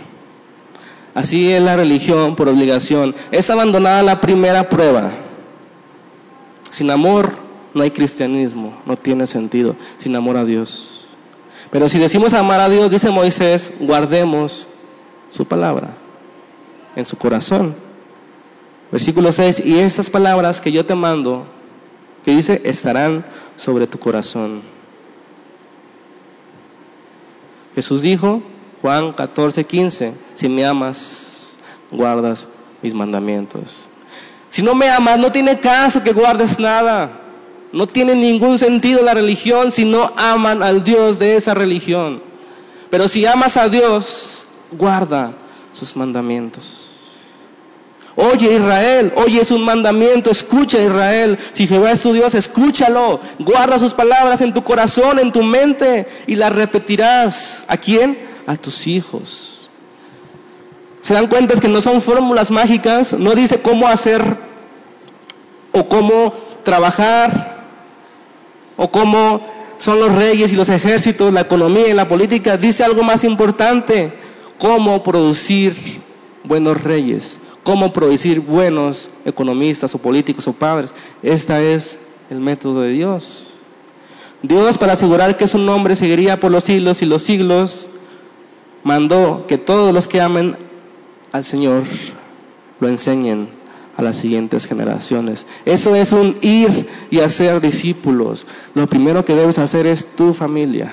Así 1.14 1.50
es 1.50 1.62
la 1.62 1.78
religión 1.78 2.36
por 2.36 2.50
obligación. 2.50 3.16
Es 3.32 3.50
abandonada 3.50 4.04
la 4.04 4.20
primera 4.20 4.68
prueba. 4.68 5.12
Sin 6.70 6.92
amor 6.92 7.32
no 7.74 7.84
hay 7.84 7.92
cristianismo, 7.92 8.82
no 8.86 8.98
tiene 8.98 9.26
sentido. 9.28 9.78
Sin 9.96 10.14
amor 10.18 10.36
a 10.36 10.44
Dios. 10.44 11.06
Pero 11.70 11.88
si 11.88 12.00
decimos 12.00 12.34
amar 12.34 12.60
a 12.60 12.68
Dios, 12.68 12.92
dice 12.92 13.10
Moisés, 13.10 13.72
guardemos 13.80 14.68
su 15.30 15.46
palabra 15.46 15.96
en 16.98 17.06
su 17.06 17.18
corazón. 17.18 17.76
Versículo 18.92 19.32
6, 19.32 19.62
y 19.66 19.80
estas 19.80 20.10
palabras 20.10 20.60
que 20.60 20.74
yo 20.74 20.86
te 20.86 20.96
mando, 20.96 21.46
que 22.26 22.32
dice, 22.32 22.62
estarán 22.66 23.26
sobre 23.56 23.88
tu 23.88 24.00
corazón. 24.00 24.81
Jesús 27.76 28.02
dijo, 28.02 28.42
Juan 28.82 29.14
14, 29.14 29.64
15, 29.66 30.14
si 30.34 30.50
me 30.50 30.66
amas, 30.66 31.58
guardas 31.92 32.48
mis 32.82 32.94
mandamientos. 32.94 33.90
Si 34.50 34.62
no 34.62 34.76
me 34.76 34.90
amas, 34.90 35.18
no 35.18 35.32
tiene 35.32 35.60
caso 35.60 36.04
que 36.04 36.12
guardes 36.12 36.60
nada. 36.60 37.20
No 37.72 37.88
tiene 37.88 38.16
ningún 38.16 38.58
sentido 38.58 39.02
la 39.02 39.14
religión 39.14 39.72
si 39.72 39.86
no 39.86 40.12
aman 40.18 40.62
al 40.62 40.84
Dios 40.84 41.20
de 41.20 41.38
esa 41.38 41.54
religión. 41.54 42.22
Pero 42.90 43.08
si 43.08 43.26
amas 43.26 43.56
a 43.56 43.70
Dios, 43.70 44.46
guarda 44.72 45.34
sus 45.72 45.96
mandamientos. 45.96 46.91
Oye 48.16 48.56
Israel, 48.56 49.14
oye 49.16 49.42
es 49.42 49.52
un 49.52 49.64
mandamiento, 49.64 50.32
escucha 50.32 50.78
Israel. 50.84 51.38
Si 51.54 51.68
Jehová 51.68 51.92
es 51.92 52.02
tu 52.02 52.14
Dios, 52.14 52.36
escúchalo. 52.36 53.20
Guarda 53.40 53.80
sus 53.80 53.94
palabras 53.94 54.42
en 54.42 54.54
tu 54.54 54.64
corazón, 54.64 55.20
en 55.20 55.32
tu 55.32 55.44
mente 55.44 56.08
y 56.28 56.36
las 56.36 56.52
repetirás. 56.52 57.66
¿A 57.68 57.78
quién? 57.78 58.20
A 58.48 58.56
tus 58.56 58.88
hijos. 58.88 59.70
Se 61.02 61.14
dan 61.14 61.28
cuenta 61.28 61.56
que 61.56 61.68
no 61.68 61.82
son 61.82 62.02
fórmulas 62.02 62.52
mágicas, 62.52 63.14
no 63.14 63.34
dice 63.34 63.62
cómo 63.62 63.88
hacer 63.88 64.38
o 65.72 65.88
cómo 65.88 66.34
trabajar 66.64 67.66
o 68.78 68.92
cómo 68.92 69.42
son 69.78 70.00
los 70.00 70.14
reyes 70.14 70.52
y 70.52 70.56
los 70.56 70.70
ejércitos, 70.70 71.34
la 71.34 71.42
economía 71.42 71.88
y 71.88 71.94
la 71.94 72.08
política. 72.08 72.58
Dice 72.58 72.84
algo 72.84 73.04
más 73.04 73.24
importante, 73.24 74.14
cómo 74.60 75.02
producir 75.02 76.02
buenos 76.44 76.84
reyes, 76.84 77.40
cómo 77.64 77.94
producir 77.94 78.40
buenos 78.40 79.10
economistas 79.26 79.94
o 79.96 80.00
políticos 80.00 80.48
o 80.48 80.54
padres. 80.54 80.94
Este 81.22 81.74
es 81.74 82.00
el 82.30 82.40
método 82.40 82.82
de 82.82 82.90
Dios. 82.92 83.54
Dios, 84.42 84.78
para 84.78 84.94
asegurar 84.94 85.38
que 85.38 85.48
su 85.48 85.60
nombre 85.60 85.96
seguiría 85.96 86.40
por 86.40 86.52
los 86.52 86.64
siglos 86.64 87.02
y 87.02 87.06
los 87.06 87.24
siglos, 87.24 87.90
mandó 88.84 89.46
que 89.48 89.58
todos 89.58 89.94
los 89.94 90.08
que 90.08 90.22
amen 90.22 90.58
al 91.32 91.44
Señor 91.44 91.84
lo 92.80 92.88
enseñen 92.88 93.50
a 93.98 94.02
las 94.02 94.16
siguientes 94.16 94.66
generaciones. 94.66 95.46
Eso 95.66 95.96
es 95.96 96.12
un 96.12 96.38
ir 96.42 96.88
y 97.12 97.20
hacer 97.20 97.62
discípulos. 97.62 98.48
Lo 98.74 98.88
primero 98.88 99.24
que 99.26 99.36
debes 99.36 99.60
hacer 99.60 99.86
es 99.86 100.08
tu 100.16 100.34
familia. 100.34 100.92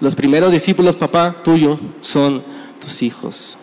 Los 0.00 0.14
primeros 0.14 0.52
discípulos, 0.52 0.96
papá, 0.96 1.42
tuyo, 1.42 1.78
son 2.00 2.44
tus 2.80 3.02
hijos. 3.02 3.58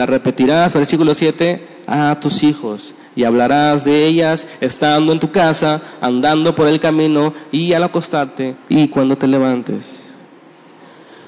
La 0.00 0.06
repetirás, 0.06 0.72
versículo 0.72 1.12
7, 1.12 1.82
a 1.86 2.18
tus 2.20 2.42
hijos 2.42 2.94
y 3.14 3.24
hablarás 3.24 3.84
de 3.84 4.06
ellas 4.06 4.46
estando 4.62 5.12
en 5.12 5.20
tu 5.20 5.30
casa, 5.30 5.82
andando 6.00 6.54
por 6.54 6.68
el 6.68 6.80
camino 6.80 7.34
y 7.52 7.74
al 7.74 7.82
acostarte 7.82 8.56
y 8.70 8.88
cuando 8.88 9.18
te 9.18 9.26
levantes. 9.26 10.04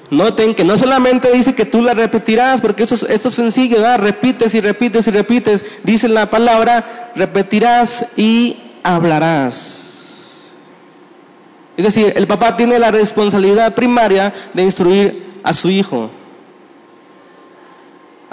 Noten 0.09 0.55
que 0.55 0.63
no 0.63 0.75
solamente 0.75 1.31
dice 1.31 1.53
que 1.53 1.65
tú 1.65 1.83
la 1.83 1.93
repetirás, 1.93 2.61
porque 2.61 2.81
esto, 2.81 2.95
esto 3.07 3.29
es 3.29 3.35
sencillo, 3.35 3.77
repites 3.97 4.55
y 4.55 4.59
repites 4.61 5.07
y 5.07 5.11
repites. 5.11 5.63
Dice 5.83 6.07
la 6.07 6.31
palabra, 6.31 7.11
repetirás 7.15 8.07
y 8.17 8.57
hablarás. 8.81 10.51
Es 11.77 11.85
decir, 11.85 12.11
el 12.15 12.25
papá 12.25 12.57
tiene 12.57 12.79
la 12.79 12.89
responsabilidad 12.89 13.75
primaria 13.75 14.33
de 14.55 14.63
instruir 14.63 15.41
a 15.43 15.53
su 15.53 15.69
hijo. 15.69 16.09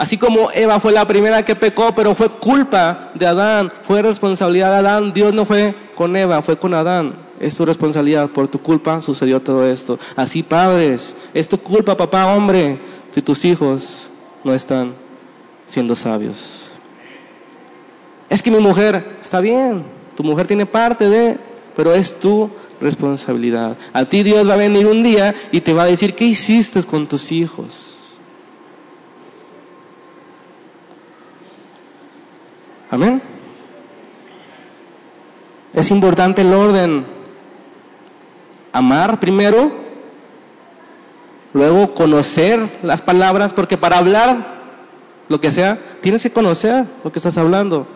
Así 0.01 0.17
como 0.17 0.51
Eva 0.53 0.81
fue 0.81 0.93
la 0.93 1.07
primera 1.07 1.45
que 1.45 1.55
pecó, 1.55 1.95
pero 1.95 2.15
fue 2.15 2.31
culpa 2.31 3.11
de 3.15 3.27
Adán, 3.27 3.71
fue 3.83 4.01
responsabilidad 4.01 4.71
de 4.71 4.79
Adán, 4.79 5.13
Dios 5.13 5.35
no 5.35 5.45
fue 5.45 5.75
con 5.95 6.17
Eva, 6.17 6.41
fue 6.41 6.59
con 6.59 6.73
Adán. 6.73 7.17
Es 7.39 7.57
tu 7.57 7.67
responsabilidad, 7.67 8.31
por 8.31 8.49
tu 8.49 8.63
culpa 8.63 9.03
sucedió 9.03 9.43
todo 9.43 9.67
esto. 9.67 9.99
Así 10.17 10.43
padres, 10.43 11.15
es 11.35 11.51
tu 11.51 11.59
culpa 11.59 11.99
papá, 11.99 12.35
hombre, 12.35 12.81
si 13.11 13.21
tus 13.21 13.45
hijos 13.45 14.09
no 14.43 14.55
están 14.55 14.95
siendo 15.67 15.95
sabios. 15.95 16.73
Es 18.31 18.43
que 18.43 18.51
mi 18.51 18.59
mujer, 18.59 19.19
está 19.21 19.43
bien, 19.43 19.85
tu 20.17 20.25
mujer 20.25 20.47
tiene 20.47 20.65
parte 20.65 21.11
de, 21.11 21.39
pero 21.77 21.93
es 21.93 22.19
tu 22.19 22.49
responsabilidad. 22.81 23.77
A 23.93 24.07
ti 24.07 24.23
Dios 24.23 24.49
va 24.49 24.55
a 24.55 24.57
venir 24.57 24.87
un 24.87 25.03
día 25.03 25.35
y 25.53 25.61
te 25.61 25.75
va 25.75 25.83
a 25.83 25.87
decir, 25.89 26.15
¿qué 26.15 26.25
hiciste 26.25 26.83
con 26.85 27.07
tus 27.07 27.33
hijos? 27.33 28.01
Amén. 32.91 33.23
Es 35.81 35.91
importante 35.91 36.43
el 36.43 36.53
orden. 36.53 37.07
Amar 38.70 39.18
primero, 39.18 39.72
luego 41.55 41.95
conocer 41.95 42.81
las 42.83 43.01
palabras, 43.01 43.55
porque 43.55 43.78
para 43.78 43.97
hablar 43.97 44.61
lo 45.31 45.41
que 45.41 45.51
sea, 45.51 45.78
tienes 46.03 46.22
que 46.22 46.33
conocer 46.33 46.85
lo 47.03 47.11
que 47.11 47.18
estás 47.18 47.39
hablando. 47.39 47.87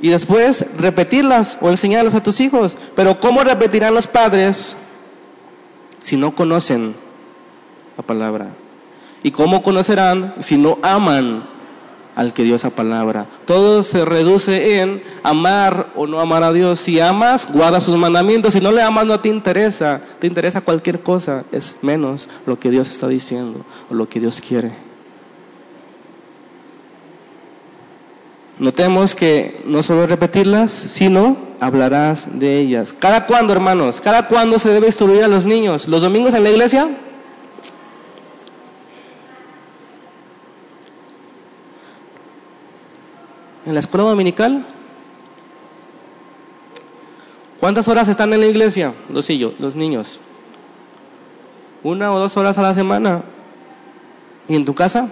Y 0.00 0.10
después 0.10 0.64
repetirlas 0.78 1.58
o 1.60 1.68
enseñarlas 1.68 2.14
a 2.14 2.22
tus 2.22 2.38
hijos. 2.38 2.76
Pero 2.94 3.18
¿cómo 3.18 3.42
repetirán 3.42 3.92
los 3.92 4.06
padres 4.06 4.76
si 5.98 6.16
no 6.16 6.36
conocen 6.36 6.94
la 7.96 8.04
palabra? 8.04 8.50
¿Y 9.24 9.32
cómo 9.32 9.64
conocerán 9.64 10.36
si 10.38 10.58
no 10.58 10.78
aman 10.80 11.53
al 12.14 12.32
que 12.32 12.44
dio 12.44 12.56
esa 12.56 12.70
palabra. 12.70 13.26
Todo 13.44 13.82
se 13.82 14.04
reduce 14.04 14.80
en 14.80 15.02
amar 15.22 15.92
o 15.96 16.06
no 16.06 16.20
amar 16.20 16.42
a 16.42 16.52
Dios. 16.52 16.80
Si 16.80 17.00
amas, 17.00 17.50
guarda 17.52 17.80
sus 17.80 17.96
mandamientos. 17.96 18.52
Si 18.52 18.60
no 18.60 18.72
le 18.72 18.82
amas, 18.82 19.06
no 19.06 19.20
te 19.20 19.28
interesa. 19.28 20.00
Te 20.18 20.26
interesa 20.26 20.60
cualquier 20.60 21.02
cosa. 21.02 21.44
Es 21.52 21.78
menos 21.82 22.28
lo 22.46 22.58
que 22.58 22.70
Dios 22.70 22.90
está 22.90 23.08
diciendo 23.08 23.64
o 23.90 23.94
lo 23.94 24.08
que 24.08 24.20
Dios 24.20 24.40
quiere. 24.40 24.72
Notemos 28.58 29.16
que 29.16 29.62
no 29.66 29.82
solo 29.82 30.06
repetirlas, 30.06 30.70
sino 30.70 31.36
hablarás 31.58 32.38
de 32.38 32.60
ellas. 32.60 32.94
¿Cada 32.96 33.26
cuándo, 33.26 33.52
hermanos? 33.52 34.00
¿Cada 34.00 34.28
cuándo 34.28 34.60
se 34.60 34.70
debe 34.70 34.86
instruir 34.86 35.24
a 35.24 35.28
los 35.28 35.44
niños? 35.44 35.88
¿Los 35.88 36.02
domingos 36.02 36.34
en 36.34 36.44
la 36.44 36.50
iglesia? 36.50 36.88
En 43.66 43.74
la 43.74 43.80
escuela 43.80 44.08
dominical? 44.08 44.66
¿Cuántas 47.60 47.88
horas 47.88 48.08
están 48.08 48.32
en 48.32 48.40
la 48.40 48.46
iglesia 48.46 48.94
los, 49.08 49.28
los 49.58 49.76
niños? 49.76 50.20
¿Una 51.82 52.12
o 52.12 52.18
dos 52.18 52.36
horas 52.36 52.58
a 52.58 52.62
la 52.62 52.74
semana? 52.74 53.22
¿Y 54.48 54.56
en 54.56 54.64
tu 54.64 54.74
casa? 54.74 55.08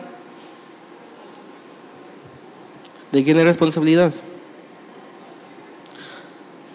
¿De 3.11 3.25
quién 3.25 3.39
es 3.39 3.45
responsabilidad? 3.45 4.13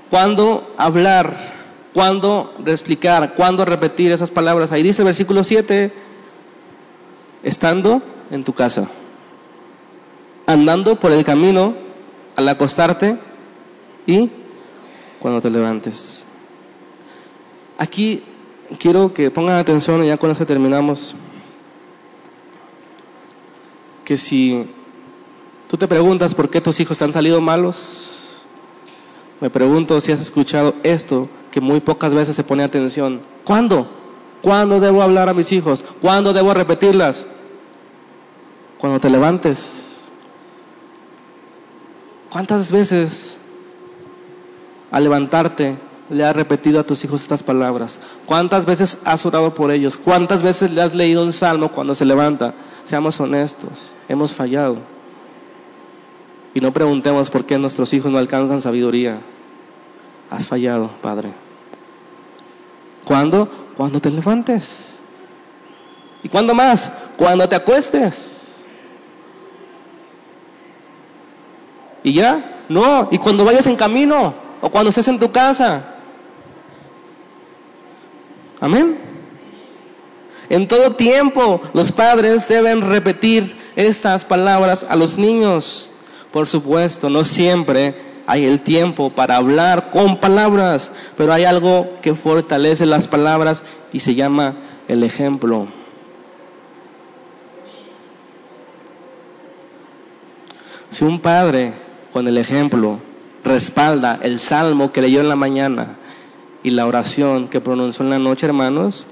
¿Cuándo 0.09 0.73
hablar? 0.77 1.55
¿Cuándo 1.93 2.53
explicar? 2.65 3.35
¿Cuándo 3.35 3.65
repetir 3.65 4.11
esas 4.11 4.31
palabras? 4.31 4.71
Ahí 4.71 4.83
dice 4.83 5.01
el 5.01 5.07
versículo 5.07 5.43
7, 5.43 5.91
estando 7.43 8.01
en 8.31 8.43
tu 8.43 8.53
casa 8.53 8.87
andando 10.47 10.97
por 10.97 11.11
el 11.11 11.23
camino 11.23 11.75
al 12.35 12.47
acostarte 12.47 13.19
y 14.07 14.31
cuando 15.19 15.41
te 15.41 15.49
levantes. 15.49 16.23
Aquí 17.77 18.23
quiero 18.79 19.13
que 19.13 19.29
pongan 19.29 19.57
atención, 19.57 20.03
ya 20.03 20.17
cuando 20.17 20.43
terminamos, 20.45 21.15
que 24.05 24.17
si 24.17 24.67
tú 25.67 25.77
te 25.77 25.87
preguntas 25.87 26.33
por 26.33 26.49
qué 26.49 26.61
tus 26.61 26.79
hijos 26.79 27.01
han 27.01 27.11
salido 27.11 27.41
malos, 27.41 28.41
me 29.41 29.49
pregunto 29.49 29.99
si 29.99 30.13
has 30.13 30.21
escuchado 30.21 30.75
esto, 30.83 31.29
que 31.51 31.59
muy 31.59 31.81
pocas 31.81 32.13
veces 32.13 32.35
se 32.35 32.43
pone 32.43 32.63
atención. 32.63 33.21
¿Cuándo? 33.43 33.91
¿Cuándo 34.41 34.79
debo 34.79 35.03
hablar 35.03 35.27
a 35.27 35.33
mis 35.33 35.51
hijos? 35.51 35.83
¿Cuándo 36.01 36.31
debo 36.31 36.53
repetirlas? 36.53 37.27
Cuando 38.79 38.99
te 38.99 39.09
levantes 39.09 39.86
¿Cuántas 42.31 42.71
veces 42.71 43.39
al 44.91 45.03
levantarte 45.03 45.77
le 46.09 46.23
has 46.23 46.35
repetido 46.35 46.79
a 46.79 46.85
tus 46.85 47.03
hijos 47.03 47.21
estas 47.21 47.43
palabras? 47.43 47.99
¿Cuántas 48.25 48.65
veces 48.65 48.97
has 49.05 49.25
orado 49.25 49.53
por 49.53 49.71
ellos? 49.71 49.97
¿Cuántas 49.97 50.43
veces 50.43 50.71
le 50.71 50.81
has 50.81 50.93
leído 50.93 51.23
un 51.23 51.33
salmo 51.33 51.71
cuando 51.71 51.95
se 51.95 52.05
levanta? 52.05 52.53
Seamos 52.83 53.19
honestos, 53.19 53.95
hemos 54.09 54.33
fallado. 54.33 54.77
Y 56.53 56.59
no 56.59 56.73
preguntemos 56.73 57.29
por 57.29 57.45
qué 57.45 57.57
nuestros 57.57 57.93
hijos 57.93 58.11
no 58.11 58.17
alcanzan 58.17 58.61
sabiduría. 58.61 59.21
Has 60.29 60.47
fallado, 60.47 60.91
Padre. 61.01 61.33
¿Cuándo? 63.05 63.47
Cuando 63.77 63.99
te 63.99 64.09
levantes. 64.09 64.99
¿Y 66.23 66.29
cuándo 66.29 66.53
más? 66.53 66.91
Cuando 67.17 67.47
te 67.47 67.55
acuestes. 67.55 68.46
¿Y 72.07 72.13
ya? 72.13 72.63
No, 72.69 73.09
y 73.11 73.17
cuando 73.17 73.43
vayas 73.43 73.67
en 73.67 73.75
camino 73.75 74.33
o 74.61 74.69
cuando 74.69 74.91
estés 74.91 75.09
en 75.09 75.19
tu 75.19 75.29
casa. 75.29 75.95
Amén. 78.61 78.97
En 80.49 80.69
todo 80.69 80.95
tiempo 80.95 81.59
los 81.73 81.91
padres 81.91 82.47
deben 82.47 82.79
repetir 82.79 83.57
estas 83.75 84.23
palabras 84.23 84.87
a 84.89 84.95
los 84.95 85.17
niños. 85.17 85.91
Por 86.31 86.47
supuesto, 86.47 87.09
no 87.09 87.25
siempre 87.25 87.95
hay 88.25 88.45
el 88.45 88.61
tiempo 88.61 89.09
para 89.13 89.35
hablar 89.35 89.91
con 89.91 90.21
palabras, 90.21 90.93
pero 91.17 91.33
hay 91.33 91.43
algo 91.43 91.89
que 92.01 92.15
fortalece 92.15 92.85
las 92.85 93.09
palabras 93.09 93.63
y 93.91 93.99
se 93.99 94.15
llama 94.15 94.55
el 94.87 95.03
ejemplo. 95.03 95.67
Si 100.89 101.03
un 101.03 101.19
padre 101.19 101.86
con 102.11 102.27
el 102.27 102.37
ejemplo, 102.37 102.99
respalda 103.43 104.19
el 104.21 104.39
salmo 104.39 104.91
que 104.91 105.01
leyó 105.01 105.21
en 105.21 105.29
la 105.29 105.35
mañana 105.35 105.97
y 106.63 106.71
la 106.71 106.85
oración 106.85 107.47
que 107.47 107.61
pronunció 107.61 108.03
en 108.03 108.09
la 108.09 108.19
noche, 108.19 108.45
hermanos, 108.45 109.07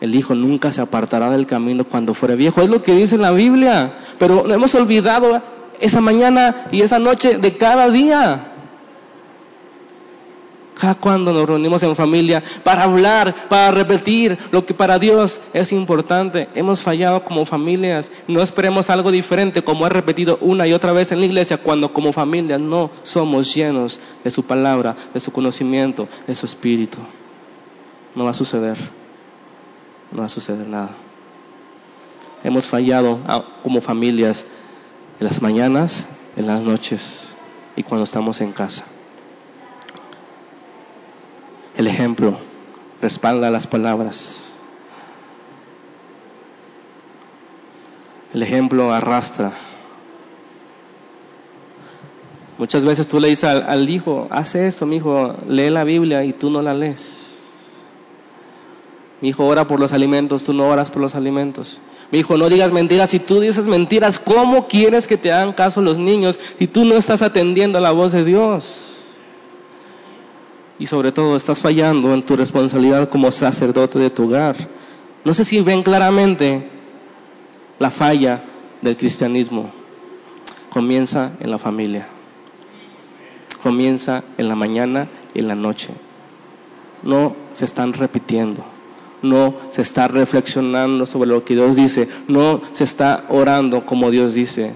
el 0.00 0.14
Hijo 0.14 0.34
nunca 0.34 0.70
se 0.70 0.80
apartará 0.80 1.30
del 1.30 1.46
camino 1.46 1.84
cuando 1.84 2.14
fuere 2.14 2.36
viejo. 2.36 2.60
Es 2.60 2.68
lo 2.68 2.82
que 2.82 2.94
dice 2.94 3.16
la 3.16 3.30
Biblia. 3.30 3.94
Pero 4.18 4.50
hemos 4.52 4.74
olvidado 4.74 5.42
esa 5.80 6.00
mañana 6.00 6.66
y 6.72 6.82
esa 6.82 6.98
noche 6.98 7.38
de 7.38 7.56
cada 7.56 7.88
día. 7.88 8.53
Cada 10.78 10.96
cuando 10.96 11.32
nos 11.32 11.46
reunimos 11.48 11.82
en 11.84 11.94
familia 11.94 12.42
para 12.64 12.82
hablar, 12.82 13.48
para 13.48 13.70
repetir 13.70 14.36
lo 14.50 14.66
que 14.66 14.74
para 14.74 14.98
Dios 14.98 15.40
es 15.52 15.72
importante. 15.72 16.48
Hemos 16.54 16.82
fallado 16.82 17.24
como 17.24 17.44
familias. 17.44 18.10
No 18.26 18.42
esperemos 18.42 18.90
algo 18.90 19.12
diferente 19.12 19.62
como 19.62 19.86
he 19.86 19.90
repetido 19.90 20.38
una 20.40 20.66
y 20.66 20.72
otra 20.72 20.92
vez 20.92 21.12
en 21.12 21.20
la 21.20 21.26
iglesia 21.26 21.58
cuando 21.58 21.92
como 21.92 22.12
familia 22.12 22.58
no 22.58 22.90
somos 23.04 23.54
llenos 23.54 24.00
de 24.24 24.30
su 24.30 24.42
palabra, 24.42 24.96
de 25.12 25.20
su 25.20 25.30
conocimiento, 25.30 26.08
de 26.26 26.34
su 26.34 26.46
espíritu. 26.46 26.98
No 28.16 28.24
va 28.24 28.30
a 28.30 28.34
suceder. 28.34 28.76
No 30.10 30.20
va 30.20 30.26
a 30.26 30.28
suceder 30.28 30.66
nada. 30.66 30.90
Hemos 32.42 32.66
fallado 32.66 33.20
como 33.62 33.80
familias 33.80 34.46
en 35.20 35.26
las 35.26 35.40
mañanas, 35.40 36.08
en 36.36 36.46
las 36.46 36.60
noches 36.62 37.36
y 37.76 37.82
cuando 37.84 38.04
estamos 38.04 38.40
en 38.40 38.52
casa. 38.52 38.84
El 41.76 41.88
ejemplo 41.88 42.38
respalda 43.02 43.50
las 43.50 43.66
palabras. 43.66 44.56
El 48.32 48.42
ejemplo 48.42 48.92
arrastra. 48.92 49.52
Muchas 52.58 52.84
veces 52.84 53.08
tú 53.08 53.18
le 53.18 53.28
dices 53.28 53.44
al, 53.44 53.90
hijo, 53.90 54.28
hace 54.30 54.68
esto, 54.68 54.86
mi 54.86 54.96
hijo, 54.96 55.34
lee 55.48 55.70
la 55.70 55.82
Biblia 55.82 56.24
y 56.24 56.32
tú 56.32 56.50
no 56.50 56.62
la 56.62 56.72
lees. 56.72 57.24
Mi 59.20 59.30
hijo 59.30 59.44
ora 59.46 59.66
por 59.66 59.80
los 59.80 59.92
alimentos, 59.92 60.44
tú 60.44 60.52
no 60.52 60.68
oras 60.68 60.90
por 60.90 61.02
los 61.02 61.14
alimentos. 61.14 61.80
Mi 62.12 62.20
hijo, 62.20 62.36
no 62.36 62.48
digas 62.48 62.70
mentiras. 62.72 63.10
Si 63.10 63.18
tú 63.18 63.40
dices 63.40 63.66
mentiras, 63.66 64.18
¿cómo 64.18 64.68
quieres 64.68 65.06
que 65.06 65.16
te 65.16 65.32
hagan 65.32 65.52
caso 65.52 65.80
los 65.80 65.98
niños 65.98 66.38
si 66.58 66.66
tú 66.68 66.84
no 66.84 66.94
estás 66.94 67.22
atendiendo 67.22 67.78
a 67.78 67.80
la 67.80 67.90
voz 67.90 68.12
de 68.12 68.24
Dios? 68.24 68.93
Y 70.78 70.86
sobre 70.86 71.12
todo 71.12 71.36
estás 71.36 71.60
fallando 71.60 72.12
en 72.12 72.24
tu 72.24 72.36
responsabilidad 72.36 73.08
como 73.08 73.30
sacerdote 73.30 73.98
de 73.98 74.10
tu 74.10 74.24
hogar. 74.24 74.56
No 75.24 75.32
sé 75.32 75.44
si 75.44 75.60
ven 75.60 75.82
claramente 75.82 76.68
la 77.78 77.90
falla 77.90 78.44
del 78.82 78.96
cristianismo. 78.96 79.70
Comienza 80.70 81.32
en 81.40 81.50
la 81.50 81.58
familia. 81.58 82.08
Comienza 83.62 84.24
en 84.36 84.48
la 84.48 84.56
mañana 84.56 85.08
y 85.32 85.38
en 85.38 85.48
la 85.48 85.54
noche. 85.54 85.90
No 87.02 87.36
se 87.52 87.64
están 87.64 87.92
repitiendo. 87.92 88.64
No 89.22 89.54
se 89.70 89.80
está 89.80 90.08
reflexionando 90.08 91.06
sobre 91.06 91.30
lo 91.30 91.44
que 91.44 91.54
Dios 91.54 91.76
dice. 91.76 92.08
No 92.28 92.60
se 92.72 92.84
está 92.84 93.24
orando 93.28 93.86
como 93.86 94.10
Dios 94.10 94.34
dice. 94.34 94.74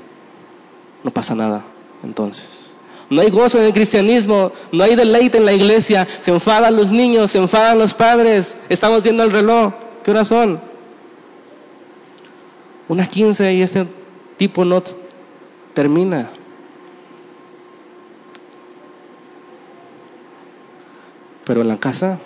No 1.04 1.10
pasa 1.10 1.34
nada 1.34 1.64
entonces. 2.02 2.67
No 3.10 3.22
hay 3.22 3.30
gozo 3.30 3.58
en 3.58 3.64
el 3.64 3.72
cristianismo, 3.72 4.52
no 4.70 4.84
hay 4.84 4.94
deleite 4.94 5.38
en 5.38 5.46
la 5.46 5.54
iglesia, 5.54 6.06
se 6.20 6.30
enfadan 6.30 6.76
los 6.76 6.90
niños, 6.90 7.30
se 7.30 7.38
enfadan 7.38 7.78
los 7.78 7.94
padres, 7.94 8.56
estamos 8.68 9.02
viendo 9.02 9.22
el 9.22 9.30
reloj, 9.30 9.72
¿qué 10.04 10.10
horas 10.10 10.28
son? 10.28 10.60
Una 12.86 13.06
quince 13.06 13.52
y 13.54 13.62
este 13.62 13.86
tipo 14.36 14.64
no 14.64 14.82
termina. 15.72 16.28
Pero 21.44 21.62
en 21.62 21.68
la 21.68 21.78
casa, 21.78 22.18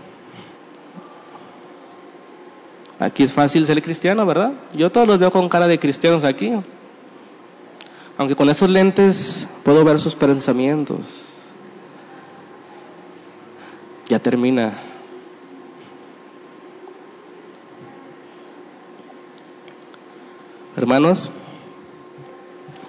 aquí 2.99 3.22
es 3.22 3.33
fácil 3.33 3.66
ser 3.66 3.80
cristiano, 3.83 4.26
¿verdad? 4.26 4.53
Yo 4.74 4.91
todos 4.91 5.07
los 5.07 5.20
veo 5.20 5.30
con 5.30 5.49
cara 5.49 5.68
de 5.68 5.78
cristianos 5.78 6.24
aquí 6.24 6.53
aunque 8.19 8.37
con 8.37 8.49
esos 8.49 8.69
lentes 8.69 9.49
puedo 9.63 9.85
ver 9.85 9.99
sus 9.99 10.15
pensamientos. 10.15 11.53
Ya 14.09 14.19
termina. 14.19 14.75
Hermanos, 20.77 21.31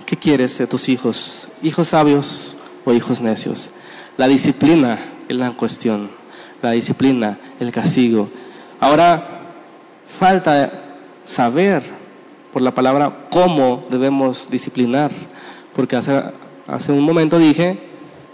¿qué 0.06 0.18
quieres 0.18 0.58
de 0.58 0.68
tus 0.68 0.90
hijos? 0.90 1.48
¿Hijos 1.62 1.90
sabios 1.90 2.58
o 2.86 2.94
hijos 2.94 3.22
necios? 3.22 3.72
La 4.18 4.28
disciplina 4.28 5.00
es 5.28 5.38
la 5.38 5.52
cuestión. 5.52 6.12
La 6.62 6.72
disciplina, 6.72 7.40
el 7.60 7.72
castigo. 7.72 8.30
Ahora, 8.80 9.56
falta 10.08 10.98
saber 11.26 12.03
por 12.54 12.62
la 12.62 12.76
palabra 12.76 13.28
cómo 13.32 13.86
debemos 13.89 14.49
disciplinar, 14.49 15.12
porque 15.76 15.95
hace, 15.95 16.24
hace 16.68 16.91
un 16.91 17.01
momento 17.01 17.39
dije 17.39 17.80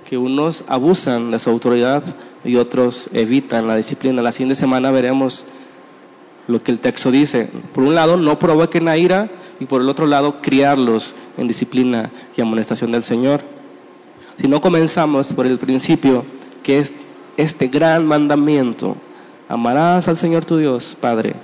que 0.08 0.18
unos 0.18 0.66
abusan 0.68 1.32
de 1.32 1.40
su 1.40 1.50
autoridad 1.50 2.04
y 2.44 2.58
otros 2.58 3.10
evitan 3.14 3.68
la 3.68 3.78
disciplina. 3.78 4.22
La 4.22 4.34
siguiente 4.34 4.56
semana 4.56 4.92
veremos 4.92 5.46
lo 6.48 6.62
que 6.62 6.72
el 6.72 6.80
texto 6.80 7.12
dice. 7.12 7.48
Por 7.74 7.84
un 7.84 7.96
lado, 7.96 8.18
no 8.18 8.40
provoquen 8.40 8.88
a 8.90 8.98
ira 8.98 9.30
y 9.60 9.66
por 9.66 9.82
el 9.82 9.90
otro 9.90 10.06
lado, 10.06 10.42
criarlos 10.42 11.16
en 11.38 11.48
disciplina 11.48 12.12
y 12.36 12.42
amonestación 12.42 12.92
del 12.92 13.04
Señor. 13.04 13.42
Si 14.38 14.48
no 14.48 14.60
comenzamos 14.60 15.32
por 15.34 15.46
el 15.46 15.60
principio, 15.60 16.26
que 16.64 16.80
es 16.80 16.94
este 17.38 17.68
gran 17.68 18.06
mandamiento, 18.06 18.98
amarás 19.48 20.08
al 20.08 20.18
Señor 20.18 20.44
tu 20.44 20.58
Dios, 20.58 20.98
Padre, 21.00 21.36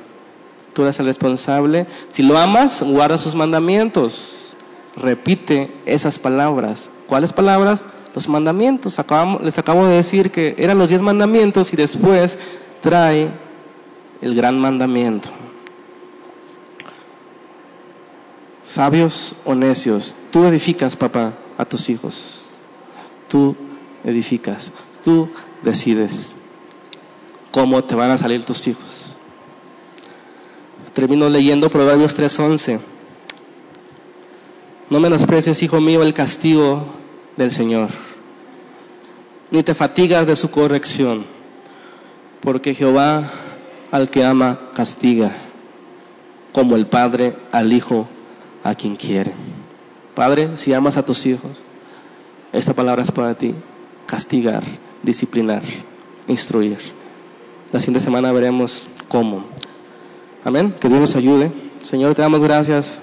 tú 0.76 0.84
eres 0.84 1.00
el 1.00 1.08
responsable. 1.08 1.88
Si 2.10 2.22
lo 2.22 2.38
amas, 2.38 2.84
guarda 2.84 3.18
sus 3.18 3.34
mandamientos. 3.34 4.56
Repite 4.96 5.72
esas 5.86 6.20
palabras. 6.20 6.92
¿Cuáles 7.08 7.34
palabras? 7.34 7.84
Los 8.14 8.30
mandamientos. 8.30 9.00
les 9.42 9.58
acabo 9.58 9.86
de 9.88 9.96
decir 9.96 10.32
que 10.32 10.56
eran 10.60 10.78
los 10.78 10.90
diez 10.90 11.02
mandamientos 11.02 11.74
y 11.74 11.76
después 11.76 12.38
trae 12.82 13.32
el 14.22 14.36
gran 14.36 14.60
mandamiento. 14.60 15.30
Sabios 18.62 19.36
o 19.46 19.56
necios, 19.56 20.16
tú 20.32 20.46
edificas, 20.46 20.96
papá, 20.96 21.34
a 21.58 21.66
tus 21.66 21.90
hijos. 21.90 22.46
Tú 23.28 23.56
edificas. 24.04 24.72
Tú 25.04 25.30
decides 25.62 26.36
cómo 27.52 27.84
te 27.84 27.96
van 27.96 28.12
a 28.12 28.18
salir 28.18 28.44
tus 28.44 28.68
hijos. 28.68 29.15
Termino 30.96 31.30
leyendo 31.30 31.70
Proverbios 31.70 32.16
3:11. 32.18 32.80
No 34.90 35.02
menosprecies, 35.02 35.62
hijo 35.62 35.82
mío, 35.82 36.02
el 36.02 36.14
castigo 36.14 36.86
del 37.36 37.52
Señor, 37.52 37.90
ni 39.52 39.62
te 39.62 39.74
fatigas 39.74 40.26
de 40.26 40.38
su 40.38 40.52
corrección, 40.52 41.26
porque 42.40 42.74
Jehová 42.74 43.30
al 43.92 44.10
que 44.10 44.24
ama 44.24 44.72
castiga, 44.74 45.34
como 46.54 46.78
el 46.78 46.88
Padre 46.88 47.36
al 47.52 47.74
Hijo 47.74 48.08
a 48.64 48.74
quien 48.74 48.96
quiere. 48.96 49.34
Padre, 50.14 50.56
si 50.56 50.74
amas 50.74 50.96
a 50.96 51.04
tus 51.04 51.26
hijos, 51.26 51.52
esta 52.54 52.74
palabra 52.74 53.04
es 53.04 53.12
para 53.12 53.38
ti, 53.38 53.54
castigar, 54.06 54.64
disciplinar, 55.04 55.62
instruir. 56.30 56.78
La 57.74 57.82
siguiente 57.82 58.00
semana 58.00 58.32
veremos 58.32 58.88
cómo. 59.10 59.44
Amén. 60.46 60.76
Que 60.80 60.88
Dios 60.88 61.02
nos 61.02 61.16
ayude. 61.16 61.52
Señor, 61.82 62.14
te 62.14 62.22
damos 62.22 62.44
gracias 62.44 63.02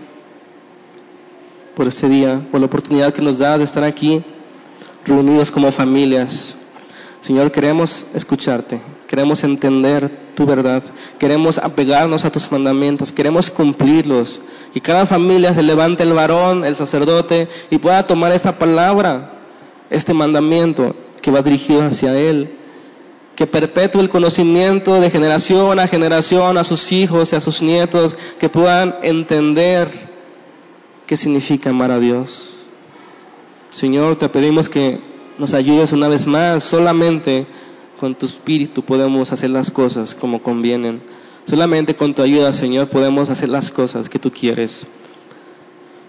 por 1.74 1.88
este 1.88 2.08
día, 2.08 2.46
por 2.52 2.60
la 2.60 2.66
oportunidad 2.66 3.12
que 3.12 3.20
nos 3.20 3.40
das 3.40 3.58
de 3.58 3.64
estar 3.64 3.82
aquí 3.82 4.24
reunidos 5.04 5.50
como 5.50 5.72
familias. 5.72 6.54
Señor, 7.20 7.50
queremos 7.50 8.06
escucharte, 8.14 8.80
queremos 9.08 9.42
entender 9.42 10.08
tu 10.36 10.46
verdad, 10.46 10.84
queremos 11.18 11.58
apegarnos 11.58 12.24
a 12.24 12.30
tus 12.30 12.52
mandamientos, 12.52 13.10
queremos 13.10 13.50
cumplirlos. 13.50 14.40
Que 14.72 14.80
cada 14.80 15.04
familia 15.04 15.52
se 15.52 15.64
levante 15.64 16.04
el 16.04 16.12
varón, 16.12 16.62
el 16.62 16.76
sacerdote, 16.76 17.48
y 17.70 17.78
pueda 17.78 18.06
tomar 18.06 18.30
esta 18.30 18.56
palabra, 18.56 19.32
este 19.90 20.14
mandamiento 20.14 20.94
que 21.20 21.32
va 21.32 21.42
dirigido 21.42 21.82
hacia 21.82 22.16
él 22.16 22.61
que 23.36 23.46
perpetúe 23.46 24.00
el 24.00 24.08
conocimiento 24.08 25.00
de 25.00 25.10
generación 25.10 25.78
a 25.78 25.88
generación 25.88 26.58
a 26.58 26.64
sus 26.64 26.92
hijos 26.92 27.32
y 27.32 27.36
a 27.36 27.40
sus 27.40 27.62
nietos, 27.62 28.16
que 28.38 28.48
puedan 28.48 28.96
entender 29.02 29.88
qué 31.06 31.16
significa 31.16 31.70
amar 31.70 31.90
a 31.90 31.98
Dios. 31.98 32.58
Señor, 33.70 34.16
te 34.16 34.28
pedimos 34.28 34.68
que 34.68 35.00
nos 35.38 35.54
ayudes 35.54 35.92
una 35.92 36.08
vez 36.08 36.26
más, 36.26 36.62
solamente 36.62 37.46
con 37.98 38.14
tu 38.14 38.26
espíritu 38.26 38.82
podemos 38.82 39.32
hacer 39.32 39.50
las 39.50 39.70
cosas 39.70 40.14
como 40.14 40.42
convienen. 40.42 41.00
Solamente 41.44 41.96
con 41.96 42.14
tu 42.14 42.22
ayuda, 42.22 42.52
Señor, 42.52 42.88
podemos 42.88 43.30
hacer 43.30 43.48
las 43.48 43.70
cosas 43.70 44.08
que 44.08 44.18
tú 44.18 44.30
quieres. 44.30 44.86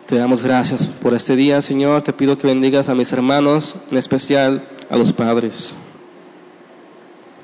Te 0.08 0.16
damos 0.16 0.44
gracias 0.44 0.88
por 0.88 1.14
este 1.14 1.36
día, 1.36 1.62
Señor. 1.62 2.02
Te 2.02 2.12
pido 2.12 2.38
que 2.38 2.48
bendigas 2.48 2.90
a 2.90 2.96
mis 2.96 3.12
hermanos, 3.14 3.76
en 3.90 3.98
especial 3.98 4.68
a 4.90 4.98
los 4.98 5.14
padres. 5.14 5.74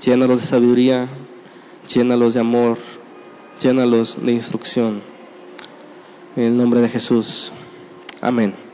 Llénalos 0.03 0.39
de 0.39 0.45
sabiduría, 0.47 1.09
llénalos 1.93 2.33
de 2.33 2.39
amor, 2.39 2.77
llénalos 3.61 4.23
de 4.23 4.31
instrucción. 4.31 5.01
En 6.35 6.43
el 6.43 6.57
nombre 6.57 6.79
de 6.79 6.89
Jesús. 6.89 7.51
Amén. 8.21 8.68